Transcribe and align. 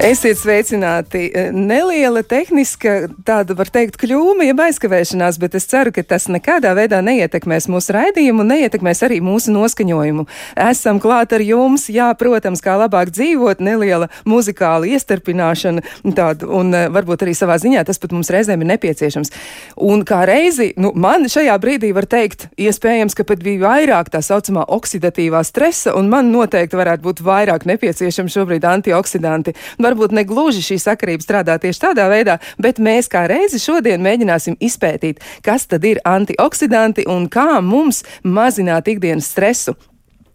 Esiet 0.00 0.38
sveicināti. 0.40 1.26
Neliela 1.52 2.22
tehniska, 2.24 3.10
tāda 3.20 3.52
var 3.52 3.68
teikt, 3.68 3.98
kļūme, 4.00 4.46
jeb 4.48 4.60
aizkavēšanās, 4.64 5.36
bet 5.36 5.58
es 5.58 5.66
ceru, 5.68 5.92
ka 5.92 6.00
tas 6.14 6.24
nekādā 6.32 6.70
veidā 6.78 7.02
neietekmēs 7.04 7.66
mūsu 7.68 7.92
raidījumu 7.92 8.46
neietekmēs 8.48 9.04
arī 9.04 9.18
mūsu 9.20 9.52
noskaņojumu. 9.52 10.24
Esam 10.64 11.02
klāt 11.04 11.34
ar 11.36 11.44
jums, 11.44 11.84
jā, 11.92 12.06
protams, 12.16 12.62
kā 12.64 12.78
labāk 12.80 13.12
dzīvot, 13.12 13.60
neliela 13.60 14.08
muzikāla 14.24 14.88
iestarpināšana, 14.88 15.84
tāda, 16.16 16.48
un 16.48 16.72
eh, 16.72 16.86
varbūt 16.88 17.26
arī 17.26 17.36
savā 17.36 17.58
ziņā 17.60 17.84
tas 17.84 18.00
pat 18.00 18.16
mums 18.16 18.32
reizēm 18.32 18.64
ir 18.64 18.70
nepieciešams. 18.72 19.34
Un 19.84 20.06
kā 20.08 20.22
reizi, 20.24 20.70
nu, 20.80 20.94
man 20.96 21.28
šajā 21.28 21.58
brīdī 21.60 21.92
var 21.92 22.08
teikt, 22.08 22.48
iespējams, 22.56 23.18
ka 23.20 23.28
pat 23.28 23.44
bija 23.44 23.66
vairāk 23.66 24.08
tā 24.16 24.24
saucamā 24.24 24.64
oksidatīvā 24.64 25.44
stresa, 25.44 25.92
un 26.00 26.08
man 26.08 26.32
noteikti 26.32 26.80
varētu 26.80 27.04
būt 27.10 27.22
vairāk 27.28 27.68
nepieciešami 27.68 28.36
šobrīd 28.38 28.64
antioksidanti 28.72 29.58
varbūt 29.90 30.14
ne 30.16 30.24
gluži 30.28 30.64
šī 30.64 30.80
sakarība 30.82 31.26
strādā 31.26 31.58
tieši 31.60 31.84
tādā 31.88 32.08
veidā, 32.12 32.38
bet 32.62 32.80
mēs 32.82 33.10
kā 33.10 33.26
reizi 33.30 33.60
šodien 33.62 34.02
mēģināsim 34.04 34.58
izpētīt, 34.62 35.22
kas 35.46 35.68
tad 35.70 35.86
ir 35.88 36.02
antioksidanti 36.06 37.08
un 37.10 37.28
kā 37.32 37.60
mums 37.64 38.04
mazināt 38.24 38.90
ikdienas 38.90 39.30
stresu. 39.34 39.76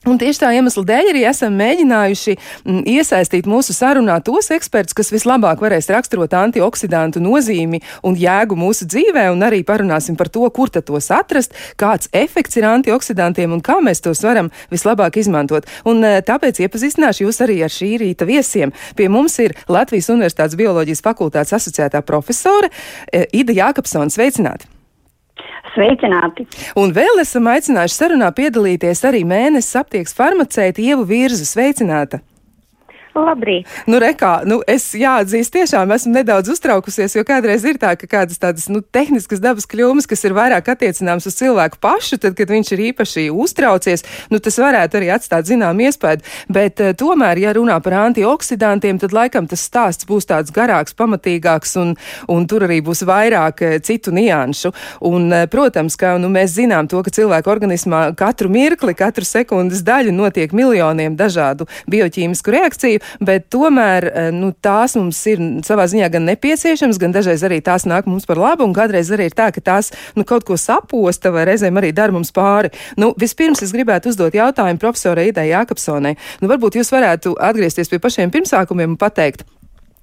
Un 0.05 0.19
tieši 0.21 0.43
tā 0.43 0.51
iemesla 0.53 0.84
dēļ 0.85 1.07
arī 1.09 1.21
esam 1.25 1.55
mēģinājuši 1.57 2.34
mm, 2.37 2.81
iesaistīt 2.93 3.48
mūsu 3.49 3.73
sarunā 3.73 4.20
tos 4.25 4.51
ekspertus, 4.53 4.93
kas 4.93 5.09
vislabāk 5.09 5.63
varēs 5.63 5.89
raksturot 5.89 6.35
antioksidantu 6.37 7.23
nozīmi 7.25 7.79
un 8.05 8.17
jēgu 8.21 8.57
mūsu 8.59 8.85
dzīvē, 8.85 9.23
un 9.34 9.41
arī 9.47 9.63
parunāsim 9.65 10.17
par 10.20 10.29
to, 10.29 10.45
kur 10.53 10.70
tos 10.70 11.09
atrast, 11.09 11.57
kāds 11.81 12.12
efekts 12.13 12.62
ir 12.62 12.70
antioksidantiem 12.70 13.57
un 13.57 13.65
kā 13.65 13.79
mēs 13.81 14.05
tos 14.05 14.21
varam 14.21 14.51
vislabāk 14.70 15.17
izmantot. 15.23 15.65
Un 15.89 16.05
e, 16.05 16.19
tāpēc 16.25 16.62
iepazīstināšu 16.67 17.25
jūs 17.25 17.41
arī 17.41 17.57
ar 17.65 17.73
šī 17.73 17.95
rīta 18.03 18.29
viesiem. 18.29 18.75
Pie 18.93 19.09
mums 19.09 19.40
ir 19.41 19.57
Latvijas 19.65 20.12
Universitātes 20.13 20.59
bioloģijas 20.59 21.01
fakultātes 21.05 21.57
asociētā 21.57 22.05
profesore 22.05 22.69
e, 23.09 23.25
Ida 23.41 23.57
Jākapsona. 23.57 24.13
Sveicināti! 24.13 24.74
Sveicināti! 25.76 26.48
Un 26.79 26.93
vēl 26.95 27.20
esam 27.23 27.49
aicinājuši 27.51 27.99
sarunā 27.99 28.31
piedalīties 28.35 29.04
arī 29.07 29.26
mēnesis 29.27 29.76
aptieks 29.81 30.15
farmaceita 30.15 30.81
Ievu 30.84 31.04
Virzu. 31.09 31.43
Sveicināta! 31.48 32.21
Labrīt! 33.16 33.70
Nu, 33.88 33.96
rekā, 34.02 34.41
nu, 34.44 34.58
es 34.68 34.90
jāatzīst, 34.98 35.54
tiešām 35.55 35.91
esmu 35.96 36.12
nedaudz 36.18 36.49
uztraukusies, 36.52 37.13
jo 37.16 37.24
kādreiz 37.27 37.63
ir 37.63 37.77
tā, 37.80 37.94
ka 37.96 38.10
kādas 38.12 38.41
tādas 38.41 38.66
nu, 38.68 38.82
tehniskas 38.84 39.40
dabas 39.40 39.68
kļūmes, 39.71 40.08
kas 40.10 40.26
ir 40.27 40.35
vairāk 40.35 40.68
attiecināmas 40.74 41.27
uz 41.30 41.38
cilvēku 41.40 41.80
pašu, 41.80 42.20
tad, 42.20 42.36
kad 42.36 42.52
viņš 42.52 42.74
ir 42.76 42.84
īpaši 42.90 43.24
uztraucies, 43.32 44.04
nu, 44.34 44.41
tas 44.43 44.60
varētu 44.60 44.99
arī 44.99 45.13
atstāt 45.16 45.48
zinām 45.48 45.80
iespēju. 45.86 46.26
Bet 46.52 46.84
uh, 46.84 46.91
tomēr, 46.98 47.40
ja 47.40 47.54
runā 47.55 47.77
par 47.86 47.96
antioksidantiem, 48.02 48.99
tad 48.99 49.16
laikam 49.16 49.48
tas 49.48 49.63
stāsts 49.63 50.10
būs 50.10 50.27
tāds 50.27 50.52
garāks, 50.55 50.98
pamatīgāks, 50.99 51.77
un, 51.80 51.96
un 52.27 52.49
tur 52.52 52.68
arī 52.68 52.82
būs 52.84 53.05
vairāk 53.08 53.63
uh, 53.63 53.77
citu 53.80 54.12
nianšu. 54.12 54.74
Un, 55.08 55.30
uh, 55.32 55.46
protams, 55.52 55.96
ka 55.96 56.18
nu, 56.20 56.34
mēs 56.36 56.58
zinām 56.58 56.91
to, 56.91 56.99
ka 56.99 57.16
cilvēku 57.16 57.55
organismā 57.55 58.10
katru 58.20 58.52
mirkli, 58.52 58.91
katru 58.91 59.24
sekundes 59.24 59.88
daļu 59.88 60.12
notiek 60.20 60.52
miljoniem 60.52 61.16
dažādu 61.16 61.71
bioķīmisku 61.88 62.60
reakciju 62.60 63.04
bet 63.23 63.48
tomēr 63.53 64.07
eh, 64.09 64.30
nu, 64.35 64.52
tās 64.53 64.96
mums 65.00 65.19
ir 65.31 65.41
savā 65.66 65.88
ziņā 65.91 66.09
gan 66.13 66.28
nepieciešams, 66.30 67.00
gan 67.02 67.16
dažreiz 67.16 67.44
arī 67.47 67.62
tās 67.66 67.88
nāk 67.90 68.09
mums 68.09 68.28
par 68.30 68.41
labu, 68.41 68.68
un 68.68 68.75
kādreiz 68.75 69.12
arī 69.13 69.30
ir 69.30 69.38
tā, 69.38 69.52
ka 69.56 69.63
tās 69.63 69.91
nu, 70.16 70.25
kaut 70.28 70.47
ko 70.47 70.57
saposta 70.59 71.34
vai 71.35 71.47
reizēm 71.50 71.81
arī 71.81 71.91
dara 71.96 72.16
mums 72.16 72.34
pāri. 72.35 72.74
Nu, 73.00 73.13
vispirms 73.19 73.63
es 73.66 73.74
gribētu 73.75 74.12
uzdot 74.13 74.35
jautājumu 74.35 74.81
profesorai 74.81 75.30
Idai 75.31 75.50
Jākapsonai. 75.52 76.16
Nu, 76.41 76.50
varbūt 76.52 76.80
jūs 76.80 76.94
varētu 76.94 77.35
atgriezties 77.41 77.91
pie 77.91 78.02
pašiem 78.03 78.34
pirmsākumiem 78.34 78.96
un 78.96 79.02
pateikt. 79.02 79.46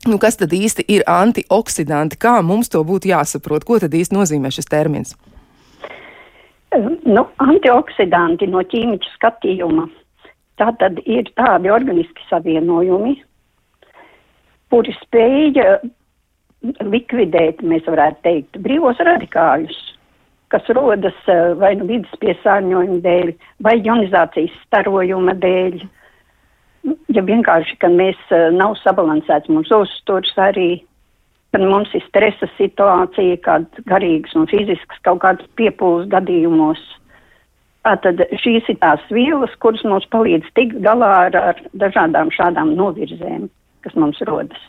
Nu, 0.08 0.18
kas 0.18 0.34
tad 0.40 0.50
īsti 0.50 0.82
ir 0.90 1.04
antioksidanti? 1.06 2.18
Kā 2.18 2.40
mums 2.42 2.72
to 2.72 2.80
būtu 2.82 3.12
jāsaprot? 3.12 3.62
Ko 3.66 3.78
tad 3.78 3.94
īsti 3.94 4.16
nozīmē 4.16 4.50
šis 4.50 4.66
termins? 4.66 5.14
Nu, 7.06 7.26
antioksidanti 7.44 8.48
no 8.50 8.64
ķīmiķa 8.66 9.12
skatījuma 9.14 9.86
Tā 10.60 10.68
tad 10.78 11.00
ir 11.08 11.30
tādi 11.38 11.70
organiski 11.72 12.24
savienojumi, 12.28 13.16
kuri 14.72 14.94
spēja 15.00 15.78
likvidēt, 16.62 17.62
mēs 17.66 17.88
varētu 17.88 18.22
teikt, 18.26 18.60
brīvos 18.64 19.00
radikāļus, 19.02 19.80
kas 20.52 20.68
rodas 20.76 21.16
eh, 21.32 21.54
vai 21.58 21.74
nu 21.80 21.88
vidas 21.88 22.12
piesārņojuma 22.22 23.00
dēļ, 23.04 23.32
vai 23.64 23.74
ionizācijas 23.80 24.54
starojuma 24.66 25.34
dēļ. 25.42 25.82
Ja 27.14 27.22
vienkārši, 27.26 27.78
ka 27.82 27.90
mēs 27.92 28.20
eh, 28.30 28.48
nav 28.54 28.76
sabalansēts 28.82 29.50
mums 29.52 29.72
uzturs 29.74 30.34
arī, 30.36 30.82
kad 31.52 31.64
mums 31.64 31.92
ir 31.96 32.04
stresa 32.06 32.48
situācija, 32.58 33.40
kāda 33.44 33.86
garīgas 33.88 34.36
un 34.38 34.48
fiziskas 34.50 35.02
kaut 35.06 35.22
kādas 35.24 35.48
piepūles 35.60 36.08
gadījumos. 36.12 36.80
Tātad 37.82 38.20
šīs 38.38 38.68
ir 38.70 38.78
tās 38.78 39.02
vielas, 39.10 39.54
kuras 39.62 39.82
mums 39.82 40.06
palīdz 40.14 40.52
tikt 40.54 40.78
galā 40.84 41.10
ar, 41.26 41.38
ar 41.50 41.62
dažādām 41.82 42.30
šādām 42.34 42.76
novirzēm, 42.78 43.48
kas 43.82 43.96
mums 43.98 44.22
rodas. 44.28 44.62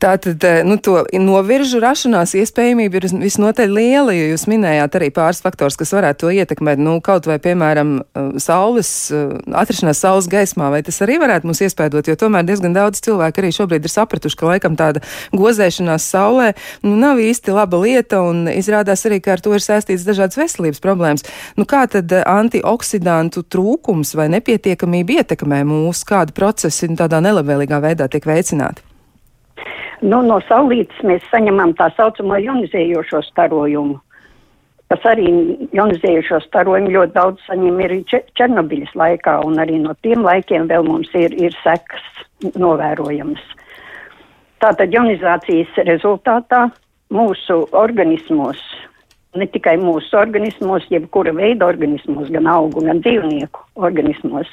Tātad, 0.00 0.42
eh, 0.44 0.62
nu, 0.66 0.76
to 0.76 1.04
noviržu 1.12 1.78
rašanās 1.82 2.34
iespējamība 2.36 2.98
ir 2.98 3.06
visnotaļ 3.22 3.70
liela, 3.72 4.12
jo 4.12 4.26
jūs 4.32 4.46
minējāt 4.50 4.98
arī 4.98 5.10
pāris 5.14 5.40
faktors, 5.44 5.78
kas 5.80 5.94
varētu 5.94 6.26
to 6.26 6.32
ietekmēt. 6.34 6.80
Nu, 6.82 6.98
kaut 7.04 7.28
vai, 7.30 7.38
piemēram, 7.38 7.94
eh, 8.02 8.38
saules, 8.42 9.10
eh, 9.10 9.38
atrašanās 9.48 10.02
saules 10.02 10.28
gaismā, 10.28 10.70
vai 10.70 10.82
tas 10.82 10.98
arī 11.00 11.18
varētu 11.22 11.48
mūs 11.48 11.62
iespēdot, 11.64 12.08
jo 12.08 12.16
tomēr 12.16 12.44
diezgan 12.44 12.74
daudz 12.74 13.00
cilvēku 13.00 13.40
arī 13.40 13.50
šobrīd 13.54 13.84
ir 13.84 13.94
sapratuši, 13.94 14.36
ka 14.36 14.46
laikam 14.46 14.76
tāda 14.76 15.00
gozēšanās 15.32 16.04
saulē 16.04 16.54
nu, 16.82 16.96
nav 16.96 17.16
īsti 17.18 17.54
laba 17.54 17.78
lieta, 17.78 18.20
un 18.20 18.46
izrādās 18.46 19.06
arī, 19.06 19.22
ka 19.22 19.32
ar 19.32 19.40
to 19.40 19.54
ir 19.54 19.60
saistīts 19.60 20.04
dažādas 20.04 20.36
veselības 20.36 20.80
problēmas. 20.80 21.24
Nu, 21.56 21.64
kā 21.64 21.88
tad 21.88 22.10
antioksidantu 22.10 23.44
trūkums 23.44 24.14
vai 24.14 24.28
nepietiekamība 24.28 25.22
ietekmē 25.22 25.64
mūs, 25.64 26.04
kādi 26.04 26.32
procesi 26.32 26.88
tādā 26.88 27.22
nelabvēlīgā 27.22 27.80
veidā 27.80 28.08
tiek 28.10 28.24
veicināti? 28.24 28.93
Nu, 30.04 30.18
no 30.20 30.36
saulītes 30.44 31.00
mēs 31.08 31.24
saņemam 31.30 31.72
tā 31.78 31.86
saucamo 31.96 32.36
ionizējošo 32.42 33.22
starojumu, 33.24 33.96
kas 34.92 35.06
arī 35.14 35.30
ionizējošo 35.72 36.42
starojumu 36.44 36.92
ļoti 36.92 37.14
daudz 37.14 37.46
saņem 37.46 37.80
arī 37.86 38.02
Černobiļas 38.12 38.92
laikā, 39.00 39.38
un 39.48 39.62
arī 39.64 39.78
no 39.80 39.94
tiem 40.04 40.26
laikiem 40.26 40.68
vēl 40.68 40.84
mums 40.84 41.08
ir, 41.16 41.32
ir 41.40 41.56
sekas 41.62 42.04
novērojamas. 42.60 43.40
Tātad 44.60 44.92
ionizācijas 44.92 45.72
rezultātā 45.88 46.66
mūsu 47.14 47.62
organismos, 47.72 48.60
ne 49.40 49.48
tikai 49.56 49.78
mūsu 49.80 50.20
organismos, 50.20 50.84
jebkura 50.92 51.32
veida 51.32 51.72
organismos, 51.72 52.28
gan 52.34 52.52
augu, 52.52 52.84
gan 52.84 53.00
dzīvnieku 53.00 53.66
organismos, 53.88 54.52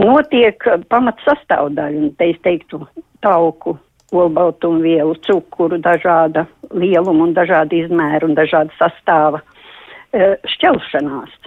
notiek 0.00 0.72
pamat 0.88 1.20
sastāvdaļa, 1.28 2.06
un 2.06 2.12
te 2.16 2.32
es 2.32 2.44
teiktu 2.48 2.86
tauku 3.20 3.76
olbaltumvielu, 4.12 5.14
cukuru, 5.26 5.78
dažāda 5.82 6.46
lieluma 6.70 7.28
un 7.28 7.34
dažāda 7.36 7.76
izmēra 7.76 8.28
un 8.28 8.36
dažāda 8.38 8.74
sastāva 8.78 9.42
e, 9.42 10.34
šķelšanās. 10.54 11.38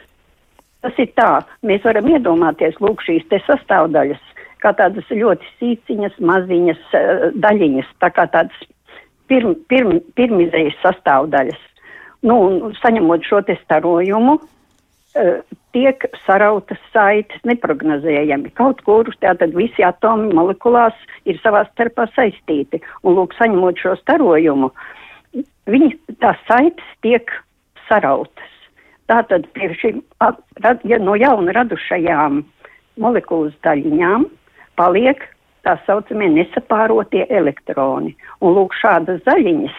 Tas 0.86 1.02
ir 1.02 1.12
tā, 1.18 1.30
mēs 1.66 1.86
varam 1.86 2.10
iedomāties, 2.12 2.78
lūk, 2.84 3.04
šīs 3.06 3.26
te 3.32 3.40
sastāvdaļas, 3.46 4.22
kā 4.62 4.74
tādas 4.78 5.08
ļoti 5.10 5.50
sīciņas, 5.60 6.18
maziņas 6.22 6.82
e, 6.94 7.06
daļiņas, 7.46 7.94
tā 8.04 8.12
kā 8.14 8.28
tādas 8.34 8.68
pirm, 9.32 9.56
pirm, 9.70 10.00
pirmizējas 10.18 10.78
sastāvdaļas. 10.84 11.62
Nu, 12.26 12.38
un 12.42 12.76
saņemot 12.82 13.26
šo 13.26 13.42
te 13.46 13.58
starojumu, 13.64 14.40
tiek 15.76 16.06
sarautas 16.26 16.80
saites 16.94 17.44
neprognozējami. 17.48 18.52
Kaut 18.58 18.82
kur 18.88 19.10
tātad 19.24 19.56
visi 19.56 19.84
atomi 19.84 20.34
molekulās 20.36 20.96
ir 21.28 21.40
savā 21.44 21.66
starpā 21.72 22.08
saistīti. 22.16 22.82
Un 23.04 23.18
lūk, 23.20 23.36
saņemot 23.40 23.80
šo 23.82 23.96
starojumu, 24.02 24.72
viņi, 25.72 25.94
tās 26.24 26.40
saites 26.50 26.98
tiek 27.06 27.32
sarautas. 27.90 28.52
Tātad 29.12 29.46
pie 29.54 29.70
šīm, 29.78 30.02
ja 30.90 31.00
no 31.00 31.16
jauna 31.20 31.54
radušajām 31.60 32.42
molekulas 32.98 33.54
daļiņām 33.66 34.26
paliek 34.80 35.22
tā 35.66 35.76
saucamie 35.86 36.30
nesapārotie 36.34 37.26
elektroni. 37.30 38.16
Un 38.42 38.56
lūk, 38.58 38.74
šādas 38.80 39.22
zaļiņas 39.28 39.78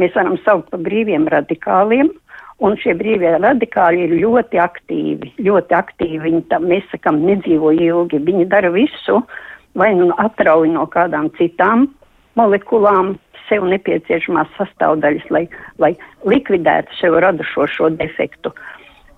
mēs 0.00 0.14
varam 0.16 0.36
saukt 0.44 0.70
par 0.72 0.82
brīviem 0.84 1.26
radikāliem, 1.32 2.10
Un 2.58 2.74
šie 2.82 2.96
brīvie 2.98 3.36
radikāļi 3.38 4.08
ir 4.08 4.16
ļoti 4.18 4.58
aktīvi, 4.58 5.30
ļoti 5.46 5.76
aktīvi. 5.78 6.18
Viņi 6.24 6.42
tam, 6.50 6.66
mēs 6.70 6.88
sakam, 6.90 7.20
nedzīvo 7.22 7.70
ilgi. 7.76 8.18
Viņi 8.18 8.48
dara 8.50 8.72
visu, 8.74 9.20
vai 9.78 9.92
nu 9.94 10.10
atrauj 10.18 10.66
no 10.74 10.88
kādām 10.90 11.30
citām 11.38 11.86
molekulām 12.38 13.14
sev 13.48 13.64
nepieciešamās 13.70 14.50
sastāvdaļas, 14.58 15.30
lai, 15.34 15.44
lai 15.78 15.92
likvidētu 16.28 16.98
sev 16.98 17.16
radušo 17.22 17.68
šo 17.70 17.92
defektu. 17.94 18.52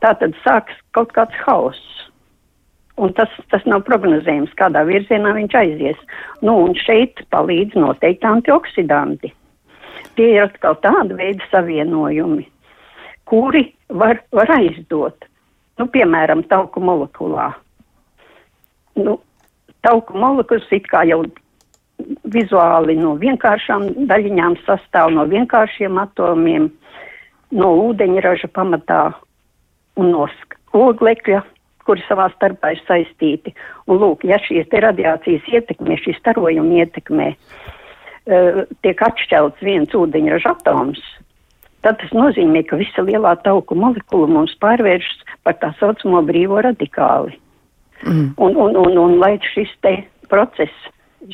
Tā 0.04 0.14
tad 0.20 0.37
sāks 0.44 0.76
kaut 0.96 1.12
kāds 1.16 1.37
hauss. 1.46 1.81
Un 3.00 3.14
tas, 3.16 3.32
tas 3.48 3.64
nav 3.64 3.87
prognozējams, 3.88 4.52
kādā 4.60 4.84
virzienā 4.84 5.32
viņš 5.37 5.56
aizies. 5.56 6.00
Nu, 6.44 6.58
un 6.66 6.76
šeit 6.76 7.22
palīdz 7.32 7.78
noteikti 7.81 8.28
antioksidanti. 8.28 9.32
Tie 10.16 10.26
ir 10.34 10.44
atkal 10.44 10.76
tāda 10.84 11.16
veida 11.16 11.44
savienojumi, 11.48 12.44
kuri 13.31 13.65
var, 13.88 14.23
var 14.35 14.50
aizdot. 14.59 15.27
Nu, 15.79 15.87
piemēram, 15.88 16.43
tauku 16.50 16.82
molekulā. 16.85 17.53
Nu, 18.99 19.17
tauku 19.87 20.19
molekulas 20.19 20.67
it 20.75 20.88
kā 20.91 21.05
jau 21.09 21.23
vizuāli 22.32 22.97
no 22.99 23.15
vienkāršām 23.21 23.87
daļiņām 24.11 24.59
sastāv 24.67 25.12
no 25.15 25.27
vienkāršiem 25.31 25.99
atomiem, 26.00 26.69
no 27.55 27.71
ūdeņraža 27.87 28.50
pamatā 28.56 29.03
un 30.00 30.12
no 30.15 30.26
oglekļa, 30.76 31.43
kuri 31.87 32.05
savā 32.06 32.29
starpā 32.35 32.75
ir 32.75 32.83
saistīti. 32.87 33.55
Un 33.88 34.00
lūk, 34.03 34.25
ja 34.29 34.38
šīs 34.43 34.69
te 34.71 34.83
radiācijas 34.85 35.49
ietekmē, 35.50 35.97
šī 36.03 36.15
starojuma 36.19 36.85
ietekmē, 36.85 37.31
uh, 37.35 38.62
tiek 38.85 39.03
atšķelts 39.09 39.65
viens 39.67 39.97
ūdeņraža 39.97 40.55
atoms, 40.59 41.03
tad 41.85 42.00
tas 42.00 42.12
nozīmē, 42.17 42.65
ka 42.69 42.79
visa 42.81 43.05
lielā 43.06 43.35
tauku 43.44 43.77
molekula 43.79 44.29
mums 44.31 44.56
pārvēršas 44.62 45.25
par 45.47 45.59
tā 45.62 45.73
saucamo 45.81 46.23
brīvo 46.27 46.61
radikāli. 46.67 47.37
Mm. 48.05 48.32
Un, 48.41 48.56
un, 48.56 48.77
un, 48.81 48.99
un 48.99 49.19
lai 49.21 49.35
šis 49.53 49.73
te 49.85 49.97
process, 50.32 50.73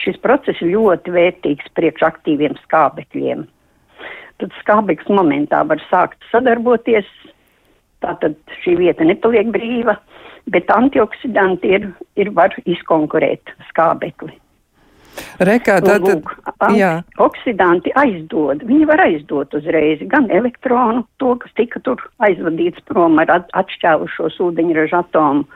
šis 0.02 0.19
process 0.22 0.62
ļoti 0.62 1.14
vērtīgs 1.14 1.70
priekš 1.78 2.06
aktīviem 2.08 2.56
skābekļiem. 2.64 3.44
Tad 4.43 4.56
skābeklis 4.60 5.12
momentā 5.16 5.62
var 5.69 5.81
sākt 5.90 6.20
sadarboties, 6.32 7.06
tātad 8.04 8.37
šī 8.62 8.76
vieta 8.82 9.06
nepaliek 9.06 9.49
brīva, 9.54 9.96
bet 10.52 10.70
antioksidanti 10.70 11.72
ir, 11.78 11.87
ir 12.20 12.34
var 12.37 12.54
izkonkurēt 12.66 13.54
skābekli. 13.70 14.34
Rekā, 15.48 15.78
tad, 15.84 16.04
lūk, 16.06 16.32
oksidanti 17.22 17.92
aizdod, 17.96 18.64
viņi 18.68 18.88
var 18.88 19.04
aizdot 19.06 19.54
uzreiz 19.56 20.02
gan 20.10 20.30
elektronu, 20.32 21.04
to, 21.22 21.34
kas 21.42 21.54
tika 21.60 21.80
tur 21.84 22.02
aizvadīts 22.24 22.84
prom 22.88 23.20
ar 23.22 23.32
atšķēlušos 23.40 24.40
ūdeņraža 24.48 25.04
atomu, 25.06 25.46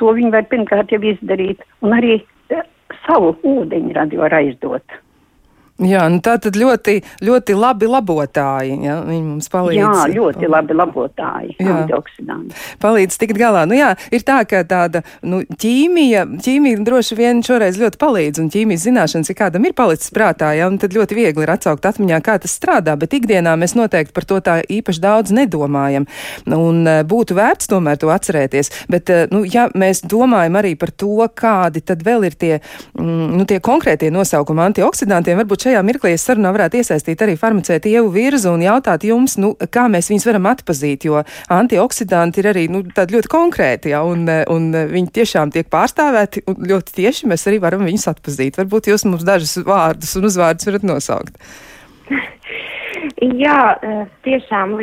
To 0.00 0.12
viņi 0.14 0.32
var 0.34 0.46
pirmkārt 0.50 0.92
jau 0.92 1.00
izdarīt, 1.06 1.62
un 1.84 1.94
arī 1.96 2.18
eh, 2.18 2.64
savu 3.04 3.34
ūdeņradi 3.46 4.18
var 4.18 4.34
aizdot. 4.40 4.98
Jā, 5.82 6.04
nu 6.06 6.20
tā 6.22 6.36
tad 6.38 6.54
ļoti, 6.54 7.00
ļoti 7.26 7.54
labi 7.58 7.88
labotāji. 7.90 8.76
Ja? 8.84 9.00
Viņi 9.02 9.24
mums 9.26 9.48
palīdz. 9.50 9.80
Jā, 9.80 10.04
ļoti 10.14 10.46
labi 10.46 10.76
labotāji. 10.78 11.56
Antioksidanti. 11.58 12.54
Palīdz 12.78 13.18
tikt 13.18 13.40
galā. 13.40 13.64
Nu 13.66 13.74
jā, 13.74 13.88
ir 14.14 14.22
tā, 14.22 14.36
ka 14.46 14.60
tāda 14.70 15.02
nu, 15.26 15.40
ķīmija, 15.42 16.22
ķīmija 16.44 16.84
droši 16.86 17.18
vien 17.18 17.42
šoreiz 17.42 17.80
ļoti 17.80 17.98
palīdz, 17.98 18.42
un 18.44 18.52
ķīmijas 18.54 18.84
zināšanas 18.86 19.32
ir 19.32 19.38
kādam 19.40 19.66
ir 19.66 19.74
palicis 19.74 20.14
prātā, 20.14 20.52
ja? 20.54 20.68
un 20.70 20.78
tad 20.78 20.94
ļoti 20.94 21.18
viegli 21.18 21.42
ir 21.42 21.52
atsaukt 21.56 21.90
atmiņā, 21.90 22.22
kā 22.22 22.38
tas 22.44 22.54
strādā, 22.54 22.94
bet 23.00 23.18
ikdienā 23.18 23.56
mēs 23.58 23.74
noteikti 23.74 24.14
par 24.14 24.28
to 24.30 24.38
tā 24.46 24.60
īpaši 24.62 25.02
daudz 25.02 25.34
nedomājam. 25.34 26.06
Un 26.54 26.86
e, 26.86 26.96
būtu 27.02 27.34
vērts 27.34 27.72
tomēr 27.74 27.98
to 27.98 28.14
atcerēties. 28.14 28.70
Bet, 28.94 29.10
e, 29.10 29.26
nu, 29.34 29.42
ja 29.42 29.66
mēs 29.74 30.04
domājam 30.06 30.62
arī 30.62 30.76
par 30.78 30.94
to, 30.94 31.18
kādi 31.34 31.82
tad 31.82 32.06
vēl 32.06 32.30
ir 32.30 32.38
tie, 32.38 32.54
mm, 32.94 33.34
nu, 33.40 33.50
tie 33.50 33.58
konkrētie 33.58 34.14
nosaukumi 34.14 34.68
antioksidantiem, 34.68 35.42
varbūt 35.42 35.63
šajā 35.64 35.82
mirklī 35.86 36.14
es 36.14 36.24
sarunā 36.28 36.52
varētu 36.54 36.80
iesaistīt 36.80 37.24
arī 37.24 37.36
farmacētu 37.40 37.90
ievu 37.90 38.12
virzu 38.14 38.52
un 38.54 38.64
jautāt 38.64 39.06
jums, 39.08 39.36
nu, 39.40 39.54
kā 39.74 39.86
mēs 39.92 40.10
viņus 40.12 40.28
varam 40.28 40.48
atpazīt, 40.52 41.08
jo 41.08 41.22
antioksidanti 41.52 42.42
ir 42.42 42.50
arī 42.52 42.66
nu, 42.72 42.84
tādi 42.94 43.16
ļoti 43.16 43.32
konkrēti, 43.32 43.94
ja, 43.94 44.02
un, 44.06 44.26
un 44.52 44.70
viņi 44.94 45.12
tiešām 45.20 45.54
tiek 45.54 45.70
pārstāvēti, 45.72 46.44
un 46.50 46.60
ļoti 46.70 46.98
tieši 47.00 47.30
mēs 47.30 47.46
arī 47.50 47.60
varam 47.64 47.86
viņus 47.88 48.10
atpazīt. 48.14 48.60
Varbūt 48.60 48.92
jūs 48.92 49.06
mums 49.08 49.26
dažus 49.26 49.58
vārdus 49.66 50.14
un 50.18 50.28
uzvārdus 50.30 50.70
varat 50.70 50.86
nosaukt. 50.86 51.38
Jā, 53.44 53.60
eh, 53.80 54.04
tiešām 54.26 54.76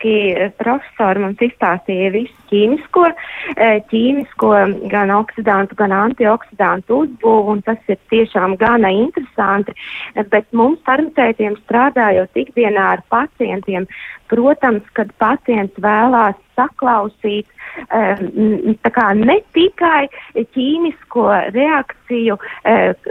lieliski 0.00 0.34
eh, 0.34 0.50
profesori 0.56 1.20
mums 1.20 1.40
izstāstīja 1.40 2.12
visu 2.12 2.34
ķīmisko, 2.50 3.04
eh, 3.56 3.82
ķīmisko 3.90 4.50
gan 4.90 5.10
oksidantu, 5.10 5.74
gan 5.76 5.92
antioksidantu 5.92 7.04
uzbūvu, 7.04 7.50
un 7.52 7.62
tas 7.62 7.78
ir 7.88 7.98
tiešām 8.10 8.56
gana 8.56 8.90
interesanti, 8.90 9.72
bet 10.30 10.46
mums 10.52 10.80
farmaceitiem 10.84 11.56
strādājot 11.64 12.30
ikdienā 12.34 12.96
ar 12.96 13.02
pacientiem, 13.08 13.86
protams, 14.28 14.82
kad 14.94 15.10
pacients 15.18 15.74
vēlās 15.80 16.36
saklausīt 16.54 17.46
kā, 18.90 19.06
ne 19.14 19.36
tikai 19.54 20.08
ķīmisko 20.34 21.26
reakciju, 21.54 22.36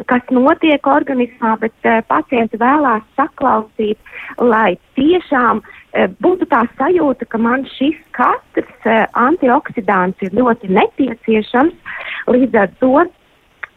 kas 0.06 0.32
notiek 0.32 0.88
organismā, 0.88 1.56
bet 1.60 1.90
pacienti 2.08 2.60
vēlās 2.60 3.04
saklausīt, 3.18 3.98
lai 4.40 4.78
tiešām 4.96 5.64
būtu 5.94 6.46
tā 6.52 6.64
sajūta, 6.78 7.26
ka 7.26 7.40
man 7.42 7.66
šis 7.78 7.98
katrs 8.18 8.90
antioksidants 9.18 10.22
ir 10.26 10.36
ļoti 10.38 10.70
nepieciešams. 10.76 11.96
Līdz 12.30 12.60
ar 12.62 12.76
to 12.82 13.08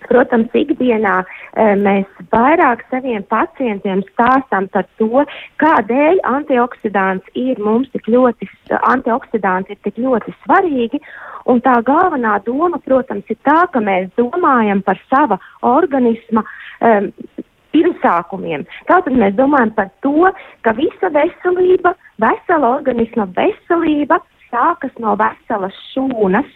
Protams, 0.09 0.51
ikdienā 0.57 1.21
e, 1.23 1.67
mēs 1.79 2.23
vairāk 2.33 2.85
saviem 2.91 3.25
pacientiem 3.31 4.03
stāstām 4.11 4.69
par 4.75 4.87
to, 5.01 5.25
kādēļ 5.63 6.23
antioksidants 6.29 7.29
ir 7.39 7.61
mums 7.63 7.91
tik 7.95 8.09
ļoti, 8.11 8.49
antioksidanti 8.81 9.77
ir 9.77 9.83
tik 9.87 10.01
ļoti 10.03 10.35
svarīgi. 10.43 11.03
Un 11.51 11.63
tā 11.63 11.79
galvenā 11.87 12.39
doma, 12.47 12.79
protams, 12.83 13.27
ir 13.31 13.39
tā, 13.47 13.63
ka 13.73 13.83
mēs 13.83 14.11
domājam 14.19 14.83
par 14.87 15.01
sava 15.11 15.39
organisma 15.67 16.45
um, 16.81 17.11
pirmsākumiem. 17.75 18.67
Tātad 18.91 19.17
mēs 19.19 19.37
domājam 19.39 19.75
par 19.77 19.91
to, 20.05 20.33
ka 20.67 20.75
visa 20.79 21.13
veselība, 21.15 21.95
vesela 22.23 22.77
organisma 22.79 23.29
veselība 23.37 24.21
sākas 24.53 24.93
no 25.03 25.17
veselas 25.21 25.77
šūnas. 25.93 26.51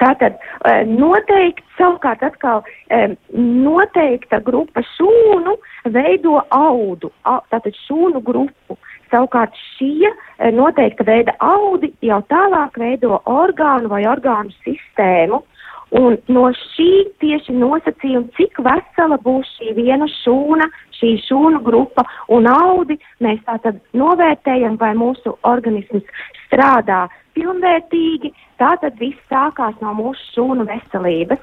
Tātad 0.00 0.38
eh, 0.64 0.84
noteikti 0.88 1.64
savukārt 1.76 2.22
atkal 2.24 2.62
eh, 2.88 3.12
noteikta 3.36 4.40
grupa 4.44 4.82
šūnu 4.94 5.56
veido 5.92 6.38
audu, 6.54 7.12
tātad 7.52 7.76
šūnu 7.86 8.22
grupu. 8.24 8.78
Savukārt 9.10 9.56
šie 9.74 10.08
eh, 10.08 10.50
noteikta 10.54 11.04
veida 11.04 11.36
audi 11.44 11.92
jau 12.06 12.22
tālāk 12.32 12.78
veido 12.80 13.20
orgānu 13.28 13.92
vai 13.92 14.06
orgānu 14.08 14.54
sistēmu. 14.64 15.42
Un 15.98 16.14
no 16.30 16.44
šī 16.54 16.90
tieši 17.18 17.56
nosacījuma, 17.58 18.30
cik 18.36 18.60
vesela 18.62 19.16
būs 19.24 19.48
šī 19.56 19.72
viena 19.74 20.06
šūna, 20.20 20.68
šī 21.00 21.16
šūnu 21.26 21.62
grupa 21.66 22.04
un 22.30 22.46
audi, 22.46 22.94
mēs 23.18 23.40
tātad 23.48 23.80
novērtējam, 23.98 24.76
vai 24.78 24.92
mūsu 24.94 25.34
organisms 25.50 26.06
strādā 26.44 27.08
pilnvērtīgi, 27.34 28.30
tātad 28.62 29.00
viss 29.02 29.18
sākās 29.32 29.74
no 29.82 29.96
mūsu 29.98 30.22
šūnu 30.36 30.68
veselības. 30.68 31.42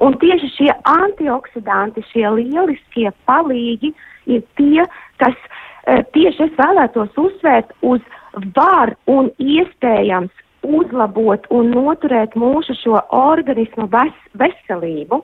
Un 0.00 0.14
tieši 0.22 0.52
šie 0.54 0.70
antioksidanti, 0.88 2.04
šie 2.12 2.28
lieliskie 2.38 3.10
palīgi 3.28 3.90
ir 4.30 4.44
tie, 4.56 4.86
kas 5.20 5.34
e, 5.36 5.98
tieši 6.14 6.46
es 6.46 6.54
vēlētos 6.56 7.18
uzsvērt 7.20 7.74
uz 7.82 8.00
var 8.54 8.94
un 9.10 9.28
iespējams 9.42 10.46
uzlabot 10.66 11.46
un 11.54 11.70
noturēt 11.74 12.36
mūsu 12.38 12.76
šo 12.82 13.00
organismu 13.16 13.88
ves 13.92 14.16
veselību. 14.40 15.22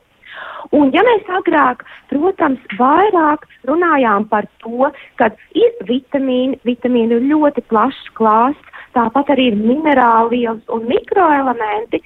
Un, 0.76 0.90
ja 0.92 1.02
mēs 1.06 1.28
agrāk, 1.38 1.84
protams, 2.10 2.62
vairāk 2.78 3.46
runājām 3.68 4.26
par 4.28 4.48
to, 4.62 4.90
ka 5.20 5.30
ir 5.56 5.76
vitamīni, 5.88 6.58
vitamīni 6.66 7.16
ir 7.16 7.28
ļoti 7.30 7.64
plašs 7.70 8.10
klāsts, 8.18 8.72
tāpat 8.96 9.30
arī 9.34 9.50
ir 9.52 9.60
minerālvielas 9.60 10.64
un 10.72 10.88
mikroelementi, 10.90 12.02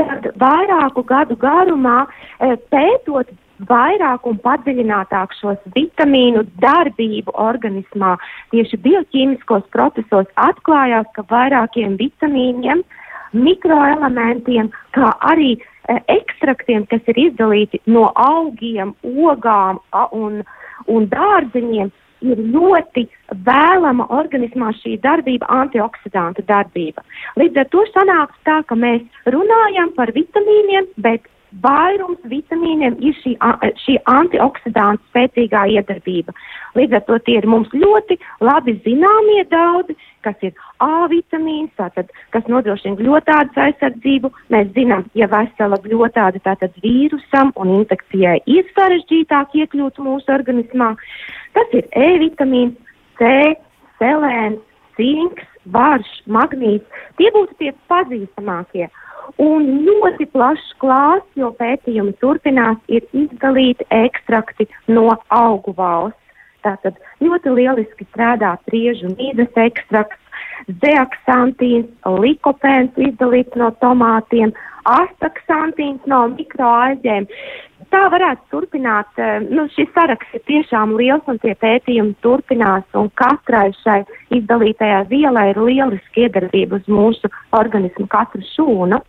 tad 0.00 0.30
vairāku 0.40 1.04
gadu 1.06 1.36
garumā 1.40 2.02
e, 2.06 2.56
pētot 2.72 3.30
vairāk 3.68 4.26
un 4.26 4.38
padziļinātāk 4.44 5.34
šos 5.38 5.60
vitamīnu 5.74 6.44
darbību 6.62 7.34
organismā, 7.34 8.16
tieši 8.54 8.80
bioķīmiskos 8.86 9.66
procesos 9.74 10.28
atklājās, 10.40 11.08
ka 11.16 11.24
vairākiem 11.30 11.96
vitamīniem, 12.00 12.82
mikroelementiem, 13.32 14.70
kā 14.96 15.12
arī 15.32 15.54
e, 15.56 15.98
ekstraktiem, 16.16 16.86
kas 16.90 17.06
ir 17.12 17.20
izdalīti 17.28 17.82
no 17.86 18.08
augiem, 18.16 18.94
ogām 19.02 19.80
a, 19.92 20.06
un, 20.16 20.42
un 20.90 21.10
dārzeņiem, 21.12 21.92
ir 22.20 22.40
ļoti 22.52 23.06
vēlama 23.46 24.06
organismā 24.12 24.74
šī 24.80 24.96
darbība, 25.04 25.48
antioksidantu 25.62 26.44
darbība. 26.48 27.04
Līdz 27.40 27.62
ar 27.62 27.70
to 27.72 27.84
sanāks 27.94 28.40
tā, 28.48 28.60
ka 28.68 28.76
mēs 28.76 29.04
runājam 29.32 29.94
par 29.96 30.12
vitamīniem, 30.16 30.90
bet 31.00 31.24
vairums 31.64 32.20
vitamīniem 32.30 32.96
ir 33.02 33.16
šī, 33.22 33.34
šī 33.82 33.96
antioksidantu 34.10 35.02
spēcīgā 35.10 35.64
iedarbība. 35.74 36.34
Līdz 36.78 36.98
ar 36.98 37.04
to 37.08 37.18
tie 37.26 37.38
ir 37.40 37.48
mums 37.50 37.72
ļoti 37.74 38.16
labi 38.44 38.76
zināmie 38.84 39.42
daudzi, 39.50 39.96
kas 40.24 40.36
ir 40.46 40.54
A 40.80 41.08
vitamīns, 41.10 41.72
tātad, 41.76 42.08
kas 42.32 42.46
nodrošina 42.48 42.96
gļotādas 42.96 43.58
aizsardzību. 43.66 44.30
Mēs 44.52 44.70
zinām, 44.76 45.04
ja 45.18 45.28
vesela 45.28 45.76
gļotāda 45.82 46.40
tātad 46.46 46.76
vīrusam 46.84 47.52
un 47.60 47.74
infekcijai 47.80 48.38
ir 48.46 48.70
sarežģītāk 48.76 49.58
iekļūt 49.60 50.00
mūsu 50.00 50.32
organismā. 50.32 50.94
Tas 51.56 51.76
ir 51.76 51.88
E 51.92 52.08
vitamīns, 52.22 52.78
C, 53.18 53.28
selēns, 54.00 54.62
cinks, 54.96 55.44
varš, 55.74 56.08
magnīts. 56.26 57.04
Tie 57.18 57.28
būtu 57.34 57.56
tie 57.60 57.74
pazīstamākie. 57.90 58.88
Un 59.40 59.66
ļoti 59.86 60.26
plašs 60.34 60.72
klāsts, 60.82 61.30
jo 61.38 61.52
pētījumi 61.58 62.16
turpinās, 62.20 62.78
ir 62.88 63.06
izdalīti 63.16 63.86
ekstrakti 63.94 64.68
no 64.88 65.10
augu 65.28 65.74
valsts. 65.76 66.18
Tātad 66.60 66.98
ļoti 67.24 67.54
lieliski 67.56 68.04
strādā 68.10 68.52
priežu 68.68 69.14
mīzes 69.14 69.54
ekstrakts, 69.56 70.20
zeaksantīns, 70.82 71.88
likopēns 72.20 72.98
izdalīts 73.00 73.56
no 73.56 73.70
tomātiem, 73.80 74.52
astaksantīns 74.84 76.04
no 76.10 76.26
mikroaļģēm. 76.34 77.28
Tā 77.90 78.04
varētu 78.06 78.44
turpināt, 78.52 79.08
eh, 79.18 79.40
nu, 79.50 79.64
šis 79.74 79.88
saraksts 79.94 80.36
ir 80.38 80.42
tiešām 80.46 80.92
liels 80.94 81.26
un 81.26 81.40
tie 81.42 81.56
pētījumi 81.58 82.14
turpinās 82.22 82.84
katrai 83.18 83.72
šai 83.82 84.04
izdalītajā 84.30 85.08
vielai 85.10 85.50
ir 85.50 85.58
lieliski 85.58 86.28
iedarbība 86.28 86.78
uz 86.78 86.86
mūsu 86.86 87.30
organismu 87.50 88.06
katru 88.06 88.42
šūnu. 88.54 89.00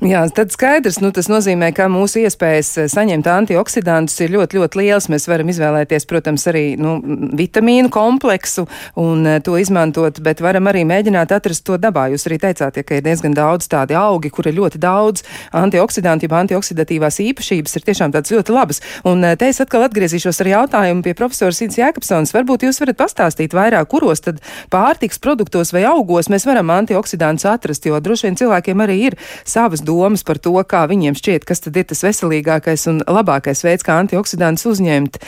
Jā, 0.00 0.22
tad 0.32 0.48
skaidrs, 0.48 0.96
nu, 1.04 1.10
tas 1.12 1.26
nozīmē, 1.28 1.74
ka 1.76 1.84
mūsu 1.92 2.22
iespējas 2.22 2.68
eh, 2.80 2.86
saņemt 2.88 3.26
antioksidantus 3.28 4.14
ir 4.24 4.30
ļoti, 4.32 4.56
ļoti 4.56 4.78
liels. 4.80 5.10
Mēs 5.12 5.26
varam 5.28 5.50
izvēlēties, 5.52 6.06
protams, 6.08 6.46
arī 6.48 6.62
nu, 6.80 6.94
vitamīnu 7.36 7.90
kompleksu 7.92 8.64
un 8.96 9.28
uh, 9.28 9.36
to 9.44 9.58
izmantot, 9.60 10.22
bet 10.24 10.40
varam 10.40 10.70
arī 10.72 10.86
mēģināt 10.88 11.34
atrast 11.36 11.66
to 11.68 11.76
dabā. 11.76 12.06
Jūs 12.14 12.24
arī 12.30 12.38
teicāt, 12.40 12.78
ja, 12.80 12.84
ka 12.86 12.96
ir 12.96 13.04
diezgan 13.04 13.36
daudz 13.36 13.68
tādi 13.68 13.98
augi, 14.00 14.30
kur 14.32 14.48
ir 14.48 14.56
ļoti 14.56 14.80
daudz 14.80 15.26
antioksidantu, 15.60 16.30
ja 16.30 16.40
antioksidatīvās 16.46 17.20
īpašības 17.26 17.76
ir 17.76 17.86
tiešām 17.90 18.16
tādas 18.16 18.32
ļoti 18.32 18.56
labas. 18.56 18.80
Un 19.04 19.20
uh, 19.20 19.36
te 19.36 19.52
es 19.52 19.60
atkal 19.60 19.84
atgriezīšos 19.84 20.40
ar 20.40 20.52
jautājumu 20.54 21.04
pie 21.04 21.12
profesora 21.20 21.52
Sīdz 21.52 21.76
Jēkabsons. 21.82 22.32
Varbūt 22.38 22.64
jūs 22.70 22.80
varat 22.80 23.02
pastāstīt 23.04 23.52
vairāk, 23.52 23.92
kuros 23.92 24.24
tad 24.24 24.40
pārtiks 24.72 25.20
produktos 25.20 25.76
vai 25.76 25.84
augos 25.92 26.32
mēs 26.32 26.48
varam 26.48 26.72
antioksidantus 26.80 27.50
atrast, 27.52 27.84
jo 27.84 28.00
droši 28.00 28.30
vien 28.30 28.42
cilvēkiem 28.46 28.88
arī 28.88 29.00
ir 29.10 29.20
savas 29.44 29.84
domas 29.84 29.89
par 30.26 30.38
to, 30.38 30.54
kā 30.64 30.84
viņiem 30.90 31.16
šķiet, 31.18 31.46
kas 31.48 31.64
tad 31.64 31.76
ir 31.76 31.88
tas 31.90 32.04
veselīgākais 32.06 32.86
un 32.90 33.00
labākais 33.06 33.64
veids, 33.64 33.86
kā 33.86 33.98
antioksidantus 34.00 34.66
uzņemt. 34.70 35.18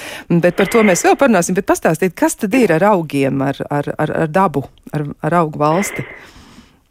Bet 0.42 0.56
par 0.56 0.70
to 0.72 0.82
mēs 0.86 1.04
vēl 1.06 1.16
parunāsim, 1.18 1.56
bet 1.58 1.66
pastāstīt, 1.66 2.14
kas 2.18 2.36
tad 2.36 2.54
ir 2.54 2.72
ar 2.72 2.84
augiem, 2.92 3.42
ar, 3.42 3.58
ar, 3.70 3.90
ar, 3.98 4.14
ar 4.24 4.30
dabu, 4.30 4.66
ar, 4.92 5.06
ar 5.22 5.40
augu 5.42 5.58
valsti. 5.62 6.06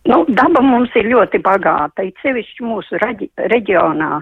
Nu, 0.09 0.23
daba 0.27 0.63
mums 0.65 0.93
ir 0.97 1.11
ļoti 1.11 1.41
bagāta, 1.45 2.03
it 2.03 2.17
sevišķi 2.23 2.65
mūsu 2.65 2.97
reģi, 3.03 3.29
reģionā. 3.51 4.21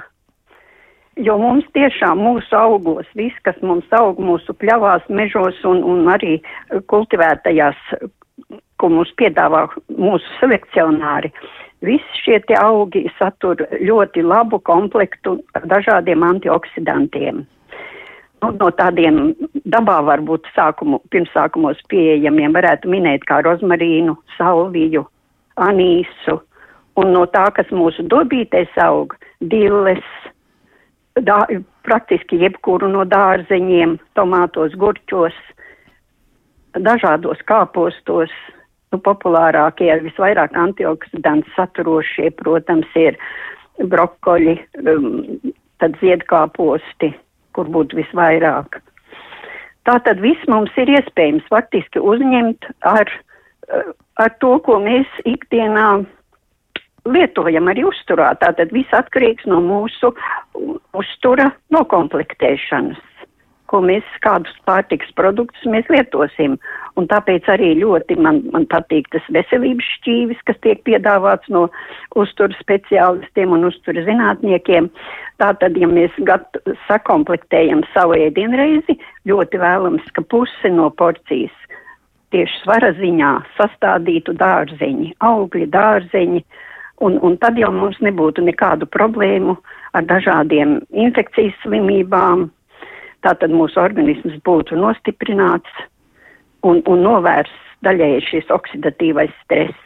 Jo 1.20 1.36
mums 1.40 1.68
tiešām 1.76 2.20
mūsu 2.24 2.56
augos, 2.56 3.08
viss, 3.16 3.36
kas 3.44 3.58
mums 3.64 3.88
aug 3.96 4.20
mūsu 4.24 4.56
pļavās, 4.60 5.08
mežos 5.12 5.58
un, 5.68 5.82
un 5.84 6.08
arī 6.12 6.38
kultivētajās, 6.92 7.80
ko 8.80 8.92
mums 8.92 9.12
piedāvā 9.20 9.66
mūsu 10.00 10.36
selekcionāri, 10.40 11.32
Visi 11.86 12.24
šie 12.24 12.42
augi 12.60 13.06
satur 13.18 13.62
ļoti 13.80 14.24
labu 14.26 14.60
komplektu 14.60 15.38
ar 15.56 15.68
dažādiem 15.72 16.24
antioksidantiem. 16.28 17.46
Nu, 18.40 18.52
no 18.56 18.70
tādiem 18.72 19.34
dabā 19.68 20.00
varbūt 20.08 20.48
sākumu, 20.56 21.02
pirmsākumos 21.12 21.80
pieejamiem 21.92 22.56
varētu 22.56 22.92
minēt 22.92 23.26
kā 23.28 23.42
rozmarīnu, 23.44 24.16
salviju, 24.38 25.06
anīsu, 25.60 26.40
un 27.00 27.12
no 27.16 27.26
tā, 27.32 27.48
kas 27.56 27.72
mūsu 27.72 28.06
dobītēs 28.12 28.76
aug, 28.84 29.16
dilles, 29.40 30.04
dā, 31.20 31.42
praktiski 31.88 32.40
jebkuru 32.44 32.88
no 32.92 33.04
dārzeņiem, 33.08 33.98
tomātos, 34.20 34.76
gurķos, 34.80 35.36
dažādos 36.80 37.44
kāpostos, 37.50 38.32
nu, 38.94 39.00
populārākie, 39.06 39.90
visvairāk 40.04 40.56
antioksidantu 40.58 41.52
saturošie, 41.56 42.30
protams, 42.42 42.90
ir 43.00 43.18
brokoļi, 43.80 44.58
um, 44.84 45.10
tad 45.80 45.98
ziedkāposti, 46.02 47.14
kur 47.56 47.72
būtu 47.72 48.02
visvairāk. 48.02 48.82
Tā 49.88 49.98
tad 50.06 50.22
viss 50.22 50.48
mums 50.52 50.74
ir 50.78 50.92
iespējams 50.98 51.48
faktiski 51.50 52.02
uzņemt 52.04 52.70
ar, 52.88 53.12
uh, 53.72 53.92
ar 54.22 54.34
to, 54.44 54.58
ko 54.66 54.80
mēs 54.84 55.22
ikdienā 55.26 56.04
lietojam 57.10 57.70
arī 57.72 57.86
uzturā. 57.88 58.34
Tātad 58.42 58.74
viss 58.76 58.92
atkarīgs 58.94 59.48
no 59.50 59.62
mūsu 59.64 60.12
uztura 61.00 61.48
nokomplektēšanas 61.74 63.09
ko 63.70 63.82
mēs, 63.86 64.06
kādus 64.26 64.56
pārtiks 64.68 65.12
produktus 65.18 65.68
mēs 65.70 65.88
lietosim. 65.94 66.58
Un 66.98 67.08
tāpēc 67.08 67.48
arī 67.54 67.76
ļoti 67.80 68.18
man, 68.20 68.42
man 68.54 68.66
patīk 68.72 69.08
tas 69.14 69.26
veselības 69.34 69.88
šķīvis, 70.00 70.42
kas 70.50 70.58
tiek 70.66 70.82
piedāvāts 70.88 71.52
no 71.54 71.68
uzturu 72.20 72.56
speciālistiem 72.60 73.54
un 73.56 73.68
uzturu 73.70 74.04
zinātniekiem. 74.08 74.90
Tātad, 75.40 75.78
ja 75.80 75.88
mēs 75.88 76.16
gat, 76.28 76.60
sakomplektējam 76.90 77.86
savu 77.94 78.18
ēdienreizi, 78.18 78.98
ļoti 79.30 79.62
vēlams, 79.62 80.10
ka 80.18 80.26
puse 80.34 80.74
no 80.74 80.90
porcijas 80.90 81.56
tieši 82.34 82.62
svara 82.64 82.92
ziņā 82.98 83.32
sastādītu 83.58 84.36
dārzeņi, 84.38 85.16
augļi, 85.26 85.70
dārzeņi, 85.74 86.44
un, 87.06 87.18
un 87.26 87.38
tad 87.42 87.58
jau 87.58 87.72
mums 87.74 87.98
nebūtu 88.06 88.44
nekādu 88.46 88.90
problēmu 88.92 89.56
ar 89.98 90.06
dažādiem 90.10 90.80
infekcijas 90.94 91.58
slimībām, 91.64 92.50
tātad 93.26 93.54
mūsu 93.54 93.80
organisms 93.82 94.40
būtu 94.46 94.78
nostiprināts 94.80 95.84
un, 96.64 96.82
un 96.86 97.04
novērsts 97.04 97.68
daļēji 97.86 98.26
šis 98.28 98.52
oksidatīvais 98.52 99.32
stress. 99.44 99.86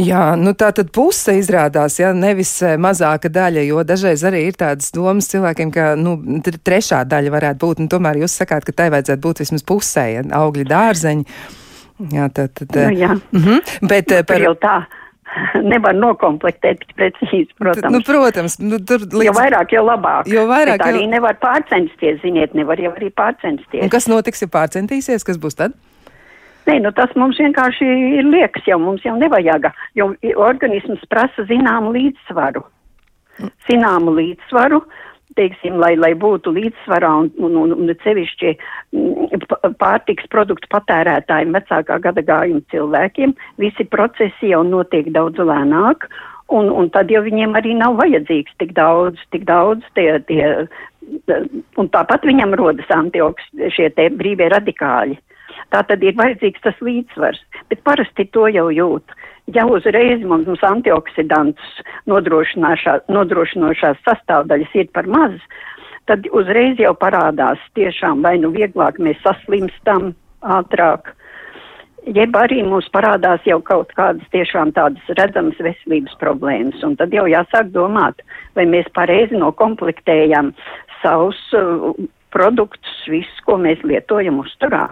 Jā, 0.00 0.36
nu 0.38 0.52
tā 0.56 0.70
tad 0.72 0.92
puse 0.94 1.34
izrādās, 1.36 1.98
ja 1.98 2.12
nevis 2.16 2.52
eh, 2.64 2.76
mazāka 2.80 3.28
daļa, 3.32 3.64
jo 3.66 3.82
dažreiz 3.84 4.22
arī 4.24 4.46
ir 4.48 4.58
tādas 4.58 4.92
domas 4.94 5.28
cilvēkiem, 5.32 5.72
ka, 5.74 5.88
nu, 6.00 6.16
trešā 6.40 7.02
daļa 7.08 7.32
varētu 7.34 7.60
būt, 7.64 7.82
un 7.82 7.90
tomēr 7.92 8.22
jūs 8.22 8.38
sakāt, 8.40 8.64
ka 8.64 8.72
tai 8.76 8.88
vajadzētu 8.94 9.22
būt 9.26 9.42
vismaz 9.42 9.66
pusē, 9.66 10.06
ja 10.14 10.24
augļi 10.40 10.68
dārzeņi. 10.70 11.26
Jā, 12.12 12.28
tad, 12.28 12.54
tad. 12.60 12.76
Nu, 12.76 12.92
jā. 12.92 13.12
Mhm. 13.32 13.42
-huh, 13.42 13.88
bet 13.88 14.12
nu, 14.12 14.22
par. 14.28 14.88
Nevar 15.72 15.96
nokomplektēt 15.96 16.84
precīzi, 16.96 17.50
protams. 17.58 17.92
Nu, 17.92 18.02
protams, 18.06 18.58
nu, 18.62 18.78
tur 18.78 19.04
līdz... 19.04 19.28
Jo 19.28 19.34
vairāk, 19.36 19.74
jo 19.76 19.82
labāk. 19.86 20.30
Jo 20.32 20.46
vairāk, 20.50 20.80
Bet 20.80 20.92
arī 20.92 21.04
jo... 21.04 21.10
nevar 21.16 21.36
pārcensties, 21.42 22.20
ziniet, 22.24 22.54
nevar 22.58 22.80
jau 22.80 22.94
arī 22.96 23.10
pārcensties. 23.14 23.82
Un 23.84 23.92
kas 23.92 24.08
notiks, 24.10 24.44
ja 24.44 24.50
pārcentīsies, 24.52 25.26
kas 25.26 25.40
būs 25.42 25.58
tad? 25.58 25.76
Nē, 26.66 26.80
nu 26.82 26.90
tas 26.94 27.12
mums 27.14 27.38
vienkārši 27.38 27.86
ir 28.18 28.26
liekas, 28.26 28.64
jau 28.66 28.78
mums 28.82 29.04
jau 29.06 29.14
nevajag, 29.18 29.68
jo 29.94 30.10
organisms 30.42 31.04
prasa 31.10 31.44
zināmu 31.46 31.92
līdzsvaru. 31.94 32.64
Zināmu 33.68 34.16
līdzsvaru, 34.16 34.80
teiksim, 35.38 35.78
lai, 35.82 35.94
lai 35.98 36.12
būtu 36.18 36.52
līdzsvarā 36.56 37.10
un, 37.22 37.30
un, 37.42 37.56
un, 37.62 37.74
un 37.76 37.92
sevišķi 38.02 38.52
mm, 38.96 39.44
pārtiks 39.80 40.28
produktu 40.32 40.70
patērētājiem, 40.74 41.54
vecākā 41.56 41.98
gada 42.04 42.24
gājuma 42.26 42.64
cilvēkiem, 42.72 43.36
visi 43.62 43.86
procesi 43.92 44.52
jau 44.52 44.62
notiek 44.66 45.10
daudz 45.14 45.40
lēnāk, 45.40 46.08
un, 46.54 46.70
un 46.70 46.90
tad 46.94 47.12
jau 47.12 47.22
viņiem 47.26 47.56
arī 47.58 47.76
nav 47.78 47.98
vajadzīgs 48.00 48.56
tik 48.62 48.74
daudz, 48.78 49.20
tik 49.34 49.46
daudz 49.48 49.86
tie, 49.98 50.08
tie, 50.30 50.50
un 51.80 51.92
tāpat 51.94 52.26
viņam 52.26 52.56
rodas 52.58 52.90
antioks, 52.94 53.46
šie 53.76 53.90
te 53.96 54.10
brīvie 54.10 54.50
radikāļi. 54.54 55.20
Tā 55.74 55.80
tad 55.88 56.02
ir 56.04 56.14
vajadzīgs 56.18 56.62
tas 56.62 56.76
līdzsvars, 56.84 57.40
bet 57.70 57.80
parasti 57.86 58.28
to 58.30 58.46
jau 58.54 58.68
jūt 58.70 59.16
ja 59.54 59.66
uzreiz 59.66 60.24
mums, 60.26 60.62
antioksidantus 60.62 61.82
nodrošinošās 62.06 64.00
sastāvdaļas 64.06 64.74
ir 64.74 64.88
par 64.94 65.06
maz, 65.06 65.36
tad 66.10 66.26
uzreiz 66.32 66.78
jau 66.82 66.94
parādās 66.98 67.62
tiešām 67.78 68.22
vai 68.26 68.36
nu 68.42 68.52
vieglāk 68.54 68.98
mēs 69.02 69.20
saslimstam 69.26 70.14
ātrāk, 70.42 71.12
jeb 72.14 72.36
arī 72.38 72.62
mums 72.66 72.88
parādās 72.94 73.42
jau 73.46 73.58
kaut 73.62 73.92
kādas 73.98 74.26
tiešām 74.34 74.72
tādas 74.76 75.14
redzamas 75.18 75.58
veselības 75.62 76.14
problēmas, 76.22 76.82
un 76.86 76.94
tad 76.98 77.14
jau 77.14 77.26
jāsāk 77.30 77.72
domāt, 77.74 78.22
vai 78.54 78.66
mēs 78.70 78.90
pareizi 78.94 79.38
nokomplektējam 79.38 80.52
savus 81.02 81.40
uh, 81.58 81.90
produktus, 82.34 83.02
visu, 83.10 83.42
ko 83.46 83.58
mēs 83.62 83.82
lietojam 83.86 84.38
uzturā. 84.42 84.88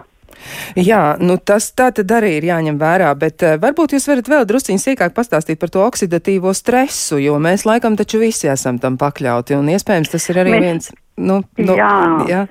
Jā, 0.77 1.15
nu 1.21 1.37
tas 1.37 1.69
tā 1.77 1.89
tad 1.95 2.11
arī 2.11 2.35
ir 2.39 2.49
jāņem 2.49 2.77
vērā, 2.81 3.09
bet 3.19 3.43
uh, 3.45 3.55
varbūt 3.61 3.95
jūs 3.95 4.07
varat 4.11 4.29
vēl 4.31 4.45
drusciņi 4.49 4.83
sīkāk 4.83 5.15
pastāstīt 5.15 5.61
par 5.61 5.71
to 5.73 5.83
oksidatīvo 5.85 6.53
stresu, 6.57 7.19
jo 7.23 7.39
mēs 7.41 7.65
laikam 7.67 7.97
taču 7.99 8.21
visi 8.21 8.49
esam 8.51 8.79
tam 8.81 8.99
pakļauti, 9.01 9.57
un 9.57 9.71
iespējams 9.73 10.13
tas 10.13 10.29
ir 10.31 10.41
arī 10.43 10.55
mēs, 10.55 10.65
viens, 10.67 10.93
nu, 11.17 11.41
nu 11.61 11.77
jā. 11.79 11.91
jā, 12.29 12.45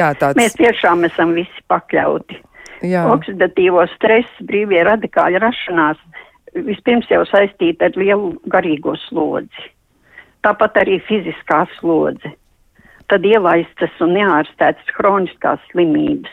jā 0.00 0.12
tāds. 0.20 0.40
Mēs 0.40 0.58
tiešām 0.58 1.06
esam 1.08 1.34
visi 1.38 1.66
pakļauti. 1.70 2.40
Jā. 2.90 3.04
Oksidatīvo 3.12 3.84
stresu, 3.94 4.46
brīvie 4.48 4.80
radikāļi 4.88 5.40
rašanās 5.42 6.00
vispirms 6.54 7.10
jau 7.10 7.22
saistīta 7.28 7.90
ar 7.90 7.98
lielu 8.00 8.32
garīgo 8.50 8.96
slodzi, 9.06 9.66
tāpat 10.44 10.80
arī 10.82 10.98
fiziskā 11.06 11.66
slodze, 11.76 12.32
tad 13.12 13.26
ielaistas 13.26 14.00
un 14.02 14.16
neārstētas 14.16 14.94
hroniskās 14.96 15.60
slimības 15.70 16.32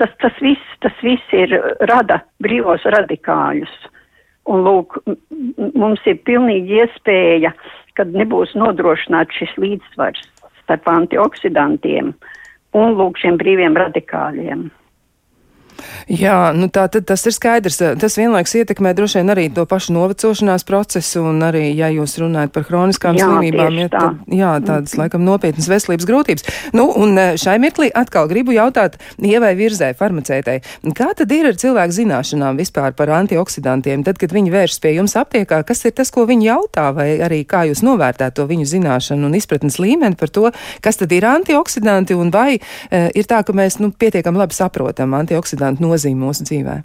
tas, 0.00 0.12
tas, 0.22 0.36
viss, 0.44 0.76
tas 0.84 0.96
viss 1.04 1.34
ir 1.36 1.54
rada 1.90 2.22
brīvos 2.44 2.84
radikāļus. 2.94 3.72
Un 4.50 4.64
lūk, 4.66 4.98
mums 5.78 6.02
ir 6.10 6.18
pilnīgi 6.26 6.80
iespēja, 6.82 7.52
kad 7.98 8.14
nebūs 8.16 8.56
nodrošināts 8.58 9.36
šis 9.38 9.52
līdzsvars 9.60 10.24
starp 10.62 10.88
antioksidantiem 10.90 12.14
un 12.78 12.94
lūk 12.98 13.20
šiem 13.20 13.38
brīviem 13.40 13.76
radikāļiem. 13.78 14.70
Jā, 16.10 16.52
nu 16.56 16.68
tā 16.72 16.86
tad 16.92 17.06
tas 17.08 17.22
ir 17.26 17.34
skaidrs. 17.34 17.78
Tas 18.00 18.16
vienlaiks 18.18 18.54
ietekmē 18.58 18.92
droši 18.96 19.20
vien 19.20 19.32
arī 19.34 19.46
to 19.54 19.64
pašu 19.68 19.94
novecošanās 19.96 20.66
procesu, 20.68 21.22
un 21.30 21.42
arī, 21.46 21.64
ja 21.78 21.88
jūs 21.92 22.18
runājat 22.20 22.52
par 22.54 22.66
hroniskām 22.68 23.18
jā, 23.18 23.28
slimībām, 23.28 23.78
ja, 23.80 23.88
tad, 23.92 24.18
jā, 24.30 24.52
tādas 24.66 24.96
laikam 24.98 25.24
nopietnas 25.26 25.68
veselības 25.70 26.08
grūtības. 26.08 26.46
Nu, 26.76 26.88
un 26.98 27.16
e, 27.18 27.26
šai 27.40 27.56
mirklī 27.62 27.90
atkal 27.94 28.28
gribu 28.30 28.54
jautāt 28.56 28.98
Ievai 29.22 29.52
Virzē, 29.58 29.92
farmacētei, 29.98 30.60
kā 30.98 31.12
tad 31.18 31.32
ir 31.34 31.50
ar 31.52 31.58
cilvēku 31.58 31.96
zināšanām 32.00 32.60
vispār 32.60 32.96
par 32.98 33.12
antioksidantiem, 33.20 34.04
tad, 34.06 34.20
kad 34.20 34.34
viņi 34.34 34.52
vēršas 34.54 34.82
pie 34.82 34.96
jums 34.98 35.16
aptiekā, 35.18 35.62
kas 35.68 35.84
ir 35.88 35.96
tas, 35.96 36.12
ko 36.14 36.26
viņi 36.28 36.48
jautā, 36.50 36.88
vai 36.96 37.08
arī 37.22 37.42
kā 37.48 37.64
jūs 37.70 37.84
novērtētu 37.86 38.40
to 38.40 38.48
viņu 38.50 38.68
zināšanu 38.74 39.28
un 39.28 39.38
izpratnes 39.38 39.78
līmeni 39.82 40.18
par 40.18 40.32
to, 40.34 40.48
kas 40.84 41.00
tad 41.00 41.12
ir 41.14 41.26
antioksidanti, 41.28 42.16
un 42.18 42.32
vai 42.34 42.58
e, 42.58 43.04
ir 43.18 43.28
tā, 43.30 43.42
ka 43.46 43.54
mēs, 43.56 43.78
nu, 43.82 43.92
pietiekami 43.92 44.42
labi 44.42 44.56
saprotam 44.56 45.14
antioksidantu 45.18 45.61
antioksidantu 45.62 45.86
nozīmi 45.86 46.26
mūsu 46.26 46.46
dzīvē? 46.48 46.80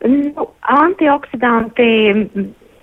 Nu, 0.00 0.48
antioksidanti 0.64 1.88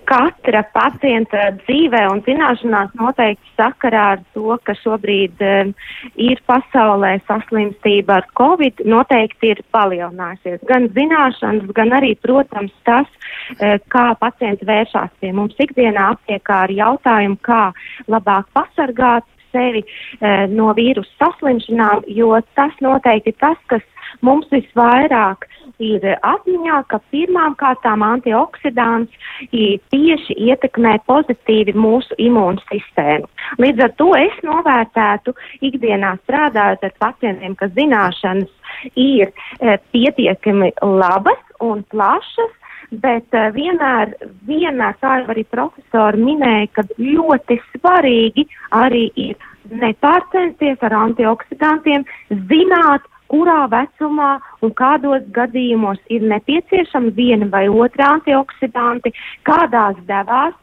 katra 0.08 0.62
pacienta 0.72 1.50
dzīvē 1.66 2.06
un 2.14 2.22
zināšanās 2.24 2.94
noteikti 2.96 3.50
sakarā 3.58 4.04
ar 4.14 4.22
to, 4.34 4.56
ka 4.64 4.76
šobrīd 4.78 5.42
um, 5.44 5.74
ir 6.16 6.40
pasaulē 6.48 7.18
saslimstība 7.28 8.22
ar 8.22 8.28
covid, 8.40 8.86
noteikti 8.88 9.52
ir 9.52 9.64
palielinājusies. 9.76 10.62
Gan 10.70 10.88
zināšanas, 10.96 11.68
gan 11.76 11.92
arī, 11.98 12.14
protams, 12.24 12.72
tas, 12.88 13.10
uh, 13.58 13.76
kā 13.92 14.14
pacienti 14.22 14.70
vēršās 14.70 15.12
pie 15.20 15.34
mums 15.36 15.60
ikdienā 15.60 16.14
aptiekā 16.14 16.64
ar 16.70 16.76
jautājumu, 16.78 17.42
kā 17.44 17.74
labāk 18.08 18.48
pasargāt 18.56 19.28
sevi 19.52 19.84
uh, 19.84 20.46
no 20.52 20.72
vīrusu 20.78 21.12
saslimšanām, 21.22 22.08
jo 22.08 22.34
tas 22.60 22.74
noteikti 22.84 23.34
ir 23.34 23.40
tas, 23.44 23.62
kas 23.72 23.86
mums 24.26 24.48
visvairāk 24.52 25.48
ir 25.84 26.04
atmiņā, 26.26 26.82
ka 26.90 27.00
pirmām 27.14 27.56
kārtām 27.60 28.04
antioksidants 28.06 29.14
tieši 29.52 30.38
ietekmē 30.50 30.98
pozitīvi 31.10 31.76
mūsu 31.78 32.18
imūnsistēmu. 32.22 33.28
Līdz 33.62 33.86
ar 33.86 33.96
to 34.02 34.12
es 34.18 34.38
novērtētu 34.48 35.36
ikdienā 35.70 36.16
strādājot 36.24 36.88
ar 36.88 36.96
pacientiem, 37.04 37.58
ka 37.60 37.70
zināšanas 37.76 38.54
ir 38.96 39.30
e, 39.30 39.78
pietiekami 39.94 40.74
labas 40.82 41.42
un 41.64 41.84
plašas, 41.92 42.54
bet 42.92 43.36
uh, 43.36 43.50
vienmēr, 43.56 44.14
vienmēr, 44.48 44.98
kā 45.02 45.20
jau 45.22 45.30
arī 45.34 45.44
profesori 45.52 46.24
minēja, 46.24 46.72
ka 46.78 46.88
ļoti 47.02 47.60
svarīgi 47.74 48.48
arī 48.76 49.08
ir 49.16 49.36
nepārcensties 49.68 50.84
ar 50.88 50.96
antioksidantiem, 50.96 52.06
zināt, 52.50 53.08
kurā 53.28 53.66
vecumā 53.72 54.38
un 54.64 54.72
kādos 54.78 55.26
gadījumos 55.36 56.00
ir 56.14 56.24
nepieciešama 56.32 57.12
viena 57.18 57.50
vai 57.52 57.66
otra 57.68 58.14
antioksidanti, 58.16 59.12
kādās 59.48 60.00
devās, 60.08 60.56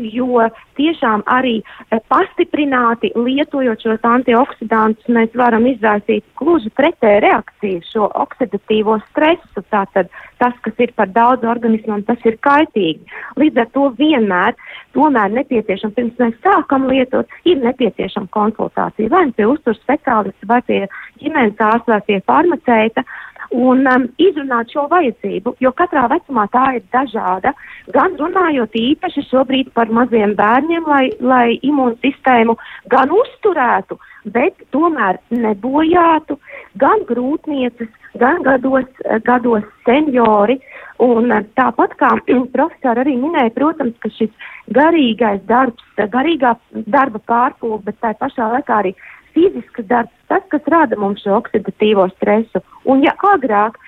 jo 0.00 0.46
tiešām 0.78 1.22
arī 1.30 1.60
e, 1.60 2.00
pastiprināti 2.10 3.12
lietojot 3.16 3.84
šos 3.84 4.04
antioksidantus, 4.06 5.08
mēs 5.12 5.34
varam 5.36 5.66
izraisīt 5.68 6.24
gluži 6.40 6.72
pretēju 6.76 7.22
reakciju, 7.26 7.84
šo 7.92 8.10
oksidatīvo 8.24 8.98
stresu. 9.10 9.64
Tātad 9.70 10.10
tas, 10.40 10.56
kas 10.64 10.82
ir 10.82 10.94
par 10.96 11.10
daudz 11.12 11.44
organismam, 11.44 12.02
tas 12.08 12.20
ir 12.24 12.38
kaitīgi. 12.46 13.04
Līdz 13.40 13.64
ar 13.64 13.72
to 13.76 13.88
vienmēr, 14.00 14.56
tomēr 14.96 15.32
nepieciešama, 15.36 15.96
pirms 15.96 16.20
mēs 16.22 16.38
sākam 16.44 16.88
lietot, 16.90 17.28
ir 17.44 17.60
nepieciešama 17.64 18.32
konsultācija 18.34 19.12
vai 19.12 19.26
nu 19.28 19.36
pie 19.36 19.48
uzturs 19.50 19.80
speciālista, 19.84 20.48
vai 20.48 20.62
pie 20.66 20.80
ģimenes 21.20 21.60
ārsta, 21.60 21.96
vai 21.96 22.00
pie 22.06 22.22
farmaceita 22.26 23.04
un 23.50 23.86
um, 23.90 24.06
izrunāt 24.22 24.70
šo 24.72 24.86
vajadzību, 24.90 25.54
jo 25.62 25.72
katrā 25.76 26.06
vecumā 26.10 26.46
tā 26.54 26.66
ir 26.78 26.84
dažāda. 26.94 27.52
Gan 27.94 28.14
runājot 28.20 28.76
īpaši 28.78 29.26
šobrīd 29.30 29.72
par 29.74 29.90
maziem 29.90 30.36
bērniem, 30.38 30.86
lai, 30.86 31.10
lai 31.20 31.58
imūnsistēmu 31.66 32.56
gan 32.92 33.10
uzturētu, 33.14 33.98
bet 34.30 34.54
tomēr 34.74 35.18
nebojātu 35.34 36.38
gan 36.78 37.02
grūtnieces, 37.08 37.90
gan 38.20 38.42
gados, 38.46 38.86
gados 39.26 39.66
seniori. 39.86 40.60
Un 41.00 41.32
uh, 41.32 41.44
tāpat 41.56 41.96
kā 41.98 42.10
profesori 42.52 43.02
arī 43.02 43.16
minēja, 43.18 43.54
protams, 43.56 43.96
ka 44.02 44.10
šis 44.14 44.30
garīgais 44.76 45.40
darbs, 45.48 45.82
garīgā 45.96 46.54
darba 46.86 47.22
pārpūle, 47.26 47.80
bet 47.86 47.98
tā 48.04 48.12
pašā 48.20 48.50
laikā 48.52 48.82
arī 48.82 48.94
fizisks 49.34 49.86
darbs, 49.90 50.12
tas, 50.30 50.42
kas 50.52 50.66
rada 50.72 50.98
mums 51.00 51.22
šo 51.24 51.36
oksidatīvo 51.38 52.06
stresu. 52.16 52.62
Un 52.88 53.04
ja 53.04 53.14
agrāk 53.32 53.78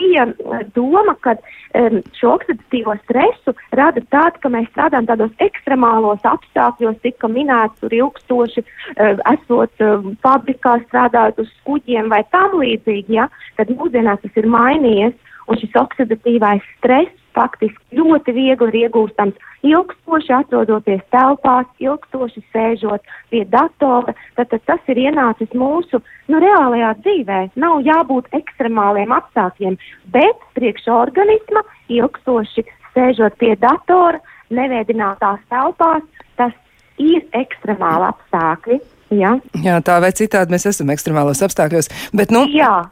bija 0.00 0.26
eh, 0.28 0.64
doma, 0.74 1.14
ka 1.24 1.34
um, 1.38 2.00
šo 2.18 2.34
oksidatīvo 2.36 2.96
stresu 3.04 3.54
rada 3.78 4.02
tāda, 4.12 4.34
ka 4.42 4.52
mēs 4.52 4.68
strādājam 4.72 5.08
tādos 5.10 5.44
ekstremālos 5.44 6.24
apstākļos, 6.26 6.98
tika 7.04 7.30
minēts 7.32 7.78
tur 7.82 7.94
ilgstoši, 7.94 8.64
uh, 8.64 9.22
esot 9.34 9.84
uh, 9.84 10.10
fabrikā 10.24 10.78
strādājot 10.86 11.44
uz 11.44 11.54
kuģiem 11.68 12.10
vai 12.12 12.24
tam 12.34 12.58
līdzīgi, 12.62 13.20
ja, 13.20 13.28
tad 13.60 13.72
mūsdienās 13.74 14.22
tas 14.24 14.40
ir 14.40 14.50
mainījies 14.50 15.16
un 15.48 15.60
šis 15.60 15.76
oksidatīvais 15.80 16.64
stress 16.76 17.27
faktiski 17.36 17.98
ļoti 17.98 18.34
viegli 18.36 18.68
ir 18.72 18.78
iegūstams 18.84 19.48
ilgstoši 19.66 20.34
atrodoties 20.36 21.02
telpās, 21.14 21.66
ilgstoši 21.82 22.42
sēžot 22.52 23.04
pie 23.32 23.44
datora. 23.50 24.14
Tad, 24.36 24.50
tad 24.52 24.64
tas 24.70 24.92
ir 24.92 25.00
ienācis 25.08 25.52
mūsu 25.56 26.00
nu, 26.30 26.40
reālajā 26.42 26.94
dzīvē. 27.02 27.40
Nav 27.60 27.82
jābūt 27.86 28.30
ekstremāliem 28.38 29.14
apstākļiem, 29.14 29.78
bet 30.14 30.46
priekš 30.58 30.88
organisma 30.94 31.64
ilgstoši 31.92 32.66
sēžot 32.94 33.38
pie 33.40 33.54
datora, 33.60 34.22
nevēdinātās 34.54 35.42
telpās, 35.52 36.06
tas 36.40 36.54
ir 36.98 37.26
ekstremāli 37.36 38.08
apstākļi. 38.12 38.80
Ja? 39.18 39.38
Jā, 39.64 39.78
tā 39.84 39.98
vai 40.04 40.10
citādi 40.12 40.52
mēs 40.52 40.66
esam 40.68 40.90
ekstremālos 40.92 41.40
apstākļos. 41.46 41.88
Bet, 42.12 42.32
nu, 42.34 42.44
Jā. 42.52 42.88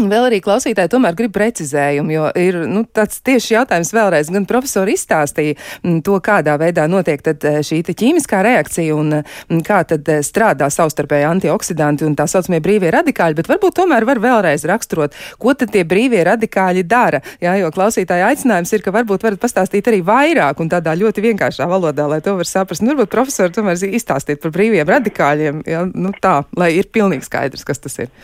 Vēl 0.00 0.26
arī 0.30 0.38
klausītāji 0.40 0.88
tomēr 0.94 1.16
grib 1.18 1.32
precizējumu, 1.34 2.12
jo 2.14 2.28
ir 2.38 2.56
nu, 2.70 2.84
tāds 2.88 3.18
tieši 3.26 3.56
jautājums 3.58 3.90
vēlreiz. 3.92 4.30
Gan 4.32 4.46
profesori 4.48 4.94
izstāstīja 4.96 5.56
mm, 5.82 5.98
to, 6.06 6.16
kādā 6.24 6.54
veidā 6.60 6.86
notiek 6.88 7.20
eh, 7.26 7.58
šī 7.66 7.82
ķīmiskā 7.90 8.40
reakcija 8.46 8.96
un 8.96 9.18
mm, 9.18 9.60
kā 9.66 9.82
tad 9.90 10.08
eh, 10.08 10.22
strādā 10.24 10.70
savstarpēji 10.72 11.28
antioksidanti 11.28 12.06
un 12.08 12.16
tā 12.16 12.24
saucamie 12.30 12.62
brīvie 12.64 12.92
radikāļi, 12.94 13.36
bet 13.42 13.50
varbūt 13.50 13.76
tomēr 13.80 14.06
var 14.08 14.22
vēlreiz 14.22 14.64
raksturot, 14.70 15.16
ko 15.42 15.54
tad 15.58 15.74
tie 15.74 15.84
brīvie 15.88 16.22
radikāļi 16.30 16.86
dara. 16.88 17.20
Jā, 17.42 17.56
jo 17.60 17.72
klausītāja 17.74 18.30
aicinājums 18.32 18.72
ir, 18.76 18.84
ka 18.86 18.94
varbūt 18.96 19.26
varat 19.26 19.42
pastāstīt 19.42 19.90
arī 19.90 20.00
vairāk 20.06 20.62
un 20.64 20.72
tādā 20.72 20.94
ļoti 20.96 21.26
vienkāršā 21.28 21.68
valodā, 21.68 22.08
lai 22.08 22.22
to 22.24 22.38
var 22.38 22.48
saprast. 22.48 22.84
Nu, 22.86 22.94
varbūt 22.94 23.12
profesori 23.12 23.52
tomēr 23.56 23.84
izstāstīt 23.90 24.40
par 24.40 24.54
brīviem 24.56 24.88
radikāļiem, 24.88 25.64
jā, 25.68 25.84
nu 25.92 26.14
tā, 26.22 26.40
lai 26.56 26.72
ir 26.78 26.88
pilnīgi 26.94 27.28
skaidrs, 27.28 27.66
kas 27.68 27.84
tas 27.84 28.00
ir. 28.06 28.14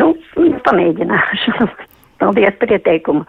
Nu, 0.00 0.14
pamēģināšu. 0.66 1.68
Paldies 2.22 2.56
par 2.60 2.72
ieteikumu. 2.76 3.24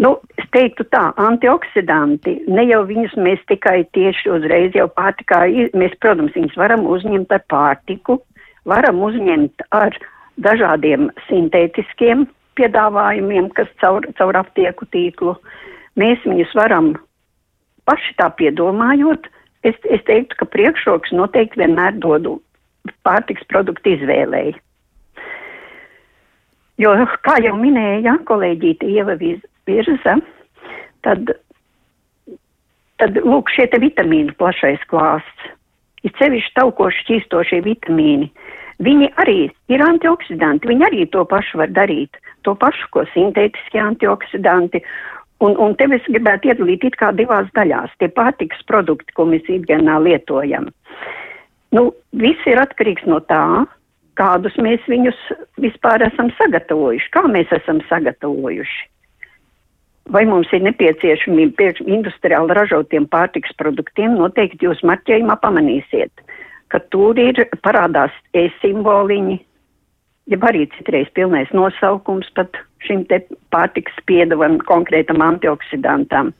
Nu, 0.00 0.14
es 0.40 0.46
teiktu 0.54 0.86
tā, 0.88 1.10
antioksidanti, 1.20 2.38
ne 2.48 2.64
jau 2.64 2.80
viņus 2.88 3.16
mēs 3.20 3.42
tikai 3.50 3.82
tieši 3.96 4.30
uzreiz 4.32 4.76
jau 4.76 4.86
pārtikā, 4.88 5.42
mēs, 5.76 5.96
protams, 6.00 6.32
viņus 6.36 6.56
varam 6.56 6.86
uzņemt 6.88 7.32
ar 7.36 7.42
pārtiku, 7.52 8.16
varam 8.68 9.02
uzņemt 9.04 9.66
ar 9.76 9.96
dažādiem 10.40 11.10
sintētiskiem 11.26 12.24
piedāvājumiem, 12.56 13.50
kas 13.56 13.68
caur, 13.82 14.06
caur 14.16 14.38
aptieku 14.40 14.88
tīklu. 14.94 15.36
Mēs 16.00 16.24
viņus 16.24 16.56
varam 16.56 16.94
paši 17.88 18.16
tā 18.20 18.30
piedomājot, 18.38 19.28
es, 19.68 19.76
es 19.92 20.04
teiktu, 20.08 20.40
ka 20.40 20.48
priekšroks 20.56 21.12
noteikti 21.16 21.60
vienmēr 21.60 22.00
dodu 22.00 22.38
pārtiks 23.04 23.44
produktu 23.52 23.96
izvēlēji. 23.98 24.56
Jo, 26.82 26.92
kā 27.22 27.36
jau 27.44 27.54
minēja 27.60 28.16
kolēģīte 28.26 28.88
Ieva 28.90 29.14
Virza, 29.20 30.16
tad, 31.06 31.34
tad 32.98 33.18
lūk, 33.22 33.52
šie 33.54 33.68
te 33.70 33.78
vitamīnu 33.82 34.34
plašais 34.40 34.82
klāsts, 34.90 35.52
ir 36.02 36.14
sevišķi 36.18 36.56
taukoši 36.58 37.04
šķīstošie 37.04 37.60
vitamīni. 37.66 38.30
Viņi 38.82 39.12
arī 39.22 39.38
ir 39.70 39.84
antioksidanti, 39.84 40.70
viņi 40.72 40.86
arī 40.88 41.06
to 41.12 41.22
pašu 41.28 41.60
var 41.60 41.70
darīt, 41.70 42.18
to 42.42 42.56
pašu, 42.58 42.88
ko 42.94 43.04
sintētiskie 43.12 43.78
antioksidanti. 43.82 44.82
Un, 45.42 45.54
un 45.58 45.76
te 45.78 45.86
es 45.94 46.08
gribētu 46.08 46.50
iedalīt 46.50 46.86
it 46.88 46.96
kā 46.98 47.12
divās 47.14 47.50
daļās, 47.54 47.94
tie 47.98 48.08
pārtiks 48.10 48.62
produkti, 48.66 49.14
ko 49.14 49.26
mēs 49.30 49.46
ikdienā 49.50 50.00
lietojam. 50.02 50.70
Nu, 51.74 51.90
viss 52.18 52.50
ir 52.50 52.58
atkarīgs 52.62 53.06
no 53.10 53.20
tā, 53.30 53.66
kādus 54.20 54.56
mēs 54.60 54.82
viņus 54.90 55.18
vispār 55.62 56.04
esam 56.06 56.30
sagatavojuši, 56.38 57.12
kā 57.14 57.24
mēs 57.30 57.52
esam 57.54 57.80
sagatavojuši. 57.88 58.88
Vai 60.12 60.24
mums 60.26 60.50
ir 60.52 60.64
nepieciešamība 60.66 61.54
pie 61.60 61.70
industriāli 61.86 62.56
ražotiem 62.58 63.06
pārtiks 63.10 63.54
produktiem, 63.58 64.16
noteikti 64.18 64.66
jūs 64.66 64.82
marķējumā 64.86 65.36
pamanīsiet, 65.44 66.24
ka 66.74 66.82
tur 66.90 67.18
ir 67.22 67.38
parādās 67.62 68.14
e-simboliņi, 68.34 69.38
ja 70.32 70.38
arī 70.50 70.66
citreiz 70.74 71.10
pilnais 71.14 71.50
nosaukums 71.54 72.28
pat 72.34 72.58
šim 72.82 73.06
te 73.06 73.22
pārtiks 73.54 73.94
piedavam 74.10 74.58
konkrētam 74.66 75.22
antioksidantam. 75.22 76.32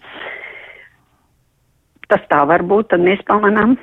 Tas 2.10 2.26
tā 2.28 2.42
var 2.50 2.66
būt, 2.66 2.90
tad 2.90 3.06
mēs 3.06 3.22
pamanām, 3.30 3.78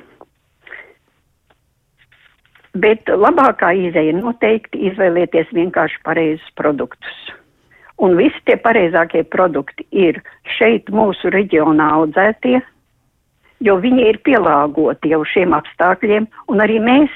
Bet 2.78 3.08
labākā 3.10 3.72
izēja 3.74 4.14
noteikti 4.14 4.84
izvēlēties 4.90 5.48
vienkārši 5.56 6.02
pareizus 6.06 6.52
produktus. 6.54 7.16
Un 7.98 8.14
visi 8.16 8.38
tie 8.46 8.54
pareizākie 8.56 9.24
produkti 9.26 9.84
ir 9.90 10.20
šeit 10.56 10.88
mūsu 10.94 11.32
reģionā 11.34 11.88
audzētie, 11.98 12.60
jo 13.60 13.74
viņi 13.82 14.06
ir 14.12 14.20
pielāgoti 14.24 15.10
jau 15.10 15.24
šiem 15.26 15.52
apstākļiem, 15.58 16.30
un 16.48 16.62
arī 16.62 16.78
mēs, 16.80 17.10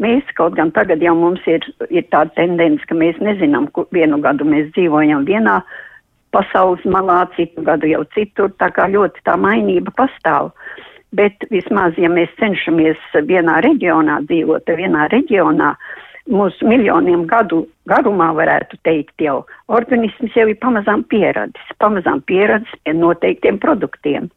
mēs 0.00 0.30
kaut 0.38 0.54
gan 0.54 0.70
tagad 0.72 1.02
jau 1.02 1.16
mums 1.18 1.42
ir, 1.50 1.66
ir 1.90 2.06
tāda 2.14 2.30
tendence, 2.38 2.86
ka 2.86 2.94
mēs 2.94 3.18
nezinām, 3.18 3.66
kur 3.74 3.90
vienu 3.92 4.22
gadu 4.22 4.46
mēs 4.46 4.70
dzīvojam 4.78 5.26
vienā 5.26 5.58
pasaules 6.32 6.86
malā, 6.86 7.24
citu 7.34 7.66
gadu 7.66 7.90
jau 7.90 8.06
citur, 8.14 8.54
tā 8.62 8.70
kā 8.74 8.86
ļoti 8.94 9.26
tā 9.26 9.36
mainība 9.38 9.92
pastāv. 9.98 10.54
Uh, 10.54 10.93
bet 11.16 11.46
vismaz, 11.52 11.96
ja 12.00 12.10
mēs 12.10 12.32
cenšamies 12.40 13.00
vienā 13.28 13.60
reģionā 13.64 14.20
dzīvot, 14.28 14.70
vienā 14.78 15.08
reģionā, 15.12 15.74
mūsu 16.30 16.66
miljoniem 16.68 17.26
gadu 17.28 17.64
garumā 17.90 18.30
varētu 18.36 18.78
teikt 18.86 19.20
jau, 19.20 19.42
organisms 19.68 20.36
jau 20.36 20.46
ir 20.48 20.58
pamazām 20.62 21.04
pieradis, 21.12 21.74
pamazām 21.82 22.22
pieradis 22.28 22.72
pie 22.84 22.96
noteiktiem 22.96 23.60
produktiem. 23.60 24.30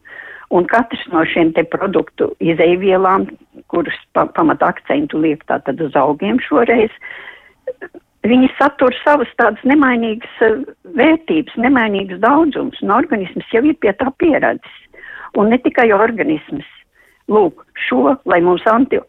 Un 0.52 0.68
katrs 0.68 1.04
no 1.12 1.26
šiem 1.28 1.52
te 1.56 1.64
produktu 1.68 2.30
izeivielām, 2.40 3.28
kuras 3.72 3.96
pa, 4.16 4.28
pamat 4.32 4.64
akcentu 4.64 5.20
liek 5.20 5.44
tātad 5.48 5.82
uz 5.84 5.96
augiem 6.00 6.40
šoreiz, 6.44 6.94
viņi 8.28 8.48
satur 8.56 8.96
savas 9.04 9.32
tādas 9.40 9.64
nemainīgas 9.68 10.44
eh, 10.44 10.60
vērtības, 10.96 11.56
nemainīgas 11.64 12.22
daudzums, 12.24 12.80
un 12.84 12.96
organisms 12.96 13.48
jau 13.52 13.64
ir 13.68 13.76
pie 13.84 13.92
tā 14.00 14.12
pieradis 14.24 14.87
un 15.36 15.50
ne 15.52 15.60
tikai 15.62 15.92
organisms. 15.96 16.68
Lūk, 17.28 17.66
šo, 17.88 18.16
lai 18.26 18.40
mums 18.42 18.64
anti, 18.72 19.02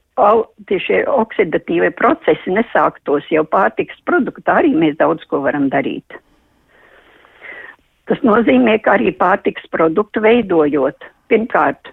šie 0.83 1.04
oksidatīvie 1.07 1.92
procesi 1.94 2.50
nesāktos 2.50 3.28
jau 3.31 3.44
pārtiks 3.46 4.00
produktā, 4.04 4.59
arī 4.59 4.74
mēs 4.74 4.96
daudz 4.98 5.22
ko 5.31 5.44
varam 5.44 5.68
darīt. 5.70 6.18
Tas 8.09 8.18
nozīmē, 8.24 8.78
ka 8.83 8.96
arī 8.96 9.12
pārtiks 9.12 9.68
produktu 9.70 10.22
veidojot, 10.24 11.04
pirmkārt, 11.28 11.92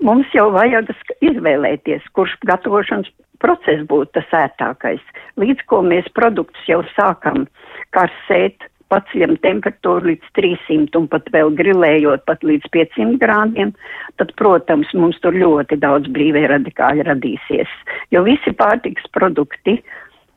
mums 0.00 0.30
jau 0.32 0.48
vajag 0.54 0.94
izvēlēties, 1.20 2.06
kurš 2.14 2.38
gatavošanas 2.46 3.10
process 3.42 3.84
būtu 3.90 4.14
tas 4.16 4.32
ērtākais. 4.44 5.02
Līdz 5.40 5.64
ko 5.66 5.82
mēs 5.82 6.08
produktus 6.16 6.68
jau 6.70 6.80
sākam 6.94 7.48
karsēt, 7.96 8.68
paceļam 8.90 9.36
temperatūru 9.44 10.10
līdz 10.10 10.32
300 10.38 10.98
un 11.00 11.08
pat 11.12 11.30
vēl 11.34 11.52
grilējot 11.58 12.26
pat 12.28 12.44
līdz 12.46 12.70
500 12.74 13.18
grādiem, 13.22 13.72
tad, 14.20 14.34
protams, 14.40 14.90
mums 14.98 15.18
tur 15.24 15.36
ļoti 15.36 15.78
daudz 15.82 16.10
brīvie 16.12 16.46
radikāļi 16.50 17.06
radīsies, 17.08 17.72
jo 18.14 18.24
visi 18.26 18.54
pārtiks 18.56 19.06
produkti 19.14 19.78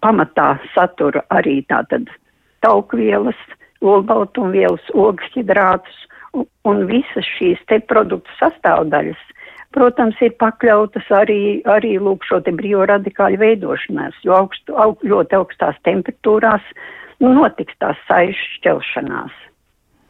pamatā 0.03 0.55
satura 0.73 1.23
arī 1.33 1.61
tātad 1.71 2.09
taukvielas, 2.63 3.39
olbaltumvielas, 3.83 4.85
ogšķidrātus 4.95 5.99
un, 6.37 6.47
un 6.69 6.83
visas 6.89 7.27
šīs 7.37 7.61
te 7.69 7.79
produktu 7.89 8.31
sastāvdaļas, 8.39 9.21
protams, 9.73 10.19
ir 10.21 10.35
pakļautas 10.41 11.09
arī, 11.17 11.61
arī 11.69 11.95
lūk 12.01 12.25
šo 12.27 12.39
te 12.45 12.53
brīvo 12.55 12.85
radikāļu 12.89 13.41
veidošanās, 13.41 14.19
jo 14.25 14.35
augstu, 14.37 14.75
aug, 14.79 15.01
ļoti 15.07 15.39
augstās 15.39 15.79
temperatūrās 15.87 16.73
nu, 17.23 17.31
notiks 17.39 17.75
tās 17.81 17.99
saišu 18.09 18.49
šķelšanās. 18.57 19.39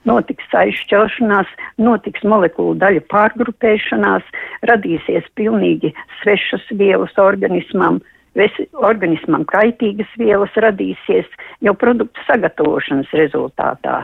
Notiks 0.09 0.47
saišu 0.51 0.81
šķelšanās, 0.83 1.51
notiks 1.79 2.25
molekulu 2.27 2.75
daļu 2.81 3.05
pārgrupēšanās, 3.11 4.25
radīsies 4.67 5.29
pilnīgi 5.39 5.93
svešas 6.19 6.65
vielas 6.75 7.15
organismam, 7.21 8.01
ves, 8.35 8.57
organismam 8.73 9.45
kaitīgas 9.47 10.11
vielas 10.19 10.51
radīsies 10.65 11.29
jau 11.63 11.75
produktu 11.79 12.25
sagatavošanas 12.27 13.15
rezultātā. 13.15 14.01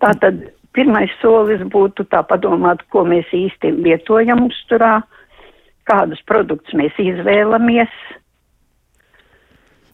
Tātad 0.00 0.40
pirmais 0.72 1.12
solis 1.20 1.60
būtu 1.74 2.08
tā 2.08 2.22
padomāt, 2.24 2.80
ko 2.88 3.04
mēs 3.04 3.28
īsti 3.36 3.74
lietojam 3.82 4.46
uzturā, 4.48 5.02
kādus 5.84 6.24
produktus 6.24 6.72
mēs 6.78 6.96
izvēlamies, 7.02 7.92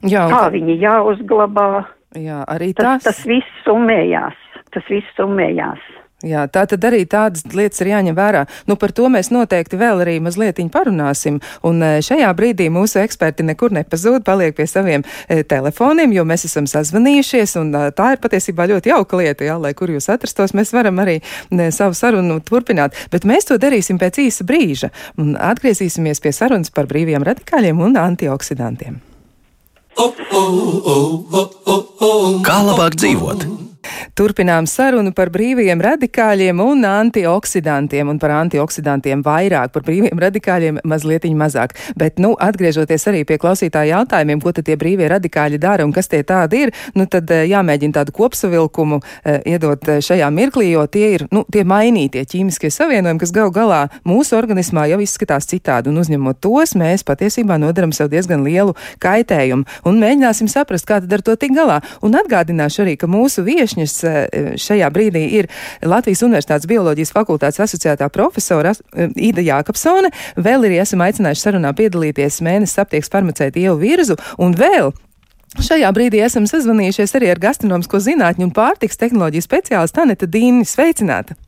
Jā, 0.06 0.28
kā 0.30 0.44
viņi 0.54 0.76
jāuzglabā 0.78 1.97
Jā, 2.16 2.42
arī 2.48 2.72
tas. 2.72 3.02
Tas, 3.04 3.16
tas 3.18 3.24
viss 3.28 3.64
summējās. 3.66 4.36
Tas 4.72 4.84
viss 4.92 5.16
summējās. 5.16 5.82
Jā, 6.26 6.48
tā 6.50 6.64
tad 6.66 6.82
arī 6.82 7.04
tādas 7.06 7.44
lietas 7.54 7.78
ir 7.78 7.92
jāņem 7.92 8.16
vērā. 8.18 8.40
Nu, 8.66 8.74
par 8.74 8.90
to 8.90 9.06
mēs 9.06 9.28
noteikti 9.30 9.78
vēl 9.78 10.00
arī 10.02 10.16
mazliet 10.18 10.58
parunāsim. 10.74 11.36
Un 11.62 11.78
e, 11.78 11.90
šajā 12.02 12.32
brīdī 12.34 12.66
mūsu 12.74 12.98
eksperti 13.04 13.46
nekur 13.46 13.70
nepazūd, 13.76 14.24
paliek 14.26 14.56
pie 14.56 14.66
saviem 14.66 15.04
e, 15.28 15.44
telefoniem, 15.46 16.10
jo 16.16 16.24
mēs 16.26 16.48
esam 16.48 16.66
sazvanījušies. 16.66 17.54
Un 17.62 17.70
e, 17.70 17.84
tā 17.94 18.16
ir 18.16 18.22
patiesībā 18.24 18.66
ļoti 18.66 18.90
jauka 18.90 19.20
lieta, 19.22 19.46
jā, 19.46 19.54
lai 19.62 19.70
kur 19.78 19.94
jūs 19.94 20.10
atrastos, 20.10 20.56
mēs 20.58 20.74
varam 20.74 20.98
arī 20.98 21.20
ne, 21.54 21.70
savu 21.70 21.94
sarunu 21.94 22.40
turpināt. 22.42 22.98
Bet 23.14 23.22
mēs 23.22 23.46
to 23.46 23.60
darīsim 23.62 24.02
pēc 24.02 24.18
īsa 24.26 24.48
brīža 24.48 24.90
un 25.22 25.36
atgriezīsimies 25.38 26.18
pie 26.24 26.34
sarunas 26.34 26.74
par 26.74 26.90
brīviem 26.90 27.22
radikāļiem 27.30 27.78
un 27.78 27.94
antioksidantiem. 28.08 28.98
Kā 32.46 32.58
labāk 32.62 32.94
dzīvot? 33.02 33.67
Turpinām 34.18 34.66
sarunu 34.66 35.12
par 35.16 35.30
brīviem 35.34 35.80
radikāļiem 35.82 36.60
un 36.62 36.84
antioksidantiem, 36.88 38.08
un 38.08 38.18
par 38.18 38.34
antioksidantiem 38.38 39.22
vairāk, 39.26 39.72
par 39.74 39.84
brīviem 39.86 40.18
radikāļiem 40.18 40.82
mazliet 40.84 41.26
mazāk. 41.38 41.74
Bet, 41.98 42.18
nu, 42.18 42.34
atgriežoties 42.38 43.06
arī 43.10 43.24
pie 43.26 43.38
klausītāja 43.38 43.98
jautājumiem, 43.98 44.40
ko 44.42 44.52
tad 44.54 44.66
tie 44.68 44.76
brīvie 44.78 45.08
radikāļi 45.10 45.58
dara 45.58 45.86
un 45.86 45.92
kas 45.92 46.08
tie 46.10 46.22
tādi 46.26 46.64
ir, 46.66 46.74
nu, 46.94 47.06
tad 47.10 47.30
eh, 47.34 47.46
jāmēģina 47.50 48.00
tādu 48.00 48.14
kopsavilkumu 48.16 49.00
eh, 49.00 49.40
iedot 49.54 49.88
eh, 49.88 50.00
šajā 50.04 50.28
mirklī, 50.34 50.72
jo 50.72 50.86
tie 50.90 51.12
ir, 51.16 51.26
nu, 51.34 51.44
tie 51.52 51.64
mainītie 51.68 52.24
ķīmiskie 52.28 52.70
savienojumi, 52.74 53.22
kas 53.22 53.34
gal 53.34 53.52
galā 53.54 53.84
mūsu 54.08 54.36
organismā 54.38 54.88
jau 54.90 55.00
izskatās 55.04 55.48
citādi, 55.50 55.92
un 55.92 56.00
uzņemot 56.02 56.40
tos, 56.44 56.74
mēs 56.78 57.06
patiesībā 57.08 57.58
nodaram 57.60 57.92
sev 57.94 58.10
diezgan 58.12 58.44
lielu 58.46 58.74
kaitējumu, 59.02 59.66
un 59.88 60.02
mēģināsim 60.02 60.50
saprast, 60.50 60.88
kā 60.88 61.00
tad 61.02 61.12
ar 61.12 61.24
to 61.24 61.36
tik 61.38 61.54
galā. 61.56 61.80
Un 62.04 62.16
atgādināšu 62.18 62.84
arī, 62.84 62.96
ka 62.98 63.08
mūsu 63.10 63.44
viešņas 63.46 63.77
Eh, 63.78 64.54
šajā 64.58 64.90
brīdī 64.94 65.24
ir 65.40 65.48
Latvijas 65.86 66.24
Universitātes 66.26 66.68
bioloģijas 66.70 67.14
fakultātes 67.14 67.62
asociētā 67.64 68.08
profesora 68.12 68.74
eh, 68.74 69.10
Ida 69.30 69.44
Jākapsone. 69.44 70.12
Vēl 70.36 70.68
arī 70.68 70.80
esam 70.82 71.04
aicinājuši 71.06 71.44
sarunā 71.44 71.74
piedalīties 71.78 72.40
mēnesis 72.44 72.80
aptieks 72.82 73.12
farmacēti 73.12 73.66
Ievu 73.66 73.78
Virzu 73.82 74.18
un 74.38 74.56
vēl 74.58 74.94
Šajā 75.64 75.88
brīdī 75.96 76.20
esam 76.20 76.44
sazvanījušies 76.46 77.14
arī 77.16 77.30
ar 77.32 77.40
gastronomisko 77.40 78.02
zinātņu 78.04 78.50
un 78.50 78.54
pārtiks 78.54 79.00
tehnoloģiju 79.00 79.46
speciālistu 79.46 80.04
Anētu 80.04 80.28
Dīni. 80.28 80.68
Sveicināta! 80.68 81.38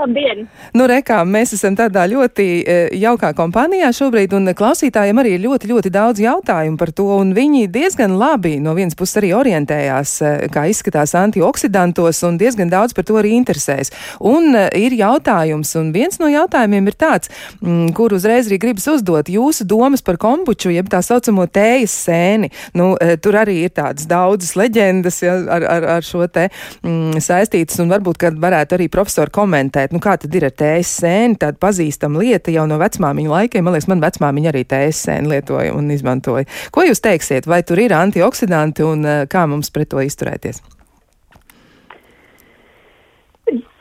Labdien! 0.00 0.46
Nu, 0.72 0.86
rekā, 0.88 1.18
mēs 1.28 1.52
esam 1.56 1.74
tādā 1.76 2.06
ļoti 2.08 2.44
e, 2.62 2.76
jaukā 2.96 3.32
kompānijā 3.36 3.90
šobrīd, 3.92 4.32
un 4.36 4.52
klausītājiem 4.56 5.18
arī 5.20 5.34
ir 5.36 5.42
ļoti, 5.44 5.68
ļoti 5.68 5.92
daudz 5.92 6.22
jautājumu 6.24 6.80
par 6.80 6.92
to, 6.96 7.08
un 7.20 7.34
viņi 7.36 7.66
diezgan 7.72 8.14
labi 8.20 8.54
no 8.64 8.72
vienas 8.78 8.96
puses 8.96 9.18
arī 9.20 9.34
orientējās, 9.36 10.14
e, 10.24 10.30
kā 10.54 10.64
izskatās 10.72 11.12
antioksidantos, 11.18 12.22
un 12.24 12.38
diezgan 12.40 12.72
daudz 12.72 12.96
par 12.96 13.04
to 13.08 13.18
arī 13.20 13.34
interesēs. 13.36 13.92
Un 14.24 14.56
e, 14.56 14.64
ir 14.80 14.96
jautājums, 14.96 15.74
un 15.80 15.92
viens 15.92 16.16
no 16.22 16.30
jautājumiem 16.32 16.88
ir 16.88 16.96
tāds, 16.96 17.32
m, 17.60 17.68
mm, 17.68 17.92
kur 17.98 18.16
uzreiz 18.16 18.48
arī 18.48 18.60
gribas 18.62 18.88
uzdot 18.94 19.28
jūsu 19.28 19.68
domas 19.68 20.04
par 20.06 20.16
kombuču, 20.22 20.72
jeb 20.72 20.88
tā 20.88 21.02
saucamo 21.04 21.44
tējas 21.50 21.98
sēni. 22.06 22.52
Nu, 22.78 22.94
tur 23.20 23.36
arī 23.42 23.60
ir 23.66 23.74
tādas 23.76 24.08
daudzas 24.08 24.56
leģendas 24.56 25.20
ja, 25.26 25.36
ar, 25.58 25.68
ar, 25.76 25.88
ar 25.98 26.06
šo 26.06 26.24
te 26.32 26.48
mm, 26.48 27.20
saistītas, 27.20 27.82
un 27.82 27.92
varbūt, 27.92 28.22
kad 28.24 28.40
varētu 28.40 28.78
arī 28.78 28.88
profesori 28.92 29.34
komentēt 29.34 29.89
komentēt, 29.90 29.92
nu 29.92 30.00
kā 30.00 30.16
tad 30.18 30.34
ir 30.34 30.46
ar 30.46 30.54
tējas 30.54 30.90
sēni, 31.00 31.38
tāda 31.38 31.58
pazīstama 31.58 32.20
lieta 32.20 32.50
jau 32.50 32.66
no 32.66 32.78
vecmāmiņa 32.78 33.30
laikiem. 33.30 33.64
Man 33.64 33.74
liekas, 33.74 33.88
man 33.88 34.00
vecmāmiņa 34.00 34.50
arī 34.52 34.64
tējas 34.64 35.06
sēni 35.06 35.28
lietoja 35.28 35.74
un 35.74 35.90
izmantoja. 35.90 36.46
Ko 36.72 36.82
jūs 36.82 37.00
teiksiet, 37.00 37.46
vai 37.46 37.62
tur 37.62 37.78
ir 37.78 37.92
antioksidanti 37.92 38.82
un 38.82 39.04
eh, 39.04 39.26
kā 39.28 39.46
mums 39.46 39.70
pret 39.70 39.90
to 39.90 40.00
izturēties? 40.00 40.62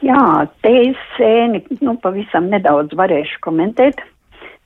Jā, 0.02 0.48
tējas 0.64 0.98
sēni, 1.18 1.64
nu, 1.82 1.98
pavisam 2.02 2.50
nedaudz 2.50 2.96
varēšu 2.96 3.40
komentēt. 3.42 4.02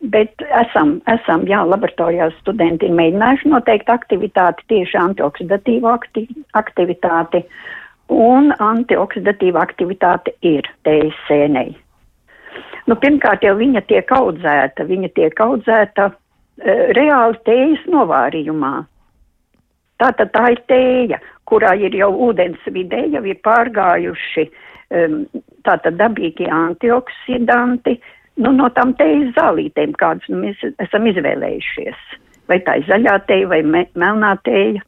Bet 0.03 0.35
esam, 0.59 0.97
esam 1.07 1.45
jā, 1.47 1.61
laboratorijā 1.63 2.27
studenti 2.41 2.89
ir 2.89 2.95
mēģinājuši 2.97 3.47
noteikt 3.47 3.87
aktivitāti, 3.89 4.65
tieši 4.67 4.97
antioksidatīvu 4.99 5.87
akti, 5.87 6.25
aktivitāti. 6.59 7.39
Uh, 7.39 7.82
un 8.11 8.51
antioksidatīva 8.59 9.63
aktivitāte 9.63 10.33
ir 10.41 10.67
tējas 10.87 11.19
sēnei. 11.27 11.73
Nu, 12.87 12.97
pirmkārt, 12.99 13.45
jau 13.45 13.55
viņa 13.57 13.85
tiek 13.87 14.09
audzēta, 14.11 14.83
viņa 14.89 15.09
tiek 15.15 15.39
audzēta 15.39 16.09
e, 16.11 16.75
reāli 16.97 17.39
tējas 17.47 17.85
novārījumā. 17.91 18.73
Tātad 20.03 20.33
tā 20.33 20.49
ir 20.51 20.61
tēja, 20.67 21.21
kurā 21.47 21.73
ir 21.79 21.95
jau 21.95 22.11
ūdens 22.27 22.59
vidē, 22.75 23.05
jau 23.13 23.23
ir 23.29 23.39
pārgājuši 23.45 24.49
um, 24.49 25.21
tātad 25.63 25.95
dabīgie 26.01 26.49
antioksidanti, 26.51 27.95
nu, 28.43 28.51
no 28.57 28.67
tām 28.75 28.95
tējas 28.99 29.31
zālītēm, 29.37 29.95
kādas 30.01 30.27
nu, 30.33 30.41
mēs 30.43 30.59
esam 30.83 31.07
izvēlējušies. 31.07 32.09
Vai 32.51 32.59
tā 32.65 32.81
ir 32.81 32.89
zaļā 32.89 33.15
tēja 33.29 33.47
vai 33.53 33.61
me, 33.63 33.85
melnā 33.95 34.33
tēja 34.43 34.83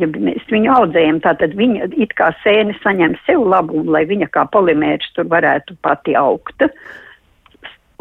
ja 0.00 0.08
mēs 0.08 0.44
viņu 0.50 0.72
audzējam, 0.72 1.20
tātad 1.24 1.54
viņa 1.58 1.90
it 2.00 2.14
kā 2.18 2.30
sēne 2.42 2.76
saņem 2.82 3.16
sev 3.26 3.44
labumu, 3.48 3.90
lai 3.92 4.04
viņa 4.08 4.30
kā 4.32 4.46
polimērs 4.52 5.12
tur 5.16 5.28
varētu 5.32 5.76
pati 5.84 6.16
augt, 6.18 6.64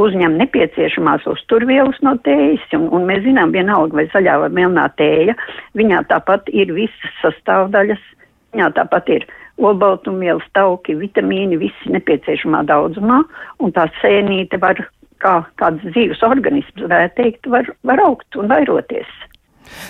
uzņem 0.01 0.37
nepieciešamās 0.39 1.27
uzturvielas 1.29 1.99
no 2.05 2.15
tējas, 2.25 2.63
un, 2.77 2.87
un 2.95 3.05
mēs 3.09 3.25
zinām 3.25 3.53
vienalga 3.55 3.99
vai 3.99 4.07
zaļā 4.13 4.39
vai 4.45 4.49
melnā 4.61 4.87
tēja, 4.97 5.35
viņā 5.77 6.05
tāpat 6.09 6.49
ir 6.55 6.73
visas 6.75 7.19
sastāvdaļas, 7.21 8.01
viņā 8.55 8.71
tāpat 8.79 9.11
ir 9.17 9.27
olbaltumvielas, 9.61 10.47
tauki, 10.57 10.95
vitamīni, 10.97 11.59
visi 11.61 11.93
nepieciešamā 11.93 12.63
daudzumā, 12.71 13.21
un 13.61 13.75
tā 13.75 13.85
sēnīte 13.99 14.57
var, 14.63 14.79
kā 15.21 15.41
kāds 15.61 15.83
dzīves 15.91 16.23
organisms, 16.25 16.87
varētu 16.87 17.19
teikt, 17.19 17.51
var, 17.51 17.69
var 17.85 18.01
augt 18.07 18.39
un 18.39 18.49
vairoties. 18.49 19.11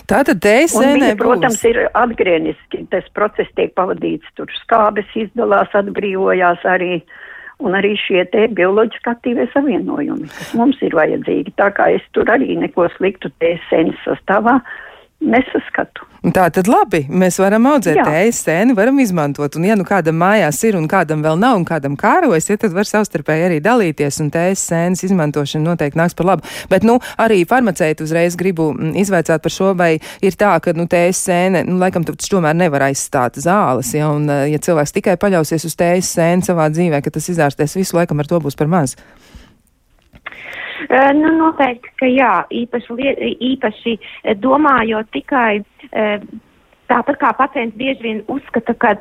Tātad 0.10 0.41
DSN, 0.44 1.15
protams, 1.20 1.62
ir 1.67 1.84
atgrieniski. 1.98 2.86
Tas 2.91 3.08
process 3.17 3.50
tiek 3.58 3.74
pavadīts, 3.78 4.28
tur 4.38 4.52
skābes 4.62 5.10
izdalās, 5.15 5.74
atbrīvojās 5.78 6.65
arī. 6.70 7.02
Un 7.62 7.76
arī 7.78 7.91
šie 8.02 8.24
te 8.34 8.48
bioloģiski 8.58 9.12
aktīvie 9.12 9.44
savienojumi, 9.52 10.32
kas 10.34 10.56
mums 10.58 10.80
ir 10.82 10.96
vajadzīgi. 10.98 11.54
Tā 11.62 11.67
kā 11.78 11.91
es 11.94 12.06
tur 12.17 12.32
arī 12.34 12.56
neko 12.58 12.88
sliktu 12.96 13.30
TSN 13.38 13.94
sastāvā 14.02 14.56
nesaskatu. 15.22 16.08
Tā 16.22 16.44
tad 16.54 16.68
labi, 16.70 17.00
mēs 17.10 17.40
varam 17.42 17.66
audzēt 17.72 17.98
ēstēni, 18.06 18.76
varam 18.78 19.00
izmantot, 19.02 19.56
un 19.58 19.64
ja 19.66 19.74
nu 19.78 19.86
kādam 19.88 20.20
mājās 20.22 20.60
ir 20.68 20.76
un 20.78 20.86
kādam 20.90 21.24
vēl 21.26 21.40
nav 21.42 21.56
un 21.58 21.64
kādam 21.66 21.96
kārojas, 21.98 22.52
ja 22.52 22.60
tad 22.62 22.76
var 22.76 22.86
savstarpēji 22.86 23.48
arī 23.48 23.58
dalīties, 23.66 24.20
un 24.22 24.30
ēstēnas 24.30 25.02
izmantošana 25.08 25.72
noteikti 25.72 25.98
nāks 25.98 26.18
par 26.18 26.30
labu. 26.30 26.46
Bet, 26.70 26.86
nu, 26.86 27.00
arī 27.22 27.42
farmaceiti 27.50 28.06
uzreiz 28.06 28.38
gribu 28.38 28.70
mm, 28.76 28.94
izvaicāt 29.02 29.42
par 29.42 29.56
šo, 29.56 29.72
vai 29.78 29.96
ir 30.22 30.38
tā, 30.38 30.54
ka, 30.62 30.76
nu, 30.78 30.86
ēstēne, 30.86 31.66
nu, 31.66 31.80
laikam, 31.82 32.06
tas 32.06 32.30
tomēr 32.30 32.58
nevar 32.62 32.86
aizstāt 32.92 33.42
zāles, 33.42 33.90
ja, 33.98 34.14
un, 34.14 34.30
eh, 34.30 34.52
ja 34.54 34.62
cilvēks 34.62 34.94
tikai 35.00 35.18
paļausies 35.22 35.66
uz 35.66 35.78
ēstēnu 35.90 36.46
savā 36.46 36.70
dzīvē, 36.70 37.02
ka 37.02 37.18
tas 37.18 37.34
izārstēs 37.34 37.80
visu, 37.82 37.98
laikam 37.98 38.22
ar 38.22 38.30
to 38.30 38.38
būs 38.46 38.60
par 38.62 38.70
maz. 38.70 38.94
Nu, 40.89 41.32
noteikti, 41.38 41.94
ka 42.00 42.10
jā, 42.10 42.34
īpaši, 42.50 43.13
īpaši 43.52 43.96
domājot 44.41 45.12
tikai 45.13 45.62
tāpat 46.91 47.20
kā 47.22 47.32
pacients 47.38 47.78
bieži 47.78 48.04
vien 48.04 48.22
uzskata, 48.32 48.74
ka 48.74 48.96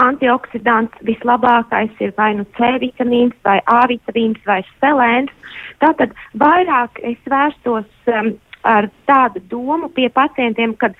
antioksidants 0.00 1.04
vislabākais 1.08 2.02
ir 2.04 2.12
vai 2.16 2.32
nu 2.36 2.44
C 2.56 2.72
vitamīns, 2.82 3.36
vai 3.44 3.58
A 3.72 3.82
vitamīns, 3.88 4.40
vai 4.48 4.60
selēns. 4.80 5.32
Tātad 5.80 6.12
vairāk 6.36 7.00
es 7.02 7.20
vērstos 7.30 7.88
um, 8.12 8.34
ar 8.66 8.90
tādu 9.08 9.42
domu 9.50 9.88
pie 9.96 10.08
pacientiem, 10.12 10.74
kad 10.80 10.96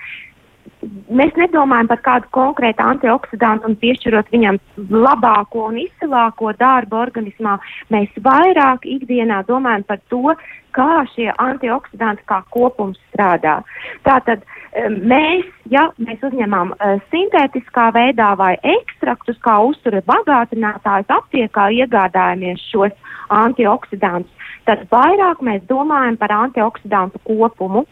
mēs 1.09 1.33
nedomājam 1.39 1.89
par 1.91 2.03
kādu 2.05 2.31
konkrētu 2.37 2.85
antioksidantu 2.85 3.71
un 3.71 3.79
piešķirot 3.81 4.29
viņam 4.35 4.59
labāko 4.93 5.69
un 5.71 5.81
izcilāko 5.83 6.53
darbu 6.59 7.01
organismā. 7.01 7.57
Mēs 7.95 8.13
vairāk 8.23 8.87
ikdienā 8.97 9.43
domājam 9.49 9.87
par 9.89 10.03
to, 10.13 10.37
kā 10.77 11.07
šie 11.15 11.31
antioksidanti 11.41 12.27
kā 12.29 12.43
kopums 12.53 13.01
strādā. 13.09 13.59
Tātad 14.05 14.45
mēs, 14.85 15.47
ja 15.73 15.89
mēs 15.97 16.23
uzņemam 16.27 16.75
uh, 16.75 16.99
sintētiskā 17.13 17.89
veidā 17.97 18.35
vai 18.37 18.55
ekstraktus 18.77 19.39
kā 19.45 19.57
uztura 19.65 20.03
bagātinātājs 20.07 21.13
aptiekā 21.17 21.71
iegādājamies 21.81 22.65
šos 22.71 22.93
antioksidantus, 23.33 24.33
tad 24.69 24.85
vairāk 24.93 25.41
mēs 25.41 25.65
domājam 25.71 26.19
par 26.21 26.35
antioksidantu 26.45 27.23
kopumu. 27.25 27.87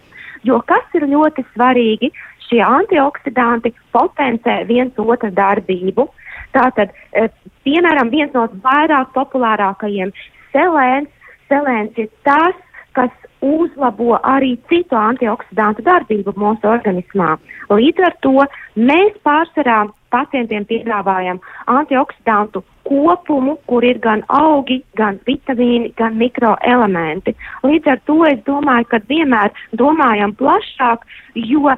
Jo 0.45 0.59
kas 0.69 0.85
ir 0.93 1.07
ļoti 1.09 1.41
svarīgi, 1.55 2.11
šie 2.49 2.61
antioksidanti 2.65 3.75
potencē 3.95 4.63
viens 4.69 4.99
otra 4.99 5.31
darbību. 5.35 6.09
Tātad, 6.55 6.93
e, 7.13 7.29
piemēram, 7.67 8.11
viens 8.15 8.35
no 8.35 8.47
vairāk 8.65 9.11
populārākajiem 9.17 10.13
selēns, 10.53 11.11
selēns 11.51 11.99
ir 11.99 12.11
tas, 12.27 12.55
kas 12.95 13.11
uzlabo 13.45 14.19
arī 14.23 14.55
citu 14.71 14.97
antioksidantu 14.97 15.85
darbību 15.85 16.33
mūsu 16.41 16.71
organismā. 16.71 17.35
Līdz 17.73 18.07
ar 18.07 18.15
to 18.25 18.47
mēs 18.77 19.19
pārsvarā 19.27 19.81
pacientiem 20.15 20.65
piedāvājam 20.71 21.41
antioksidantu 21.71 22.63
kopumu, 22.87 23.57
kur 23.69 23.85
ir 23.85 23.99
gan 24.05 24.23
augi, 24.29 24.79
gan 25.01 25.19
vitamīni, 25.29 25.93
gan 25.99 26.17
mikroelementi. 26.21 27.35
Līdz 27.67 27.93
ar 27.95 28.03
to 28.09 28.19
es 28.31 28.41
domāju, 28.49 28.89
ka 28.93 29.03
vienmēr 29.11 29.53
domājam 29.81 30.37
plašāk, 30.41 31.05
jo 31.35 31.75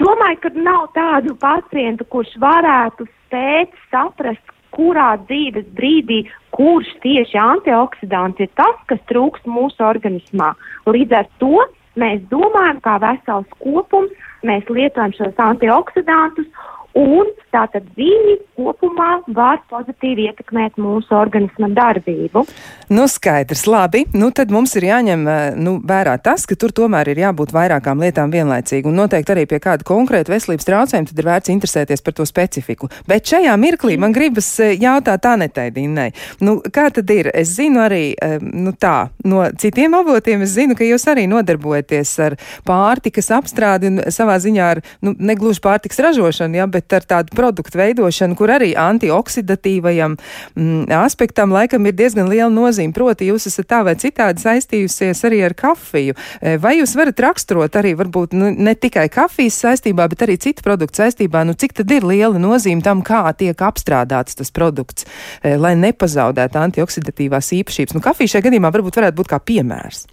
Domāju, 0.00 0.38
ka 0.42 0.50
nav 0.54 0.88
tādu 0.96 1.36
pacientu, 1.38 2.06
kurš 2.10 2.32
varētu 2.42 3.06
spēt 3.06 3.76
saprast, 3.90 4.42
kurā 4.74 5.12
dzīves 5.28 5.66
brīdī, 5.78 6.24
kurš 6.54 6.90
tieši 7.04 7.38
antioksidants 7.38 8.42
ir 8.42 8.50
tas, 8.58 8.78
kas 8.90 9.02
trūkst 9.10 9.46
mūsu 9.50 9.82
organismā. 9.86 10.52
Līdz 10.90 11.16
ar 11.20 11.30
to 11.42 11.66
mēs 11.98 12.22
domājam, 12.30 12.82
kā 12.82 12.98
vesels 13.02 13.50
kopums, 13.62 14.14
mēs 14.46 14.66
lietojam 14.70 15.14
šos 15.18 15.42
antioksidantus 15.46 16.50
un 16.98 17.28
tātad 17.54 17.86
viņi 17.98 18.36
kopumā 18.58 19.20
var 19.34 19.60
pozitīvi 19.70 20.28
ietekmēt 20.30 20.78
mūsu 20.80 21.14
organisma 21.16 21.70
darbību. 21.74 22.44
Nu, 22.90 23.06
skaidrs, 23.10 23.64
labi. 23.70 24.04
Nu, 24.14 24.30
tad 24.34 24.52
mums 24.54 24.74
ir 24.78 24.86
jāņem 24.88 25.26
eh, 25.30 25.40
nu, 25.58 25.76
vērā 25.86 26.16
tas, 26.22 26.46
ka 26.48 26.56
tur 26.58 26.74
tomēr 26.74 27.12
ir 27.12 27.22
jābūt 27.22 27.54
vairākām 27.54 28.02
lietām 28.02 28.32
vienlaicīgi. 28.34 28.88
Un 28.90 28.98
noteikti 29.02 29.34
arī 29.34 29.46
pie 29.50 29.60
kāda 29.62 29.86
konkrēta 29.86 30.32
veselības 30.32 30.68
traucējuma 30.68 31.10
tad 31.10 31.22
ir 31.22 31.28
vērts 31.30 31.52
interesēties 31.54 32.04
par 32.06 32.16
to 32.18 32.26
specifiku. 32.28 32.90
Bet 33.10 33.30
šajā 33.30 33.54
mirklī 33.60 33.98
man 34.00 34.14
gribas 34.16 34.48
eh, 34.62 34.76
jautāt 34.80 35.26
Anetai 35.30 35.70
Dinnai. 35.74 36.10
Nu, 36.42 36.58
kā 36.66 36.88
tad 36.94 37.10
ir? 37.14 37.30
Es 37.34 37.54
zinu 37.56 37.82
arī, 37.84 38.02
eh, 38.14 38.38
nu 38.40 38.74
tā, 38.74 39.10
no 39.24 39.46
citiem 39.58 39.94
avotiem 39.98 40.46
es 40.46 40.54
zinu, 40.58 40.78
ka 40.78 40.86
jūs 40.86 41.06
arī 41.10 41.26
nodarbojaties 41.30 42.14
ar 42.26 42.38
pārtikas 42.66 43.30
apstrādi 43.38 43.90
un 43.90 44.02
savā 44.10 44.38
ziņā 44.42 44.70
ar, 44.74 44.82
nu, 45.06 45.14
negluži 45.18 45.62
pārtikas 45.64 46.02
ražošanu, 46.08 46.60
jā, 46.60 46.66
bet 46.80 46.96
ar 46.96 47.06
tādu 47.06 47.36
produktu 47.36 47.78
veidošanu, 47.80 48.36
kur 48.38 48.52
arī 48.56 48.72
antioksidatīvajam 48.78 50.16
mm, 50.16 50.90
aspektam 51.00 51.52
laikam 51.54 51.86
ir 51.86 51.96
diezgan 51.98 52.30
liela 52.30 52.50
nozīme. 52.52 52.94
Proti, 52.96 53.28
jūs 53.30 53.48
esat 53.50 53.68
tā 53.70 53.82
vai 53.86 53.96
citādi 54.00 54.42
saistījusies 54.42 55.24
arī 55.28 55.42
ar 55.46 55.56
kafiju. 55.58 56.16
Vai 56.62 56.76
jūs 56.78 56.96
varat 56.98 57.20
raksturot 57.22 57.76
arī 57.80 57.94
varbūt 57.98 58.34
nu, 58.38 58.50
ne 58.50 58.74
tikai 58.74 59.08
kafijas 59.12 59.60
saistībā, 59.64 60.08
bet 60.10 60.24
arī 60.26 60.38
citu 60.40 60.64
produktu 60.66 61.02
saistībā, 61.02 61.44
nu 61.46 61.56
cik 61.58 61.76
tad 61.80 61.92
ir 61.94 62.06
liela 62.06 62.40
nozīme 62.40 62.84
tam, 62.84 63.04
kā 63.06 63.22
tiek 63.38 63.66
apstrādāts 63.66 64.38
tas 64.38 64.52
produkts, 64.54 65.06
lai 65.42 65.76
nepazaudētu 65.78 66.64
antioksidatīvās 66.64 67.52
īpašības? 67.60 67.96
Nu, 67.96 68.04
kafija 68.04 68.36
šajā 68.36 68.48
gadījumā 68.48 68.72
varbūt 68.74 69.00
varētu 69.00 69.20
būt 69.20 69.32
kā 69.34 69.40
piemērs. 69.52 70.06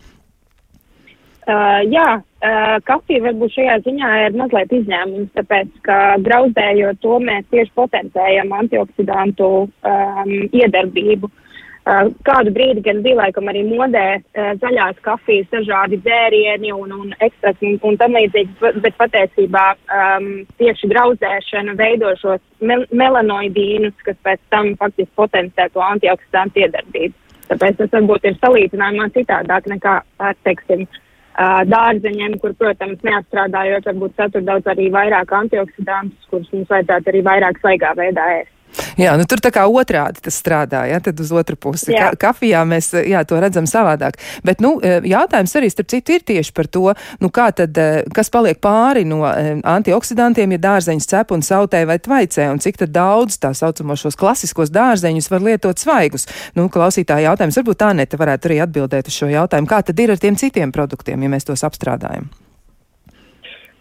Uh, 1.47 1.79
jā, 1.87 2.07
uh, 2.19 2.73
kafija 2.83 3.23
varbūt 3.23 3.53
šajā 3.55 3.77
ziņā 3.85 4.07
ir 4.25 4.33
mazliet 4.35 4.73
izņēmums, 4.81 5.29
tāpēc, 5.37 5.69
ka 5.85 5.99
graudējot 6.19 6.99
to 6.99 7.21
mēs 7.23 7.45
tieši 7.53 7.71
potencējam 7.79 8.51
antioksidantu 8.51 9.47
um, 9.63 10.33
iedarbību. 10.51 11.29
Uh, 11.87 12.09
kādu 12.27 12.51
brīdi 12.51 12.83
gan 12.83 12.99
bija 13.05 13.21
laikam 13.21 13.47
arī 13.47 13.61
modē 13.69 14.03
uh, 14.17 14.49
zaļās 14.59 14.99
kafijas, 15.07 15.47
dažādi 15.55 16.01
dzērieni 16.03 16.75
un, 16.75 16.91
un 16.97 17.15
ekstrakts 17.15 17.63
un, 17.63 17.79
un 17.79 17.95
tam 18.03 18.19
līdzīgi, 18.19 18.75
bet 18.83 18.99
patiesībā 18.99 19.65
um, 20.01 20.29
tieši 20.59 20.91
graudzēšana 20.91 21.79
veido 21.79 22.11
šos 22.19 22.43
mel 22.59 22.83
melanoidīnus, 22.91 23.95
kas 24.03 24.19
pēc 24.27 24.43
tam 24.51 24.75
faktiski 24.83 25.13
potencē 25.15 25.71
to 25.71 25.87
antioksidantu 25.93 26.67
iedarbību. 26.67 27.15
Tāpēc 27.47 27.83
tas 27.85 27.99
varbūt 28.01 28.27
ir 28.27 28.39
salīdzinājumā 28.43 29.13
citādāk 29.15 29.71
nekā, 29.71 29.99
teiksim, 30.43 30.83
uh, 30.83 31.03
dārzeņiem, 31.37 32.39
kur, 32.41 32.53
protams, 32.57 33.01
neapstrādājot, 33.05 33.85
varbūt 33.91 34.15
satur 34.17 34.45
daudz 34.47 34.69
arī 34.73 34.89
vairāk 34.93 35.33
antioksidantus, 35.37 36.29
kurus 36.31 36.49
mums 36.53 36.69
vajadzētu 36.73 37.13
arī 37.13 37.21
vairāk 37.29 37.59
svaigā 37.61 37.93
veidā 37.99 38.25
ēst. 38.39 38.56
Jā, 38.97 39.15
nu 39.19 39.25
tur 39.29 39.41
tā 39.43 39.51
kā 39.53 39.65
otrādi 39.69 40.23
tas 40.25 40.37
strādā, 40.39 40.83
ja, 40.89 40.99
tad 41.03 41.19
uz 41.21 41.31
otru 41.35 41.57
pusi. 41.59 41.91
Jā. 41.93 42.11
Ka, 42.13 42.29
kafijā 42.31 42.63
mēs, 42.67 42.91
jā, 43.07 43.23
to 43.27 43.39
redzam 43.41 43.67
savādāk. 43.69 44.19
Bet, 44.45 44.61
nu, 44.63 44.77
jautājums 44.83 45.55
arī, 45.59 45.69
starp 45.73 45.91
citu, 45.93 46.17
ir 46.17 46.25
tieši 46.27 46.53
par 46.55 46.69
to, 46.71 46.93
nu, 47.23 47.31
kā 47.33 47.49
tad, 47.55 47.77
kas 48.15 48.31
paliek 48.33 48.61
pāri 48.63 49.05
no 49.07 49.21
antioksidantiem, 49.27 50.55
ja 50.57 50.63
dārzeņus 50.67 51.09
cep 51.11 51.35
un 51.35 51.45
sautē 51.45 51.83
vai 51.89 51.99
tvaicē, 52.03 52.49
un 52.53 52.61
cik 52.63 52.81
tad 52.83 52.95
daudz 52.95 53.39
tā 53.43 53.53
saucamo 53.57 53.97
šos 53.99 54.17
klasiskos 54.19 54.73
dārzeņus 54.73 55.31
var 55.33 55.45
lietot 55.45 55.81
svaigus. 55.81 56.27
Nu, 56.57 56.69
klausītāji 56.73 57.27
jautājums, 57.27 57.61
varbūt 57.61 57.81
tā 57.83 57.93
neta 57.97 58.19
varētu 58.19 58.51
arī 58.51 58.61
atbildēt 58.65 59.11
uz 59.11 59.21
šo 59.21 59.31
jautājumu. 59.31 59.69
Kā 59.71 59.83
tad 59.85 60.03
ir 60.03 60.13
ar 60.13 60.21
tiem 60.21 60.39
citiem 60.39 60.73
produktiem, 60.75 61.23
ja 61.23 61.31
mēs 61.31 61.47
tos 61.47 61.65
apstrādājam? 61.67 62.29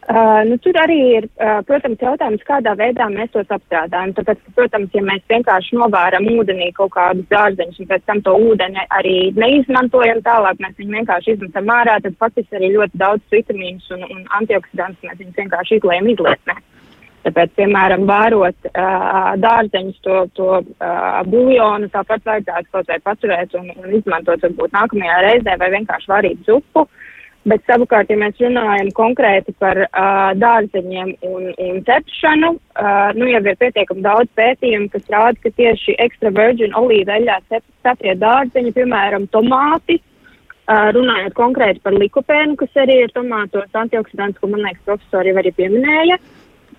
Uh, 0.07 0.45
nu, 0.47 0.55
tur 0.63 0.77
arī 0.79 0.97
ir, 1.17 1.25
uh, 1.43 1.57
protams, 1.67 1.99
jautājums, 1.99 2.43
kādā 2.47 2.77
veidā 2.79 3.09
mēs 3.11 3.33
tos 3.35 3.49
apstrādājam. 3.51 4.13
Tāpēc, 4.15 4.39
ka, 4.39 4.53
protams, 4.55 4.93
ja 4.95 5.01
mēs 5.03 5.25
vienkārši 5.33 5.75
novāram 5.81 6.29
ūdenī 6.31 6.69
kaut 6.77 6.93
kādus 6.95 7.27
dārzeņus 7.33 7.81
un 7.83 7.89
pēc 7.91 8.05
tam 8.07 8.21
to 8.23 8.37
ūdeni 8.39 8.85
arī 8.95 9.17
neizmantojam 9.35 10.21
tālāk, 10.23 10.61
mēs 10.63 10.77
viņu 10.79 10.95
vienkārši 11.01 11.35
izmetam 11.35 11.73
ārā, 11.75 11.97
tad 12.05 12.15
faktiski 12.23 12.55
arī 12.55 12.69
ļoti 12.77 13.01
daudz 13.03 13.35
vitamīnus 13.35 13.91
un, 13.97 14.05
un 14.07 14.21
antioksidantus 14.39 15.09
mēs 15.09 15.19
viņus 15.25 15.41
vienkārši 15.41 15.81
izlējam 15.81 16.11
izlietnē. 16.13 16.57
Tāpēc, 17.27 17.57
piemēram, 17.59 18.05
vērot 18.07 18.71
uh, 18.71 19.33
dārzeņus, 19.43 19.99
to, 20.07 20.21
to 20.39 20.53
uh, 20.61 21.19
buļļonu, 21.27 21.91
tāpat 21.97 22.23
vajadzētu 22.31 22.71
kaut 22.77 22.95
vai 22.95 23.01
paturēt 23.11 23.59
un, 23.59 23.75
un 23.75 23.99
izmantot 23.99 24.47
varbūt 24.47 24.79
nākamajā 24.79 25.19
reizē 25.27 25.59
vai 25.59 25.73
vienkārši 25.75 26.15
varīt 26.15 26.47
zupu. 26.47 26.87
Uh, 26.87 27.03
Bet 27.47 27.63
savukārt, 27.69 28.09
ja 28.11 28.19
mēs 28.19 28.41
runājam 28.43 28.89
konkrēti 28.97 29.53
par 29.63 29.79
uh, 29.85 30.33
dārzeņiem 30.35 31.13
un, 31.29 31.45
un 31.63 31.77
cepšanu, 31.87 32.49
uh, 32.57 33.13
nu 33.15 33.29
jau 33.31 33.43
ir 33.45 33.59
pietiekami 33.61 34.03
daudz 34.03 34.33
pētījumu, 34.39 34.91
kas 34.91 35.07
rāda, 35.15 35.39
ka 35.45 35.53
tieši 35.55 35.95
extra 36.03 36.33
virgin 36.35 36.75
olīveļā 36.75 37.39
ceptie 37.53 38.17
dārzeņi, 38.19 38.75
piemēram, 38.75 39.29
tomāti, 39.31 40.01
uh, 40.01 40.91
runājot 40.99 41.39
konkrēti 41.39 41.85
par 41.87 41.95
likopēnu, 41.95 42.59
kas 42.59 42.83
arī 42.83 42.99
ir 43.05 43.15
tomātos 43.15 43.79
antioksidants, 43.79 44.43
ko 44.43 44.51
man 44.51 44.67
liekas 44.67 44.83
profesori 44.91 45.31
jau 45.31 45.39
arī 45.45 45.55
pieminēja, 45.55 46.19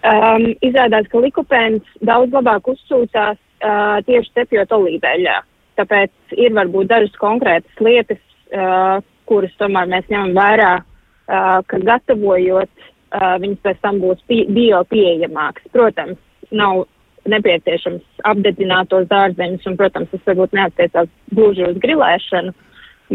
um, 0.03 0.49
izrādās, 0.67 1.07
ka 1.07 1.23
likopēns 1.23 1.99
daudz 2.03 2.35
labāk 2.35 2.67
uzsūcās 2.75 3.39
uh, 3.39 3.99
tieši 4.03 4.35
cepjot 4.35 4.75
olīveļā. 4.81 5.41
Tāpēc 5.79 6.39
ir 6.43 6.55
varbūt 6.57 6.91
dažas 6.91 7.15
konkrētas 7.21 7.85
lietas, 7.87 8.19
uh, 8.51 8.99
kuras 9.29 9.55
tomēr 9.61 9.89
mēs 9.91 10.07
ņemam 10.11 10.35
vērā, 10.37 10.73
uh, 10.81 11.57
ka 11.67 11.79
gatavojot, 11.89 12.71
uh, 12.71 13.33
viņas 13.43 13.63
pēc 13.65 13.81
tam 13.83 13.99
būs 14.03 14.23
bio 14.29 14.83
pieejamāks. 14.91 15.67
Protams, 15.73 16.19
nav 16.51 16.85
nepieciešams 17.27 18.23
apdedzināt 18.27 18.91
tos 18.91 19.07
dārzeņus, 19.11 19.65
un, 19.67 19.75
protams, 19.79 20.11
tas 20.13 20.23
varbūt 20.29 20.55
neatiecās 20.55 21.09
gluži 21.35 21.65
uz 21.67 21.81
grilēšanu, 21.83 22.53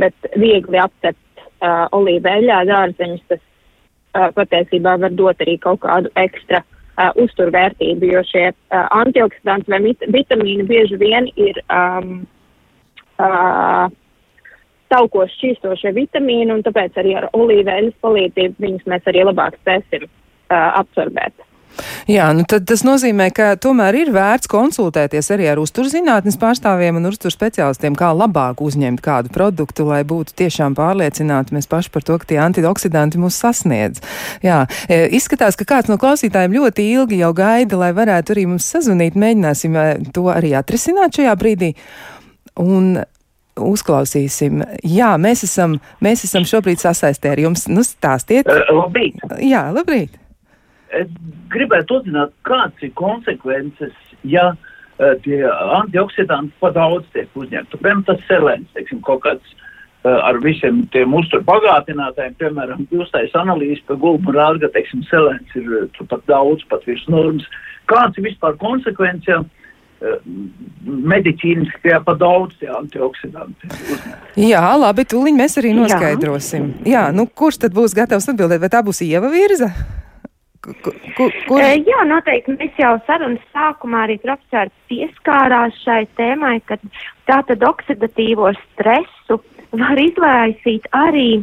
bet 0.03 0.29
viegli 0.41 0.81
apcept 0.81 1.43
uh, 1.63 1.89
olīveļā 1.97 2.61
dārzeņus, 2.69 3.25
tas 3.33 3.41
uh, 3.41 4.29
patiesībā 4.37 4.99
var 5.01 5.17
dot 5.17 5.41
arī 5.45 5.57
kaut 5.63 5.83
kādu 5.85 6.13
ekstra 6.21 6.63
uh, 6.63 7.11
uzturvērtību, 7.23 8.13
jo 8.13 8.23
šie 8.29 8.47
uh, 8.53 8.85
antioksidanti 9.01 9.73
vai 9.73 9.97
vitamīni 10.19 10.69
bieži 10.69 11.01
vien 11.01 11.29
ir 11.37 11.61
um, 11.69 12.23
uh, 13.19 13.89
taukos 14.93 15.33
šķīstošie 15.39 15.95
vitamīni, 15.97 16.51
un 16.55 16.65
tāpēc 16.67 17.01
arī 17.03 17.17
ar 17.21 17.31
olīveļas 17.33 17.97
palīdzību 18.05 18.67
viņus 18.67 18.93
mēs 18.93 19.09
arī 19.13 19.25
labāk 19.29 19.57
spēsim 19.63 20.07
uh, 20.07 20.13
absorbēt. 20.83 21.49
Jā, 22.11 22.27
nu 22.37 22.45
tad 22.49 22.67
tas 22.69 22.83
nozīmē, 22.85 23.29
ka 23.35 23.53
tomēr 23.61 23.97
ir 24.03 24.11
vērts 24.13 24.51
konsultēties 24.51 25.31
arī 25.35 25.47
ar 25.53 25.61
uzturzinātnes 25.63 26.37
pārstāvjiem 26.41 26.99
un 26.99 27.09
uztur 27.09 27.33
speciālistiem, 27.33 27.97
kā 27.99 28.11
labāk 28.17 28.61
uzņemt 28.65 29.03
kādu 29.05 29.33
produktu, 29.33 29.87
lai 29.89 30.03
būtu 30.09 30.37
tiešām 30.43 30.77
pārliecināti 30.79 31.57
mēs 31.57 31.71
paši 31.71 31.93
par 31.95 32.07
to, 32.07 32.19
ka 32.21 32.29
tie 32.33 32.41
antioksidanti 32.45 33.21
mūs 33.23 33.39
sasniedz. 33.45 34.03
Jā, 34.45 34.65
izskatās, 34.91 35.57
ka 35.59 35.69
kāds 35.69 35.93
no 35.93 35.99
klausītājiem 36.03 36.59
ļoti 36.59 36.89
ilgi 36.99 37.23
jau 37.23 37.33
gaida, 37.37 37.79
lai 37.81 37.93
varētu 37.97 38.37
arī 38.37 38.49
mums 38.51 38.69
sazvanīt. 38.75 39.17
Mēģināsim 39.19 39.79
to 40.13 40.29
arī 40.35 40.53
atrisināt 40.59 41.17
šajā 41.17 41.39
brīdī. 41.41 41.73
Un 42.61 42.99
uzklausīsim. 43.61 44.63
Jā, 44.87 45.13
mēs 45.21 45.45
esam, 45.47 45.77
mēs 46.05 46.25
esam 46.29 46.47
šobrīd 46.49 46.83
sasaistē 46.83 47.35
ar 47.35 47.43
jums. 47.43 47.67
Nu, 47.71 47.85
stāstiet. 47.87 48.49
Uh, 48.49 48.65
labrīt. 48.83 49.23
Jā, 49.45 49.69
labrīt. 49.75 50.19
Es 50.93 51.09
gribētu 51.53 52.01
uzzināt, 52.01 52.35
kāds 52.49 52.85
ir 52.85 52.93
konsekvences, 52.99 53.97
ja 54.29 54.53
uh, 54.53 55.15
tie 55.25 55.41
antioksidanti 55.81 56.55
pa 56.61 56.73
daudz 56.75 57.09
tiek 57.17 57.29
uzņemti. 57.37 57.81
Piemēram, 57.81 58.05
tas 58.09 58.21
selēns, 58.29 58.69
teiksim, 58.77 59.01
kaut 59.07 59.25
kāds 59.25 59.55
uh, 59.55 60.19
ar 60.19 60.41
visiem 60.45 60.83
tiem 60.93 61.17
uzturu 61.17 61.45
bagātinātājiem, 61.49 62.37
piemēram, 62.41 62.87
jūs 62.93 63.13
taisa 63.15 63.41
analīzes 63.45 63.85
par 63.89 64.01
gulbu 64.05 64.37
rāda, 64.37 64.67
ka, 64.67 64.75
teiksim, 64.77 65.05
selēns 65.09 65.57
ir 65.61 65.89
pat 66.03 66.25
daudz, 66.29 66.65
pat 66.73 66.85
virs 66.89 67.05
normas. 67.13 67.49
Kāds 67.91 68.21
ir 68.21 68.29
vispār 68.29 68.57
konsekvences? 68.61 69.29
Ja, 69.29 69.43
medicīniski 70.83 71.81
tie 71.85 71.97
pa 72.05 72.15
daudz 72.19 72.57
tie 72.61 72.71
antioksidanti. 72.75 73.71
Jā, 74.41 74.63
labi, 74.79 75.07
tūliņ 75.09 75.39
mēs 75.39 75.59
arī 75.63 75.73
noskaidrosim. 75.77 76.69
Jā. 76.83 76.93
Jā, 76.93 77.03
nu 77.15 77.27
kurš 77.27 77.63
tad 77.65 77.77
būs 77.77 77.95
gatavs 77.97 78.29
atbildēt, 78.33 78.63
vai 78.63 78.71
tā 78.73 78.83
būs 78.85 79.03
Ieva 79.07 79.31
virza? 79.33 79.71
Kur, 80.63 80.95
kur? 81.17 81.59
Jā, 81.59 82.05
noteikti. 82.07 82.55
Mēs 82.61 82.77
jau 82.79 82.93
sarunas 83.07 83.43
sākumā 83.55 84.05
arī 84.07 84.21
profesori 84.23 84.71
pieskārās 84.91 85.75
šai 85.83 86.05
tēmai, 86.19 86.61
ka 86.67 86.79
tātad 87.27 87.65
oksidatīvo 87.67 88.53
stresu 88.61 89.41
var 89.75 89.99
izraisīt 89.99 90.87
arī, 90.95 91.43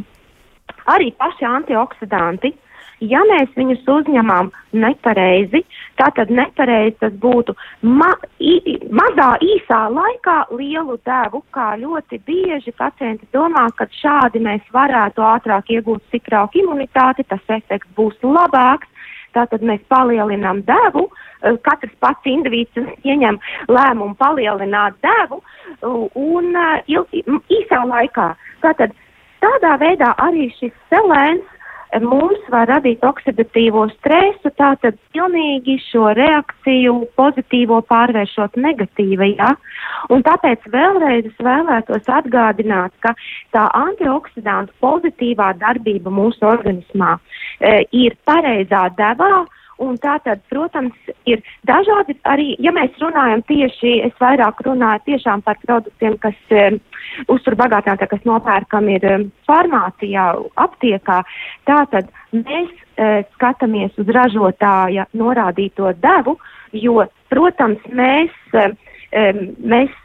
arī 0.88 1.12
paši 1.20 1.48
antioksidanti. 1.50 2.54
Uh, 2.54 2.69
Ja 3.00 3.20
mēs 3.24 3.48
viņus 3.56 3.86
uzņemam 3.88 4.50
nepareizi, 4.76 5.62
tātad 5.96 6.28
nepareizi 6.28 6.98
tas 7.00 7.14
būtu 7.22 7.54
ma 7.80 8.10
i, 8.36 8.76
mazā 8.92 9.30
īsā 9.40 9.78
laikā 9.88 10.34
lielu 10.52 10.98
devu, 11.08 11.40
kā 11.56 11.70
ļoti 11.80 12.20
bieži 12.26 12.74
pacienti 12.76 13.24
domā, 13.32 13.70
ka 13.78 13.86
šādi 14.02 14.42
mēs 14.44 14.66
varētu 14.74 15.24
ātrāk 15.24 15.72
iegūt 15.72 16.04
stiprāku 16.10 16.60
imunitāti, 16.60 17.24
tas 17.24 17.40
efekts 17.48 17.88
būs 17.96 18.18
labāks. 18.20 18.88
Tātad 19.32 19.62
mēs 19.62 19.80
palielinām 19.88 20.60
devu, 20.66 21.06
eh, 21.40 21.56
katrs 21.62 21.94
pats 22.00 22.26
indivīds 22.26 22.76
ieņem 23.06 23.38
lēmumu 23.68 24.16
palielināt 24.18 24.98
devu 25.00 25.40
un 25.80 26.56
eh, 26.56 26.82
īsā 27.48 27.80
laikā. 27.86 28.34
Tātad 28.60 28.92
tādā 29.40 29.78
veidā 29.80 30.12
arī 30.18 30.50
šis 30.58 30.74
selēns 30.90 31.46
mums 31.98 32.40
var 32.52 32.68
radīt 32.70 33.02
oksidatīvo 33.06 33.86
stresu, 33.96 34.52
tātad 34.58 34.98
pilnīgi 35.14 35.78
šo 35.88 36.12
reakciju 36.16 36.94
pozitīvo 37.18 37.80
pārvēršot 37.90 38.58
negatīvi, 38.60 39.34
ja? 39.38 39.54
Un 40.10 40.22
tāpēc 40.26 40.66
vēlreiz 40.70 41.26
es 41.30 41.38
vēlētos 41.42 42.10
atgādināt, 42.20 42.94
ka 43.02 43.14
tā 43.54 43.66
antioksidantu 43.74 44.74
pozitīvā 44.80 45.52
darbība 45.60 46.12
mūsu 46.14 46.46
organismā 46.46 47.16
e, 47.16 47.82
ir 47.92 48.16
pareizā 48.28 48.88
devā 48.98 49.46
Un 49.80 49.96
tā 49.96 50.18
tad, 50.20 50.42
protams, 50.52 50.96
ir 51.24 51.40
dažādi 51.68 52.18
arī, 52.28 52.50
ja 52.60 52.72
mēs 52.76 52.98
runājam 53.00 53.40
tieši, 53.48 53.94
es 54.04 54.18
vairāk 54.20 54.60
runāju 54.66 55.06
tiešām 55.06 55.40
par 55.46 55.56
produktiem, 55.62 56.18
kas 56.20 56.36
um, 56.52 56.76
uztur 57.32 57.56
bagātinātā, 57.56 58.10
kas 58.10 58.26
nopērkam 58.28 58.90
ir 58.92 59.06
um, 59.08 59.24
farmācijā, 59.48 60.26
aptiekā. 60.60 61.22
Tā 61.70 61.78
tad 61.94 62.12
mēs 62.36 62.68
uh, 62.68 63.22
skatāmies 63.38 63.96
uz 63.96 64.12
ražotāja 64.12 65.08
norādīto 65.16 65.94
devu, 66.04 66.36
jo, 66.76 67.00
protams, 67.32 67.80
mēs, 67.88 68.36
um, 68.52 68.76
mēs 69.64 69.96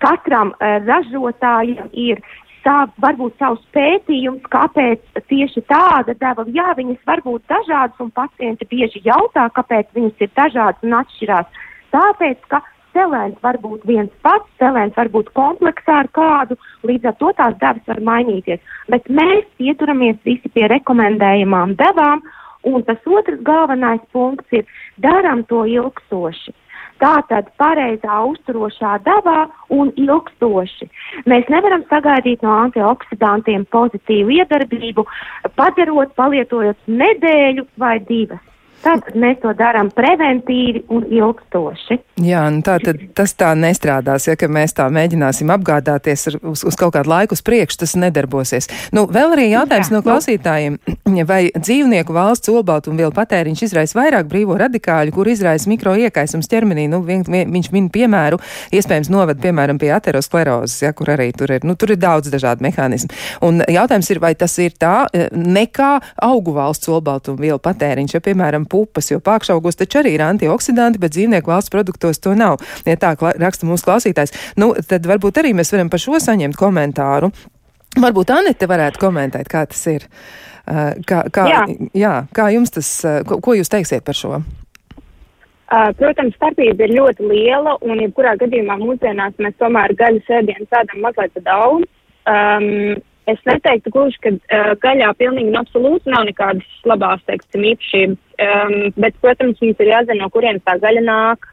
katram 0.00 0.56
uh, 0.56 0.80
ražotājam 0.88 1.92
ir 1.92 2.24
sav, 2.64 2.92
varbūt 3.02 3.38
savs 3.40 3.62
pētījums, 3.74 4.44
kāpēc 4.52 5.22
tieši 5.30 5.64
tāda 5.70 6.14
deva. 6.18 6.46
Jā, 6.54 6.72
viņas 6.78 7.02
var 7.08 7.22
būt 7.26 7.44
dažādas, 7.50 7.98
un 8.02 8.12
pacienti 8.14 8.68
bieži 8.70 9.02
jautā, 9.06 9.48
kāpēc 9.56 9.90
viņas 9.96 10.26
ir 10.26 10.30
dažādas 10.38 10.86
un 10.86 10.98
atšķirās. 11.00 11.64
Tāpēc, 11.92 12.38
ka 12.48 12.62
selēns 12.92 13.40
var 13.44 13.58
būt 13.62 13.84
viens 13.88 14.12
pats, 14.24 14.48
selēns 14.60 14.96
var 14.96 15.10
būt 15.12 15.32
kompleksā 15.36 16.02
ar 16.04 16.10
kādu, 16.16 16.58
līdz 16.88 17.10
ar 17.10 17.18
to 17.20 17.32
tās 17.38 17.58
devas 17.60 17.90
var 17.90 18.00
mainīties. 18.08 18.62
Bet 18.92 19.08
mēs 19.08 19.44
pieturamies 19.60 20.20
visi 20.28 20.52
pie 20.52 20.68
rekomendējumām 20.72 21.76
devām, 21.80 22.24
un 22.68 22.84
tas 22.88 23.00
otrs 23.06 23.40
galvenais 23.46 24.02
punkts 24.14 24.58
ir 24.60 24.68
darām 25.02 25.46
to 25.50 25.64
ilgstoši. 25.68 26.54
Tātad 27.02 27.48
pareizā 27.58 28.20
uzturošā 28.28 28.92
dabā 29.06 29.48
un 29.74 29.90
ilgstoši. 29.98 30.86
Mēs 31.26 31.50
nevaram 31.50 31.82
sagaidīt 31.90 32.44
no 32.46 32.54
antioksidantiem 32.60 33.66
pozitīvu 33.74 34.38
iedarbību, 34.38 35.06
padarot, 35.58 36.14
palietojot 36.14 36.78
nedēļu 37.02 37.66
vai 37.82 37.96
divas. 38.06 38.51
Tātad 38.82 39.14
mēs 39.18 39.38
to 39.42 39.52
darām 39.54 39.92
preventīvi 39.94 40.84
un 40.90 41.04
ilgstoši. 41.06 42.00
Jā, 42.26 42.42
nu 42.50 42.64
tā 42.66 42.76
tad 42.82 42.98
tas 43.14 43.34
tā 43.38 43.52
nestrādās, 43.58 44.26
ja 44.26 44.34
mēs 44.50 44.74
tā 44.74 44.88
mēģināsim 44.92 45.50
apgādāties 45.54 46.26
ar, 46.32 46.38
uz, 46.50 46.64
uz 46.66 46.78
kaut 46.78 46.96
kādu 46.96 47.12
laiku 47.12 47.36
uz 47.36 47.42
priekšu, 47.46 47.78
tas 47.84 47.94
nedarbosies. 47.98 48.66
Nu, 48.94 49.04
vēl 49.10 49.36
arī 49.36 49.46
jautājums 49.52 49.90
Jā, 49.90 49.94
no 49.94 50.00
nu. 50.00 50.06
klausītājiem, 50.08 50.78
vai 51.30 51.40
dzīvnieku 51.54 52.16
valsts 52.16 52.50
olbaltumvielu 52.50 53.14
patēriņš 53.14 53.62
izraisa 53.68 54.00
vairāk 54.00 54.26
brīvo 54.30 54.58
radikāļu, 54.60 55.14
kur 55.14 55.30
izraisa 55.30 55.70
mikroiekaisums 55.70 56.50
ķermenī? 56.50 56.88
Nu, 56.90 57.04
vien, 57.06 57.22
vien, 57.28 57.54
viņš 57.54 57.70
min 57.74 57.86
piemēru, 57.92 58.40
iespējams 58.74 59.12
noved, 59.14 59.38
piemēram, 59.42 59.78
pie 59.78 59.92
aterosklerozes, 59.94 60.80
ja, 60.82 60.92
kur 60.96 61.14
arī 61.14 61.30
tur 61.36 61.54
ir, 61.54 61.62
nu, 61.68 61.78
tur 61.78 61.94
ir 61.94 62.02
daudz 62.02 62.32
dažādu 62.34 62.66
mehānismu. 62.66 63.14
Un 63.46 63.62
jautājums 63.70 64.10
ir, 64.10 64.22
vai 64.22 64.34
tas 64.38 64.58
ir 64.62 64.74
tā 64.74 65.06
eh, 65.12 65.30
nekā 65.30 65.94
augu 66.26 66.56
valsts 66.58 66.90
olbaltumvielu 66.90 67.62
patēriņš, 67.62 68.18
ja, 68.18 68.24
piemēram, 68.26 68.66
pupas, 68.72 69.10
jo 69.12 69.20
pākšaugos 69.24 69.78
taču 69.80 70.00
arī 70.00 70.16
ir 70.16 70.24
antioksidanti, 70.26 71.00
bet 71.02 71.14
dzīvnieku 71.16 71.52
valsts 71.52 71.72
produktos 71.72 72.22
to 72.22 72.34
nav. 72.38 72.62
Ja 72.88 72.96
tā 73.00 73.14
raksta 73.20 73.68
mūsu 73.68 73.88
klausītājs, 73.88 74.34
nu, 74.60 74.72
tad 74.88 75.06
varbūt 75.08 75.42
arī 75.42 75.52
mēs 75.58 75.74
varam 75.74 75.92
par 75.92 76.02
šo 76.02 76.20
saņemt 76.22 76.58
komentāru. 76.58 77.32
Varbūt 78.00 78.32
Anete 78.32 78.68
varētu 78.70 79.00
komentēt, 79.02 79.50
kā 79.52 79.66
tas 79.68 79.84
ir. 79.92 80.08
Uh, 80.62 80.94
kā, 81.04 81.24
kā, 81.34 81.44
jā. 81.50 81.62
Jā, 81.98 82.16
kā 82.32 82.48
jums 82.54 82.72
tas, 82.72 82.88
uh, 83.04 83.20
ko, 83.26 83.40
ko 83.42 83.56
jūs 83.58 83.70
teiksiet 83.72 84.04
par 84.06 84.16
šo? 84.16 84.38
Uh, 85.72 85.88
protams, 85.98 86.36
starpība 86.36 86.86
ir 86.86 86.94
ļoti 86.98 87.26
liela, 87.26 87.74
un 87.82 88.00
jebkurā 88.04 88.36
gadījumā 88.40 88.76
mūsdienās 88.80 89.34
mēs 89.42 89.56
tomēr 89.60 89.94
gaļas 89.98 90.30
ēdienus 90.38 90.78
ēdam 90.78 91.02
mazliet 91.04 91.42
daudz. 91.46 91.88
Um, 92.28 93.00
Es 93.30 93.38
neteiktu, 93.46 93.92
gluži, 93.94 94.18
ka 94.18 94.32
uh, 94.34 94.72
gaļā 94.82 95.12
pilnīgi 95.14 95.52
un 95.52 95.60
absolūti 95.60 96.10
nav 96.10 96.24
nekādas 96.26 96.66
labās, 96.90 97.22
teiksim, 97.28 97.62
īpašības, 97.70 98.18
um, 98.46 98.74
bet, 98.98 99.18
protams, 99.22 99.60
mums 99.62 99.82
ir 99.82 99.90
jāzina, 99.92 100.24
no 100.24 100.30
kurienes 100.34 100.64
tā 100.66 100.74
gaļa 100.82 101.04
nāk. 101.06 101.46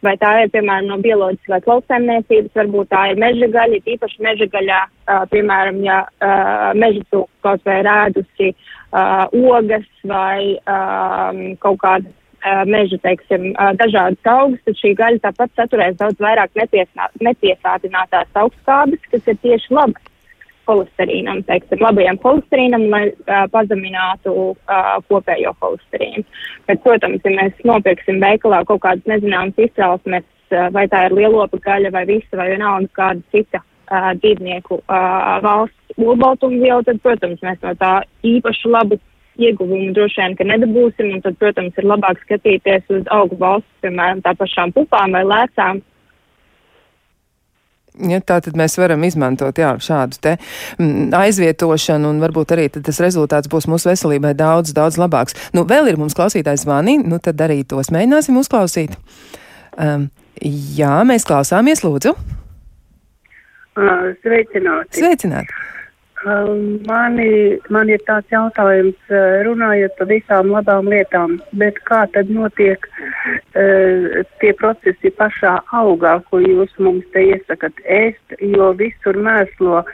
Vai 0.00 0.14
tā 0.16 0.30
ir, 0.40 0.48
piemēram, 0.48 0.86
no 0.88 0.96
bioloģiskās 1.04 1.66
lauksaimniecības, 1.68 2.54
varbūt 2.56 2.88
tā 2.88 3.02
ir 3.10 3.18
meža 3.20 3.50
gaļa, 3.52 3.82
īpaši 3.84 4.22
meža 4.24 4.48
gaļā, 4.54 4.78
uh, 4.88 5.26
piemēram, 5.28 5.82
ja 5.84 5.98
uh, 6.08 6.70
meža 6.72 7.04
cūka 7.12 7.44
kaut 7.44 7.68
vai 7.68 7.76
rēdusi 7.84 8.48
uh, 8.54 9.26
ogas 9.28 9.84
vai 10.08 10.56
um, 10.64 11.42
kaut 11.60 11.82
kādas 11.84 12.08
uh, 12.40 12.64
meža, 12.64 12.96
teiksim, 13.04 13.50
uh, 13.52 13.74
dažādas 13.76 14.32
augstas, 14.32 14.64
tad 14.70 14.80
šī 14.80 14.94
gaļa 15.02 15.26
tāpat 15.26 15.52
saturēs 15.60 16.00
daudz 16.00 16.24
vairāk 16.24 16.56
nepiesātinātās 16.56 18.40
augstskābes, 18.40 19.04
kas 19.12 19.28
ir 19.28 19.44
tieši 19.44 19.76
labas 19.76 20.09
holesterīnam, 20.70 21.42
teiksim, 21.48 21.82
labajam 21.84 22.18
holesterīnam, 22.22 22.86
lai 22.92 23.02
uh, 23.10 23.44
pazeminātu 23.52 24.34
uh, 24.52 24.92
kopējo 25.10 25.54
holesterīnu. 25.62 26.24
Bet, 26.70 26.82
protams, 26.86 27.24
ja 27.26 27.34
mēs 27.36 27.66
nopirksim 27.66 28.22
veikalā 28.22 28.62
kaut 28.68 28.84
kādas 28.86 29.10
nezināmas 29.10 29.58
izcelsmes, 29.66 30.26
uh, 30.54 30.70
vai 30.74 30.86
tā 30.92 31.06
ir 31.08 31.18
lielopa 31.18 31.60
gaļa 31.66 31.92
vai 31.96 32.06
visa 32.08 32.40
vai 32.40 32.50
vienalga 32.54 32.90
kāda 32.96 33.26
cita 33.34 33.62
uh, 33.62 34.12
dzīvnieku 34.22 34.80
uh, 34.80 35.36
valsts 35.44 36.00
olbaltumviela, 36.00 36.84
tad, 36.86 37.02
protams, 37.04 37.42
mēs 37.44 37.60
no 37.66 37.74
tā 37.80 37.94
īpaši 38.26 38.70
labu 38.70 39.00
ieguvumu 39.40 39.92
droši 39.96 40.20
vien, 40.20 40.36
ka 40.38 40.46
nedabūsim, 40.48 41.14
un 41.16 41.22
tad, 41.24 41.36
protams, 41.40 41.76
ir 41.78 41.88
labāk 41.88 42.20
skatīties 42.24 42.90
uz 42.92 43.06
augu 43.14 43.38
valsts, 43.40 43.70
piemēram, 43.84 44.22
tā 44.24 44.34
pašām 44.38 44.74
pupām 44.76 45.16
vai 45.16 45.22
lēcām, 45.26 45.80
Ja, 48.08 48.20
tā 48.24 48.38
tad 48.44 48.56
mēs 48.56 48.78
varam 48.80 49.02
izmantot 49.04 49.58
jā, 49.60 49.74
šādu 49.82 50.20
te 50.24 50.36
mm, 50.78 51.10
aizvietošanu, 51.16 52.14
un 52.14 52.22
varbūt 52.22 52.54
arī 52.56 52.68
tas 52.72 53.00
rezultāts 53.02 53.50
būs 53.50 53.68
mūsu 53.70 53.90
veselībai 53.90 54.32
daudz, 54.38 54.72
daudz 54.76 54.96
labāks. 55.00 55.36
Nu, 55.56 55.66
vēl 55.68 55.90
ir 55.92 56.00
mums 56.00 56.16
klausītājs 56.16 56.64
zvani, 56.64 56.98
nu 57.04 57.20
tad 57.22 57.40
arī 57.44 57.60
tos 57.68 57.92
mēģināsim 57.92 58.38
uzklausīt. 58.40 58.96
Um, 59.76 60.08
jā, 60.40 60.94
mēs 61.08 61.28
klausāmies, 61.28 61.84
lūdzu. 61.86 62.14
Sveicināti. 64.24 64.98
Sveicināti. 64.98 65.60
Um, 66.26 66.82
mani, 66.84 67.56
man 67.72 67.88
ir 67.88 68.02
tāds 68.04 68.28
jautājums, 68.28 68.98
uh, 69.08 69.40
runājot 69.46 69.94
par 69.96 70.08
visām 70.10 70.50
labām 70.52 70.90
lietām, 70.92 71.38
bet 71.56 71.78
kā 71.88 72.02
tad 72.12 72.28
notiek 72.28 72.84
uh, 72.84 74.20
tie 74.42 74.50
procesi 74.58 75.12
pašā 75.16 75.54
augā, 75.80 76.18
ko 76.28 76.42
jūs 76.44 76.74
mums 76.76 77.06
te 77.14 77.24
iesakat 77.30 77.80
ēst, 77.88 78.36
jo 78.36 78.68
visur 78.76 79.16
mēslo 79.16 79.80
uh, 79.80 79.88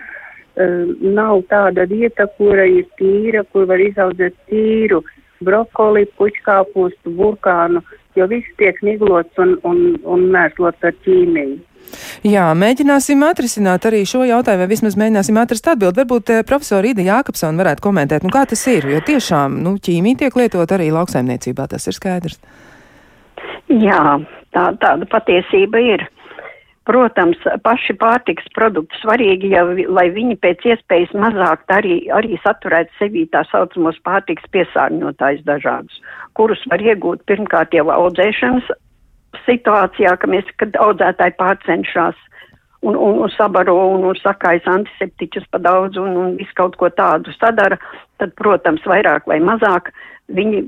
nav 0.98 1.44
tāda 1.52 1.86
vieta, 1.86 2.26
kura 2.40 2.66
ir 2.66 2.90
tīra, 2.98 3.44
kur 3.52 3.70
var 3.70 3.86
izaudzēt 3.86 4.34
tīru 4.50 5.04
brokoli, 5.46 6.08
puķkāpustu, 6.18 7.14
burkānu, 7.14 7.84
jo 8.18 8.26
viss 8.34 8.58
tiek 8.58 8.82
niglots 8.82 9.38
un, 9.38 9.60
un, 9.62 9.94
un 10.02 10.26
mēslots 10.34 10.90
ar 10.90 10.98
ķīmiju. 11.06 11.60
Jā, 12.26 12.46
mēģināsim 12.58 13.22
atrisināt 13.26 13.86
arī 13.88 14.02
šo 14.08 14.24
jautājumu, 14.26 14.64
vai 14.64 14.70
vismaz 14.70 14.96
mēģināsim 14.98 15.38
atrast 15.40 15.68
atbildi. 15.70 16.02
Varbūt 16.02 16.32
eh, 16.34 16.42
profesora 16.48 16.90
Ida 16.90 17.04
Jākapsona 17.06 17.62
varētu 17.62 17.84
komentēt, 17.86 18.26
nu 18.26 18.32
kā 18.34 18.46
tas 18.48 18.64
ir, 18.72 18.88
jo 18.90 19.02
tiešām, 19.06 19.60
nu, 19.62 19.76
ķīmija 19.82 20.24
tiek 20.24 20.40
lietot 20.40 20.74
arī 20.74 20.90
lauksaimniecībā, 20.94 21.68
tas 21.70 21.86
ir 21.86 21.96
skaidrs. 21.96 22.40
Jā, 23.70 24.02
tā, 24.54 24.68
tāda 24.82 25.08
patiesība 25.10 25.82
ir. 25.82 26.06
Protams, 26.86 27.40
paši 27.66 27.96
pārtiks 27.98 28.46
produkti 28.54 28.94
svarīgi, 29.00 29.48
ja, 29.56 29.64
lai 29.90 30.04
viņi 30.14 30.36
pēc 30.38 30.68
iespējas 30.70 31.16
mazāk 31.18 31.64
arī, 31.74 31.96
arī 32.14 32.38
saturētu 32.44 32.94
sevī 33.00 33.24
tā 33.32 33.42
saucamos 33.50 33.98
pārtiks 34.06 34.46
piesārņotājus 34.54 35.42
dažādus, 35.48 35.98
kurus 36.38 36.62
var 36.70 36.84
iegūt 36.86 37.24
pirmkārt 37.26 37.74
jau 37.74 37.88
audzēšanas 37.90 38.70
situācijā, 39.44 40.16
ka 40.20 40.30
mēs, 40.30 40.48
kad 40.60 40.76
audzētāji 40.80 41.36
pārcenšas 41.40 42.18
un, 42.86 42.94
un, 42.94 43.22
un 43.24 43.32
sabaro 43.36 43.76
un, 43.92 44.04
un 44.10 44.18
sakais 44.20 44.66
antiseptiķus 44.70 45.48
pa 45.50 45.60
daudz 45.62 45.98
un, 46.00 46.16
un 46.16 46.36
visu 46.40 46.54
kaut 46.58 46.76
ko 46.80 46.90
tādu 46.92 47.34
sadara, 47.36 47.78
tad, 48.20 48.34
protams, 48.40 48.84
vairāk 48.86 49.26
vai 49.30 49.40
mazāk 49.44 49.92
viņi 50.32 50.66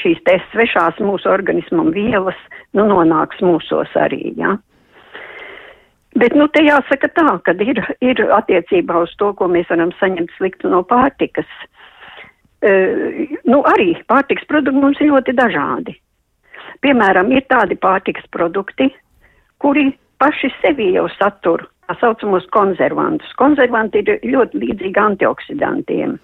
šīs 0.00 0.20
te 0.26 0.38
svešās 0.52 0.98
mūsu 1.02 1.30
organismam 1.30 1.90
vielas, 1.94 2.38
nu, 2.76 2.86
nonāks 2.86 3.40
mūsos 3.42 3.94
arī, 3.98 4.34
jā. 4.34 4.54
Ja? 4.54 4.58
Bet, 6.18 6.34
nu, 6.34 6.48
te 6.50 6.62
jāsaka 6.66 7.06
tā, 7.14 7.26
ka 7.46 7.54
ir, 7.62 7.78
ir 8.02 8.22
attiecībā 8.34 9.04
uz 9.04 9.12
to, 9.18 9.30
ko 9.38 9.46
mēs 9.50 9.68
varam 9.70 9.92
saņemt 10.00 10.32
sliktu 10.36 10.70
no 10.72 10.82
pārtikas. 10.82 11.46
Uh, 12.60 13.30
nu, 13.46 13.62
arī 13.70 13.94
pārtiks 14.10 14.48
produkti 14.50 14.82
mums 14.82 14.98
ir 15.00 15.12
ļoti 15.14 15.36
dažādi. 15.38 15.94
Piemēram, 16.84 17.32
ir 17.32 17.44
tādi 17.50 17.76
pārtikas 17.76 18.26
produkti, 18.32 18.88
kuri 19.60 19.90
paši 20.20 20.52
sevi 20.60 20.92
jau 20.94 21.08
satur 21.18 21.66
tā 21.90 21.96
saucamos 22.00 22.46
konservantus. 22.54 23.32
Konservanti 23.40 24.04
ir 24.04 24.20
ļoti 24.22 24.60
līdzīgi 24.62 25.00
antioksidantiem. 25.02 26.18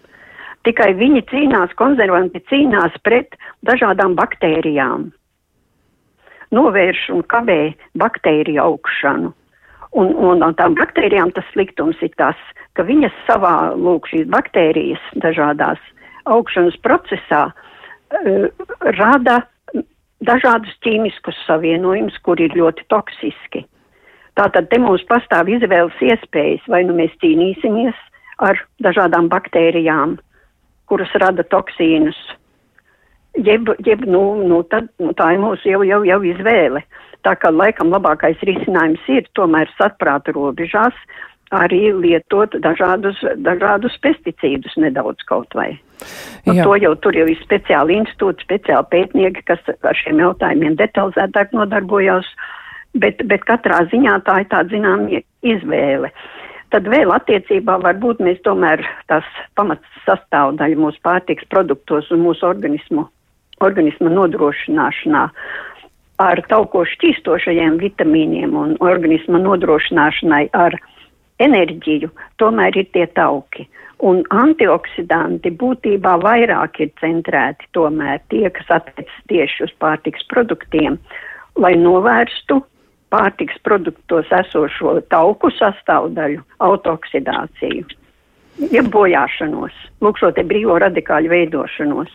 Tikai 0.66 0.92
viņi 0.98 1.22
cīnās, 1.30 1.74
konservanti 1.78 2.42
cīnās 2.50 2.94
pret 3.06 3.36
dažādām 3.66 4.16
baktērijām. 4.18 5.10
Novērš 6.54 7.08
un 7.14 7.22
kavē 7.26 7.74
baktēriju 7.98 8.62
augšanu. 8.62 9.32
Un, 9.96 10.10
un 10.14 10.42
no 10.42 10.50
tām 10.58 10.74
baktērijām 10.76 11.30
tas 11.34 11.46
sliktums 11.52 11.98
ir 12.04 12.12
tas, 12.20 12.38
ka 12.76 12.84
viņas 12.86 13.14
savā, 13.26 13.72
lūk, 13.78 14.08
šīs 14.10 14.26
baktērijas 14.30 15.02
dažādās 15.22 15.80
augšanas 16.30 16.76
procesā 16.84 17.46
uh, 17.48 18.48
rada 18.98 19.40
dažādus 20.26 20.74
ķīmiskus 20.84 21.38
savienojumus, 21.46 22.18
kuri 22.26 22.48
ir 22.48 22.56
ļoti 22.58 22.86
toksiski. 22.92 23.64
Tātad 24.36 24.68
te 24.68 24.78
mums 24.82 25.04
pastāv 25.08 25.48
izvēles 25.48 26.02
iespējas, 26.04 26.64
vai 26.68 26.82
nu 26.84 26.96
mēs 26.98 27.14
cīnīsimies 27.22 27.96
ar 28.44 28.60
dažādām 28.84 29.30
baktērijām, 29.32 30.18
kuras 30.90 31.12
rada 31.22 31.44
toksīnus, 31.54 32.18
jeb, 33.46 33.70
jeb 33.86 34.04
nu, 34.04 34.22
nu, 34.44 34.60
tad, 34.70 34.90
nu, 35.00 35.14
tā 35.16 35.32
ir 35.34 35.42
mūsu 35.42 35.70
jau, 35.70 35.82
jau, 35.88 36.02
jau 36.04 36.20
izvēle. 36.34 36.84
Tā 37.24 37.32
kā 37.40 37.50
laikam 37.50 37.90
labākais 37.90 38.42
risinājums 38.46 39.08
ir 39.10 39.26
tomēr 39.34 39.72
saprāta 39.80 40.34
robežās 40.36 40.94
arī 41.54 41.92
lietot 41.94 42.54
dažādus, 42.62 43.18
dažādus 43.38 43.96
pesticīdus 44.02 44.76
nedaudz 44.82 45.22
kaut 45.28 45.54
vai. 45.54 45.76
Nu, 46.46 46.54
Jā. 46.54 46.64
to 46.64 46.76
jau 46.82 46.94
tur 47.00 47.16
jau 47.16 47.26
ir 47.30 47.38
speciāli 47.40 48.00
institūti, 48.00 48.44
speciāli 48.44 48.90
pētnieki, 48.92 49.44
kas 49.48 49.62
ar 49.66 49.96
šiem 49.96 50.20
jautājumiem 50.20 50.76
detalizētāk 50.78 51.54
nodarbojās, 51.56 52.26
bet, 52.94 53.22
bet 53.24 53.46
katrā 53.48 53.84
ziņā 53.92 54.18
tā 54.26 54.40
ir 54.42 54.50
tāda 54.52 54.74
zinām 54.74 55.06
izvēle. 55.42 56.12
Tad 56.74 56.88
vēl 56.90 57.12
attiecībā 57.14 57.78
varbūt 57.84 58.20
mēs 58.26 58.42
tomēr 58.44 58.82
tās 59.10 59.26
pamats 59.54 60.02
sastāvdaļa 60.04 60.80
mūsu 60.82 60.98
pārtiks 61.06 61.46
produktos 61.48 62.10
un 62.10 62.24
mūsu 62.26 62.46
organismu, 62.48 63.06
organisma 63.62 64.10
nodrošināšanā 64.10 65.22
ar 66.22 66.40
tauko 66.50 66.82
šķīstošajiem 66.88 67.78
vitamīniem 67.80 68.56
un 68.56 68.74
organisma 68.84 69.40
nodrošināšanai 69.42 70.46
ar 70.56 70.78
enerģiju, 71.42 72.10
tomēr 72.40 72.76
ir 72.76 72.88
tie 72.94 73.06
tauki. 73.16 73.66
Un 74.04 74.20
antioksidanti 74.28 75.50
būtībā 75.56 76.18
vairāk 76.20 76.82
ir 76.84 76.90
centrēti 77.00 77.68
tomēr 77.72 78.20
tie, 78.28 78.48
kas 78.52 78.72
attiecas 78.80 79.20
tieši 79.32 79.64
uz 79.64 79.72
pārtiks 79.80 80.26
produktiem, 80.28 80.98
lai 81.56 81.72
novērstu 81.80 82.60
pārtiks 83.12 83.56
produktos 83.64 84.28
esošo 84.34 84.98
tauku 85.12 85.48
sastāvdaļu 85.56 86.42
autooksidāciju, 86.66 87.86
jeb 88.72 88.90
bojāšanos, 88.92 89.76
lūk 90.04 90.20
šo 90.20 90.32
te 90.36 90.44
brīvo 90.44 90.76
radikāļu 90.82 91.32
veidošanos. 91.32 92.12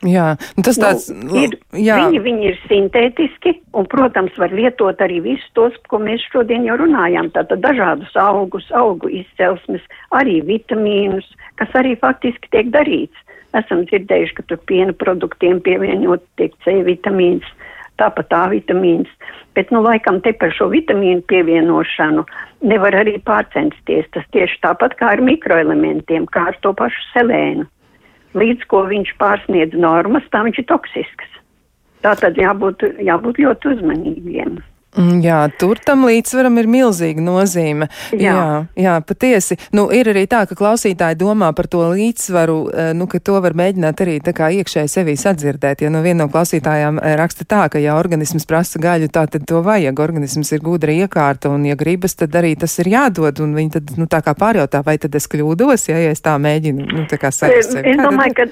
Jā, 0.00 0.30
nu 0.56 0.64
tas 0.64 0.78
tāds, 0.80 1.10
nu, 1.12 1.34
ir, 1.36 1.58
jā. 1.76 1.98
Viņi, 2.00 2.20
viņi 2.24 2.46
ir 2.48 2.60
sintētiski 2.70 3.52
un, 3.76 3.84
protams, 3.90 4.32
var 4.40 4.52
lietot 4.56 5.00
arī 5.04 5.18
visus 5.20 5.48
tos, 5.52 5.74
ko 5.92 5.98
mēs 6.00 6.22
šodien 6.32 6.64
jau 6.64 6.78
runājām. 6.80 7.28
Tātad 7.34 7.60
dažādus 7.60 8.14
augus, 8.16 8.64
augu 8.72 9.10
izcelsmes, 9.12 9.84
arī 10.16 10.38
vitamīnus, 10.46 11.26
kas 11.60 11.76
arī 11.76 11.98
faktiski 12.00 12.48
tiek 12.48 12.70
darīts. 12.72 13.26
Esam 13.60 13.82
dzirdējuši, 13.90 14.36
ka 14.38 14.44
tur 14.48 14.62
piena 14.70 14.94
produktiem 14.96 15.60
pievienot 15.60 16.24
tiek 16.40 16.54
C 16.64 16.78
vitamīns, 16.86 17.44
tāpat 18.00 18.32
A 18.32 18.46
vitamīns. 18.54 19.10
Bet, 19.52 19.68
nu, 19.74 19.82
laikam 19.84 20.22
te 20.24 20.32
par 20.32 20.54
šo 20.56 20.70
vitamīnu 20.72 21.26
pievienošanu 21.28 22.24
nevar 22.72 22.96
arī 23.02 23.18
pārcensties. 23.26 24.08
Tas 24.16 24.24
tieši 24.32 24.62
tāpat 24.64 24.96
kā 24.96 25.12
ar 25.18 25.20
mikroelementiem, 25.28 26.24
kā 26.32 26.46
ar 26.54 26.58
to 26.64 26.72
pašu 26.78 27.04
selēnu 27.10 27.68
līdz 28.38 28.66
ko 28.70 28.84
viņš 28.90 29.14
pārsniedz 29.20 29.76
normas, 29.78 30.26
tā 30.32 30.44
viņš 30.46 30.62
ir 30.62 30.68
toksisks. 30.70 31.38
Tā 32.00 32.14
tad 32.16 32.38
jābūt, 32.40 32.84
jābūt 33.04 33.40
ļoti 33.42 33.74
uzmanīgiem. 33.74 34.60
Mm, 34.98 35.20
jā, 35.22 35.38
tur 35.54 35.78
tam 35.86 36.02
līdzsvaram 36.08 36.56
ir 36.58 36.66
milzīga 36.70 37.22
nozīme. 37.22 37.86
Jā, 38.10 38.32
jā, 38.34 38.54
jā 38.74 38.94
patiesi. 39.06 39.54
Nu, 39.76 39.84
ir 39.94 40.10
arī 40.10 40.24
tā, 40.30 40.42
ka 40.50 40.56
klausītāji 40.58 41.18
domā 41.20 41.52
par 41.54 41.68
to 41.70 41.84
līdzsvaru, 41.92 42.56
eh, 42.74 42.90
nu, 42.98 43.06
ka 43.10 43.20
to 43.22 43.38
var 43.44 43.54
mēģināt 43.54 44.02
arī 44.02 44.16
tā 44.24 44.34
kā 44.34 44.48
iekšēji 44.50 44.90
sevī 44.90 45.14
sadzirdēt. 45.20 45.84
Ja 45.86 45.92
nu 45.94 46.02
viena 46.02 46.24
no 46.24 46.28
klausītājām 46.32 46.98
eh, 46.98 47.14
raksta 47.20 47.46
tā, 47.46 47.68
ka 47.70 47.78
ja 47.78 47.94
organisms 48.00 48.48
prasa 48.50 48.82
gaļu, 48.82 49.12
tā 49.14 49.28
tad 49.30 49.46
to 49.46 49.62
vajag. 49.62 50.02
Organisms 50.02 50.50
ir 50.56 50.64
gudra 50.66 50.96
iekārta 51.04 51.54
un, 51.54 51.68
ja 51.70 51.78
gribas, 51.78 52.18
tad 52.18 52.34
arī 52.34 52.56
tas 52.58 52.74
ir 52.82 52.90
jādod. 52.90 53.44
Un 53.46 53.54
viņi 53.54 53.74
tad, 53.78 53.94
nu, 54.00 54.10
tā 54.10 54.24
kā 54.26 54.34
pārjautā, 54.34 54.82
vai 54.82 54.98
tad 54.98 55.14
es 55.14 55.30
kļūdos, 55.30 55.86
ja, 55.92 56.02
ja 56.02 56.10
es 56.10 56.24
tā 56.24 56.34
mēģinu, 56.34 56.90
nu, 56.90 57.06
tā 57.06 57.20
kā 57.20 57.30
saprast. 57.30 57.78
Es, 57.78 57.94
es 57.94 58.02
domāju, 58.02 58.40
ka 58.42 58.50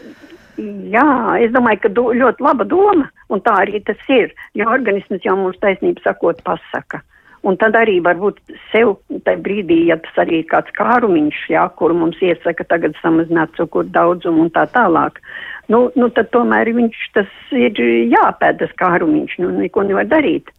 Jā, 0.59 1.39
es 1.39 1.53
domāju, 1.55 1.85
ka 1.85 1.91
do, 1.95 2.09
ļoti 2.19 2.43
laba 2.43 2.65
doma, 2.67 3.07
un 3.31 3.43
tā 3.47 3.61
arī 3.63 3.79
tas 3.87 4.01
ir, 4.11 4.33
jo 4.59 4.67
organisms 4.67 5.23
jau 5.23 5.37
mums 5.39 5.61
taisnība 5.63 6.03
sakot 6.03 6.43
pasaka. 6.47 7.03
Un 7.47 7.55
tad 7.61 7.77
arī 7.79 8.01
varbūt 8.03 8.41
sev 8.73 8.97
tajā 9.23 9.39
brīdī, 9.45 9.85
ja 9.93 9.97
tas 10.03 10.25
arī 10.25 10.41
ir 10.43 10.49
kāds 10.51 10.75
kārumiņš, 10.75 11.45
jā, 11.55 11.63
kur 11.79 11.95
mums 11.95 12.19
iesaka 12.19 12.67
tagad 12.67 12.99
samazināt 12.99 13.55
cukuru 13.55 13.87
daudzumu 13.95 14.49
un 14.49 14.51
tā 14.57 14.67
tālāk, 14.75 15.23
nu, 15.71 15.85
nu 15.95 16.11
tad 16.17 16.33
tomēr 16.35 16.73
viņš 16.75 17.07
tas 17.15 17.31
ir 17.55 17.79
jāpēd 18.11 18.59
tas 18.65 18.75
kārumiņš, 18.83 19.39
nu 19.45 19.55
neko 19.61 19.87
nevar 19.87 20.11
darīt. 20.11 20.51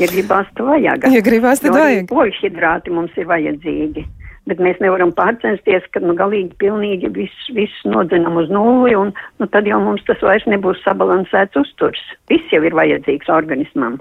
Ja 0.00 0.08
gribās, 0.08 0.48
tad 0.56 0.64
vajag. 0.70 1.04
Ja 1.12 1.20
gribās, 1.20 1.60
tad 1.60 1.76
vajag. 1.76 2.08
Poļhidrāti 2.08 2.96
mums 2.96 3.12
ir 3.20 3.28
vajadzīgi 3.28 4.08
bet 4.50 4.60
mēs 4.62 4.80
nevaram 4.82 5.12
pārcensties, 5.14 5.84
ka 5.94 6.02
nu, 6.02 6.16
galīgi 6.18 6.56
pilnīgi 6.62 7.12
viss, 7.14 7.50
viss 7.54 7.84
nodzenam 7.88 8.40
uz 8.40 8.50
nulli, 8.52 8.94
un 8.98 9.12
nu, 9.14 9.48
tad 9.52 9.68
jau 9.70 9.78
mums 9.82 10.02
tas 10.08 10.22
vairs 10.24 10.46
nebūs 10.50 10.82
sabalansēts 10.86 11.60
uzturs. 11.62 12.02
Viss 12.32 12.54
jau 12.54 12.62
ir 12.66 12.76
vajadzīgs 12.78 13.30
organismam. 13.32 14.00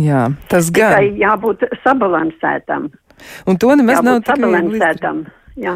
Jā, 0.00 0.28
tas 0.52 0.68
gan. 0.74 0.98
Tikai 0.98 1.22
jābūt 1.22 1.64
sabalansētam. 1.84 2.90
Un 3.48 3.60
to 3.60 3.72
nemaz 3.76 4.04
nav 4.04 4.22
sabalansētam. 4.28 5.24
Jā. 5.58 5.74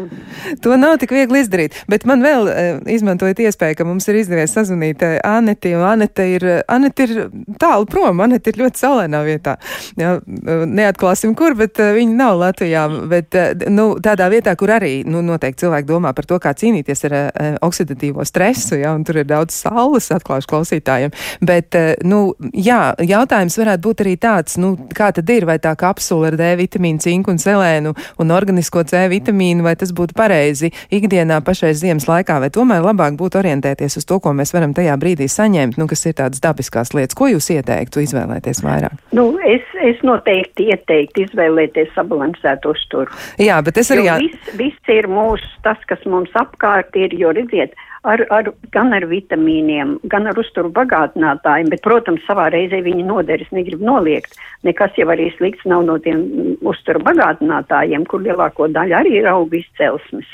To 0.63 0.77
nav 0.79 0.95
tik 1.01 1.11
viegli 1.11 1.41
izdarīt, 1.43 1.75
bet 1.91 2.05
man 2.07 2.23
vēl 2.23 2.47
uh, 2.47 2.77
izmantojot 2.89 3.41
iespēju, 3.43 3.75
ka 3.79 3.87
mums 3.87 4.07
ir 4.07 4.21
izdevies 4.21 4.53
sazvanīt 4.55 5.03
uh, 5.03 5.17
Aneti, 5.27 5.73
un 5.75 5.83
Anete 5.85 6.27
ir, 6.31 6.45
Anete 6.71 7.07
ir 7.07 7.13
tālu 7.61 7.87
prom, 7.89 8.23
Anete 8.23 8.53
ir 8.53 8.61
ļoti 8.63 8.81
saulēnā 8.81 9.21
vietā. 9.27 9.57
Jā, 9.99 10.15
neatklāsim, 10.25 11.35
kur, 11.37 11.57
bet 11.59 11.79
viņa 11.79 12.15
nav 12.15 12.39
Latvijā, 12.39 12.85
bet 13.11 13.35
nu, 13.71 13.87
tādā 14.03 14.29
vietā, 14.31 14.55
kur 14.59 14.71
arī 14.75 14.93
nu, 15.07 15.21
noteikti 15.25 15.65
cilvēki 15.65 15.89
domā 15.89 16.13
par 16.15 16.27
to, 16.29 16.39
kā 16.41 16.53
cīnīties 16.57 17.05
ar 17.09 17.17
oksidatīvo 17.65 18.25
stresu, 18.27 18.79
jā, 18.79 18.93
un 18.95 19.03
tur 19.07 19.21
ir 19.21 19.27
daudz 19.29 19.55
saules, 19.65 20.09
atklāšu 20.15 20.49
klausītājiem. 20.51 21.13
Bet, 21.45 21.77
nu, 22.07 22.21
jā, 22.53 22.79
jautājums 23.03 23.59
varētu 23.59 23.85
būt 23.87 24.05
arī 24.05 24.15
tāds, 24.21 24.57
nu, 24.61 24.73
kā 24.95 25.11
tad 25.15 25.29
ir, 25.33 25.47
vai 25.49 25.57
tā 25.63 25.75
kapsula 25.79 26.31
ar 26.31 26.39
D 26.39 26.51
vitamīnu, 26.63 27.03
cinku 27.03 27.33
un 27.33 27.41
selēnu 27.41 27.95
un 28.21 28.35
organisko 28.35 28.85
C 28.87 29.05
vitamīnu, 29.11 29.64
vai 29.65 29.75
vai 29.75 29.81
tas 29.81 29.93
būtu 29.95 30.15
pareizi 30.15 30.71
ikdienā 30.93 31.41
pašais 31.45 31.81
ziemas 31.81 32.07
laikā, 32.07 32.39
vai 32.39 32.49
tomēr 32.53 32.83
labāk 32.85 33.17
būtu 33.19 33.39
orientēties 33.41 33.99
uz 33.99 34.07
to, 34.07 34.19
ko 34.23 34.33
mēs 34.33 34.53
varam 34.55 34.73
tajā 34.73 34.95
brīdī 35.01 35.27
saņemt, 35.31 35.77
nu, 35.77 35.87
kas 35.87 36.05
ir 36.05 36.15
tādas 36.15 36.41
dabiskās 36.43 36.93
lietas. 36.95 37.17
Ko 37.17 37.27
jūs 37.27 37.49
ieteiktu 37.51 38.03
izvēlēties 38.05 38.63
vairāk? 38.65 38.95
Nu, 39.15 39.27
es, 39.43 39.65
es 39.83 40.01
noteikti 40.07 40.69
ieteiktu 40.71 41.25
izvēlēties 41.27 41.91
sabalansētu 41.95 42.75
uzturu. 42.75 43.11
Jā, 43.41 43.59
bet 43.65 43.81
es 43.81 43.91
arī. 43.91 44.07
Jo 44.07 44.19
viss, 44.23 44.55
viss 44.59 44.95
ir 44.95 45.09
mūsu, 45.11 45.51
tas, 45.65 45.81
kas 45.89 46.01
mums 46.09 46.31
apkārt 46.39 46.95
ir, 46.99 47.15
jo 47.19 47.33
redziet, 47.35 47.75
ar, 48.07 48.23
ar, 48.33 48.49
gan 48.73 48.93
ar 48.95 49.05
vitamīniem, 49.09 49.95
gan 50.11 50.29
ar 50.29 50.37
uzturu 50.39 50.71
bagātinātājiem, 50.75 51.71
bet, 51.73 51.81
protams, 51.85 52.23
savā 52.27 52.47
reizē 52.53 52.81
viņi 52.85 53.05
noderis 53.07 53.51
negrib 53.55 53.83
noliegt. 53.85 54.37
Nekas 54.67 54.95
jau 54.99 55.09
arī 55.13 55.31
slikts 55.35 55.65
nav 55.69 55.85
no 55.87 55.97
tiem 56.01 56.23
uzturu 56.65 57.01
bagātinātājiem, 57.05 58.05
kur 58.09 58.23
lielāko 58.25 58.69
daļu 58.71 58.99
arī 58.99 59.19
ir 59.19 59.29
augu 59.31 59.59
izcelsmes. 59.61 60.29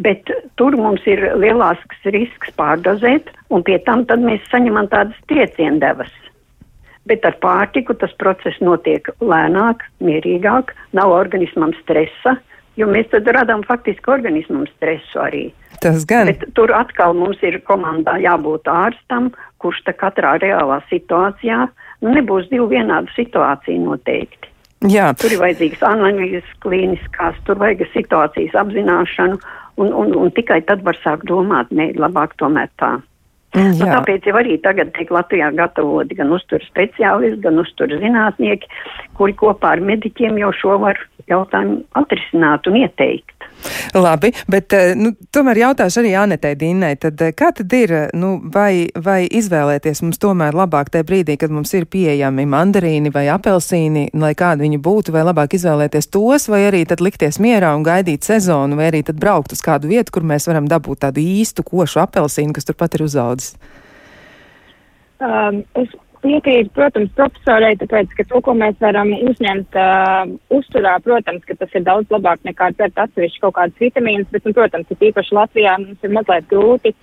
Bet 0.00 0.30
tur 0.56 0.76
mums 0.78 1.04
ir 1.10 1.22
lielāks 1.36 2.06
risks 2.14 2.52
pārdozēt, 2.56 3.32
un 3.50 3.66
pie 3.66 3.80
tam 3.84 4.06
mēs 4.24 4.46
saņemam 4.52 4.88
tādas 4.92 5.18
trieciendevas. 5.28 6.12
Bet 7.10 7.24
ar 7.26 7.34
pārtiku 7.42 7.96
tas 7.98 8.12
process 8.20 8.60
notiek 8.62 9.08
lēnāk, 9.20 9.82
mierīgāk, 10.04 10.70
nav 10.94 11.10
organismam 11.10 11.74
stresa, 11.80 12.36
jo 12.78 12.86
mēs 12.86 13.10
tad 13.10 13.26
radām 13.26 13.64
faktiski 13.66 14.12
organismam 14.12 14.68
stresu 14.76 15.20
arī. 15.20 15.48
Tas 15.80 16.04
gan. 16.08 16.28
Bet 16.28 16.44
tur 16.56 16.72
atkal 16.76 17.16
mums 17.16 17.40
ir 17.46 17.56
komandā 17.64 18.18
jābūt 18.20 18.68
ārstam, 18.68 19.30
kurš 19.62 19.80
tā 19.86 19.94
katrā 19.96 20.36
reālā 20.42 20.80
situācijā, 20.90 21.66
nu 22.04 22.14
nebūs 22.16 22.50
divu 22.52 22.68
vienādu 22.72 23.12
situāciju 23.16 23.86
noteikti. 23.86 24.50
Jā. 24.88 25.10
Tur 25.20 25.32
ir 25.34 25.42
vajadzīgas 25.42 25.82
analīzes, 25.84 26.52
klīniskās, 26.64 27.36
tur 27.44 27.58
vajag 27.60 27.84
situācijas 27.92 28.56
apzināšanu, 28.62 29.36
un, 29.80 29.92
un, 29.92 30.14
un 30.16 30.32
tikai 30.36 30.62
tad 30.68 30.84
var 30.86 30.96
sākt 31.04 31.28
domāt, 31.28 31.72
nē, 31.72 31.92
labāk 32.00 32.36
tomēr 32.40 32.70
tā. 32.80 32.96
Mm, 33.50 33.74
nu, 33.80 33.86
tāpēc 33.90 34.28
jau 34.30 34.36
arī 34.38 34.56
tagad 34.62 34.92
tiek 34.94 35.08
Latvijā 35.10 35.48
gatavoti 35.58 36.14
gan 36.16 36.30
uzturu 36.32 36.62
speciālisti, 36.68 37.40
gan 37.42 37.58
uzturu 37.58 37.98
zinātnieki, 37.98 38.68
kuri 39.18 39.34
kopā 39.40 39.74
ar 39.74 39.82
mediķiem 39.84 40.38
jau 40.38 40.52
šo 40.54 40.76
var 40.84 41.00
jautājumu 41.28 41.80
atrisināt 41.98 42.68
un 42.70 42.78
ieteikt. 42.84 43.49
Labi, 43.94 44.30
bet 44.50 44.72
eh, 44.76 44.92
nu, 44.98 45.12
tomēr 45.34 45.60
jautāšu 45.64 46.00
arī 46.02 46.12
Anetei 46.18 46.56
Dīnai, 46.58 46.92
tad 47.00 47.20
eh, 47.24 47.32
kā 47.36 47.50
tad 47.56 47.72
ir, 47.76 47.94
nu, 48.18 48.32
vai, 48.54 48.88
vai 48.94 49.24
izvēlēties 49.26 50.02
mums 50.04 50.20
tomēr 50.22 50.56
labāk 50.56 50.92
tajā 50.94 51.06
brīdī, 51.08 51.36
kad 51.40 51.52
mums 51.54 51.72
ir 51.76 51.88
pieejami 51.90 52.46
mandarīni 52.50 53.12
vai 53.14 53.26
apelsīni, 53.32 54.08
lai 54.14 54.32
kādi 54.38 54.66
viņi 54.66 54.80
būtu, 54.82 55.14
vai 55.14 55.24
labāk 55.26 55.58
izvēlēties 55.58 56.10
tos, 56.14 56.48
vai 56.52 56.64
arī 56.68 56.84
tad 56.88 57.02
likties 57.04 57.40
mierā 57.42 57.72
un 57.76 57.86
gaidīt 57.86 58.26
sezonu, 58.26 58.78
vai 58.78 58.90
arī 58.92 59.02
tad 59.06 59.20
braukt 59.20 59.54
uz 59.56 59.64
kādu 59.64 59.90
vietu, 59.90 60.14
kur 60.16 60.26
mēs 60.26 60.48
varam 60.50 60.68
dabūt 60.70 61.04
tādu 61.06 61.24
īstu 61.24 61.66
košu 61.66 62.04
apelsīnu, 62.04 62.54
kas 62.56 62.68
turpat 62.68 62.96
ir 62.96 63.06
uzaudzis? 63.08 63.56
Um, 65.20 65.64
es 65.76 65.90
piekrītu, 66.24 66.70
protams, 66.76 67.10
profesorai, 67.16 67.74
tāpēc, 67.80 68.12
ka 68.16 68.26
to, 68.28 68.40
ko 68.44 68.54
mēs 68.56 68.76
varam 68.82 69.12
uzņemt 69.16 69.76
uh, 69.78 70.32
uzturā, 70.56 70.96
protams, 71.04 71.44
ka 71.48 71.56
tas 71.60 71.76
ir 71.76 71.84
daudz 71.86 72.12
labāk 72.12 72.42
nekā 72.48 72.70
dzert 72.76 72.98
atsevišķi 73.04 73.42
kaut 73.44 73.56
kādas 73.58 73.82
vitamīnas, 73.82 74.28
bet, 74.32 74.46
nu, 74.46 74.54
protams, 74.56 74.90
ir 74.90 75.10
īpaši 75.10 75.36
Latvijā 75.36 75.76
mums 75.80 76.06
ir 76.06 76.14
mazliet 76.16 76.48
grūti. 76.52 76.94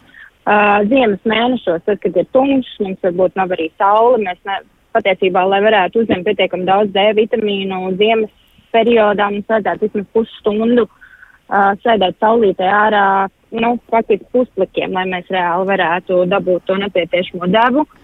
Uh, 0.47 0.79
ziemas 0.87 1.23
mēnešos, 1.27 1.83
tad, 1.83 1.99
kad 2.03 2.15
ir 2.15 2.27
tumšs, 2.35 2.77
mums 2.83 3.01
varbūt 3.03 3.35
nav 3.35 3.51
arī 3.55 3.67
saule, 3.75 4.21
mēs 4.23 4.39
ne, 4.47 4.61
patiesībā, 4.95 5.43
lai 5.43 5.59
varētu 5.65 6.05
uzņemt 6.05 6.27
pietiekami 6.29 6.67
daudz 6.69 6.93
D 6.95 7.03
vitamīnu 7.17 7.81
ziemas 7.99 8.31
periodā, 8.71 9.27
mums 9.33 9.49
vajadzētu 9.49 9.89
vismaz 9.89 10.07
pusstundu 10.15 10.87
uh, 10.87 11.73
sēdēt 11.83 12.21
saulītē 12.23 12.69
ārā, 12.71 13.05
nu, 13.59 13.75
faktiski 13.91 14.29
pusplikiem, 14.31 14.95
lai 14.95 15.07
mēs 15.11 15.27
reāli 15.33 15.67
varētu 15.67 16.23
dabūt 16.31 16.67
to 16.69 16.79
nepieciešamo 16.85 17.51
devu. 17.51 17.83
Uh, 17.83 18.03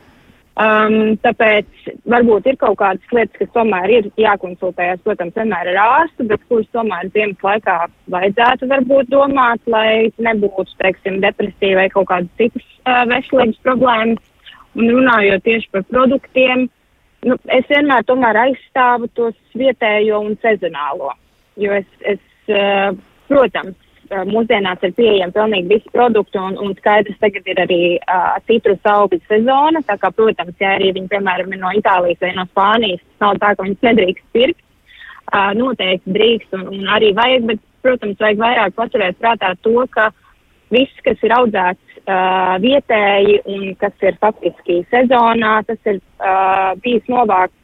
Um, 0.54 1.16
tāpēc 1.26 1.66
varbūt 2.06 2.46
ir 2.52 2.58
kaut 2.62 2.76
kādas 2.78 3.14
lietas, 3.16 3.40
kas 3.40 3.50
tomēr 3.56 3.90
ir 3.90 4.10
jākonsultējas, 4.22 5.00
protams, 5.02 5.34
vienmēr 5.34 5.72
ar 5.72 5.80
ārstu, 5.82 6.28
bet 6.30 6.44
kuras 6.46 6.68
tomēr 6.78 7.10
ziemas 7.16 7.42
laikā 7.42 7.78
vajadzētu 8.14 8.70
varbūt 8.70 9.10
domāt, 9.10 9.64
lai 9.66 10.12
nebūtu, 10.22 10.76
teiksim, 10.78 11.18
depresija 11.26 11.80
vai 11.80 11.88
kaut 11.96 12.06
kādas 12.12 12.30
citas 12.38 12.68
uh, 12.86 13.02
veselības 13.10 13.64
problēmas. 13.66 14.22
Un 14.78 14.94
runājot 14.94 15.42
tieši 15.48 15.72
par 15.74 15.88
produktiem, 15.90 16.68
nu, 17.26 17.40
es 17.58 17.66
vienmēr 17.74 18.06
tomēr 18.06 18.44
aizstāvu 18.46 19.10
tos 19.18 19.58
vietējo 19.58 20.22
un 20.28 20.38
sezonālo, 20.46 21.16
jo 21.66 21.74
es, 21.82 21.90
es 22.14 22.54
uh, 22.54 22.94
protams, 23.26 23.74
mūsdienās 24.12 24.84
ir 24.84 24.94
pieejami 24.98 25.34
pilnīgi 25.36 25.70
visi 25.70 25.92
produkti, 25.94 26.40
un, 26.40 26.58
un 26.62 26.74
skaidrs, 26.78 27.18
tagad 27.22 27.48
ir 27.48 27.62
arī 27.64 27.82
uh, 27.98 28.36
citrus 28.50 28.82
augļu 28.90 29.22
sezona. 29.30 29.84
Tā 29.88 29.98
kā, 30.02 30.12
protams, 30.16 30.56
ja 30.60 30.76
arī 30.78 30.92
viņi, 30.96 31.10
piemēram, 31.12 31.54
ir 31.54 31.62
no 31.62 31.72
Itālijas 31.78 32.22
vai 32.22 32.34
no 32.38 32.46
Spānijas, 32.52 33.04
nav 33.24 33.40
tā, 33.42 33.54
ka 33.56 33.68
viņas 33.68 33.88
nedrīkst 33.90 34.28
pirkt. 34.36 34.60
Uh, 35.34 35.54
noteikti 35.58 36.14
drīkst 36.14 36.58
un, 36.58 36.68
un 36.76 36.92
arī 36.92 37.14
vajag, 37.16 37.48
bet, 37.50 37.64
protams, 37.86 38.20
vajag 38.20 38.44
vairāk 38.44 38.76
paturēt 38.78 39.18
prātā 39.22 39.54
to, 39.64 39.76
ka 39.94 40.10
viss, 40.74 41.00
kas 41.06 41.24
ir 41.24 41.34
audzēts 41.34 42.04
uh, 42.04 42.60
vietēji 42.62 43.40
un 43.50 43.72
kas 43.80 43.96
ir 44.04 44.20
faktiski 44.22 44.82
sezonā, 44.92 45.62
tas 45.70 45.80
ir 45.90 46.02
uh, 46.20 46.74
bijis 46.84 47.08
novākts 47.12 47.60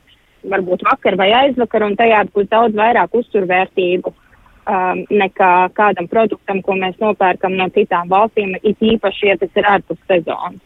varbūt 0.49 0.85
vakar 0.87 1.19
vai 1.19 1.33
aizvakar, 1.35 1.83
un 1.83 1.99
tajā 1.99 2.23
būs 2.31 2.47
daudz 2.47 2.77
vairāk 2.79 3.15
uzturvērtību. 3.19 4.13
Uh, 4.15 4.25
um, 4.69 5.03
nekā 5.09 5.51
kādam 5.77 6.09
produktam, 6.11 6.61
ko 6.65 6.77
mēs 6.79 6.99
nopērkam 7.01 7.57
no 7.57 7.69
citām 7.75 8.09
valstīm, 8.11 8.55
it 8.61 8.77
īpaši, 8.93 9.31
ja 9.31 9.37
tas 9.41 9.59
ir 9.59 9.69
ārpus 9.75 10.01
sezonas. 10.07 10.61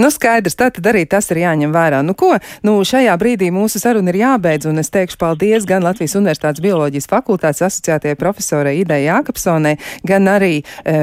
Nu, 0.00 0.08
skaidrs, 0.10 0.56
tā 0.58 0.66
tad 0.74 0.86
arī 0.90 1.04
tas 1.06 1.28
ir 1.30 1.38
jāņem 1.44 1.72
vērā. 1.74 2.00
Nu, 2.02 2.16
ko? 2.18 2.32
Nu, 2.66 2.76
šajā 2.86 3.14
brīdī 3.20 3.50
mūsu 3.54 3.78
saruna 3.78 4.10
ir 4.10 4.18
jābeidz, 4.18 4.66
un 4.66 4.82
es 4.82 4.90
teikšu 4.94 5.18
paldies 5.20 5.66
gan 5.68 5.84
Latvijas 5.86 6.16
Universitātes 6.18 6.62
bioloģijas 6.64 7.06
fakultātes 7.10 7.62
asociētajai 7.68 8.18
profesorai 8.18 8.74
Idai 8.80 9.04
Jākapsonai, 9.04 9.76
gan 10.06 10.26
arī 10.30 10.56
e, 10.58 10.96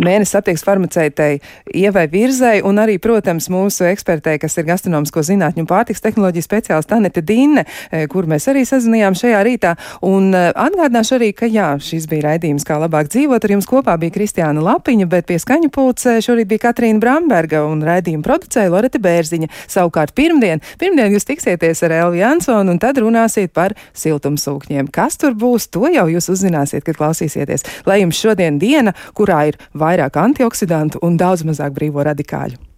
mēnesis 0.00 0.38
aptieks 0.40 0.64
farmaceitei 0.64 1.40
Ievai 1.76 2.06
Virzai, 2.12 2.56
un 2.64 2.80
arī, 2.80 2.96
protams, 3.02 3.50
mūsu 3.52 3.84
ekspertei, 3.90 4.38
kas 4.40 4.56
ir 4.56 4.68
gastronomisko 4.70 5.24
zinātņu 5.26 5.66
un 5.66 5.70
pārtiks 5.70 6.04
tehnoloģiju 6.04 6.46
speciālista 6.46 6.96
Anete 6.96 7.24
Dīne, 7.26 7.66
e, 7.90 8.06
kur 8.10 8.28
mēs 8.30 8.48
arī 8.48 8.64
sazinājām 8.68 9.18
šajā 9.20 9.44
rītā. 9.46 9.76
Un 10.08 10.32
e, 10.32 10.46
atgādināšu 10.56 11.18
arī, 11.20 11.32
ka 11.36 11.50
jā, 11.50 11.74
šis 11.84 12.06
bija 12.10 12.28
raidījums, 12.28 12.64
kā 12.66 12.78
labāk 12.80 13.10
dzīvot. 13.12 13.44
Ar 13.44 13.54
jums 13.54 13.68
kopā 13.68 13.96
bija 14.00 14.14
Kristiāna 14.14 14.62
Lapiņa, 14.64 15.08
bet 15.10 15.28
pie 15.28 15.38
skaņu 15.42 15.70
pulcē 15.74 16.18
šorīt 16.24 16.50
bija 16.50 16.66
Katrīna 16.68 17.02
Bramberga 17.02 17.64
un 17.68 17.82
raidījumu 17.86 18.24
producēja 18.26 18.72
Loreta 18.72 19.00
Bērziņa. 19.02 19.50
Savukārt 19.70 20.14
pirmdien, 20.18 20.62
pirmdien 20.80 21.16
jūs 21.16 21.28
tiksieties 21.28 21.84
ar 21.88 21.96
Elvi 22.00 22.22
Jansonu 22.22 22.74
un 22.74 22.80
tad 22.82 23.00
runāsiet 23.02 23.54
par 23.56 23.76
siltumsūkņiem. 23.96 24.92
Kas 24.94 25.20
tur 25.20 25.36
būs, 25.38 25.70
to 25.74 25.90
jau 25.90 26.06
jūs 26.12 26.30
uzzināsiet, 26.32 26.86
kad 26.86 26.98
klausīsieties. 27.00 27.66
Lai 27.88 28.00
jums 28.04 28.20
šodien 28.20 28.62
diena, 28.62 28.96
kurā 29.16 29.46
ir 29.50 29.60
vairāk 29.74 30.20
antioksidantu 30.20 31.02
un 31.02 31.20
daudz 31.20 31.46
mazāk 31.48 31.76
brīvo 31.76 32.04
radikāļu. 32.06 32.69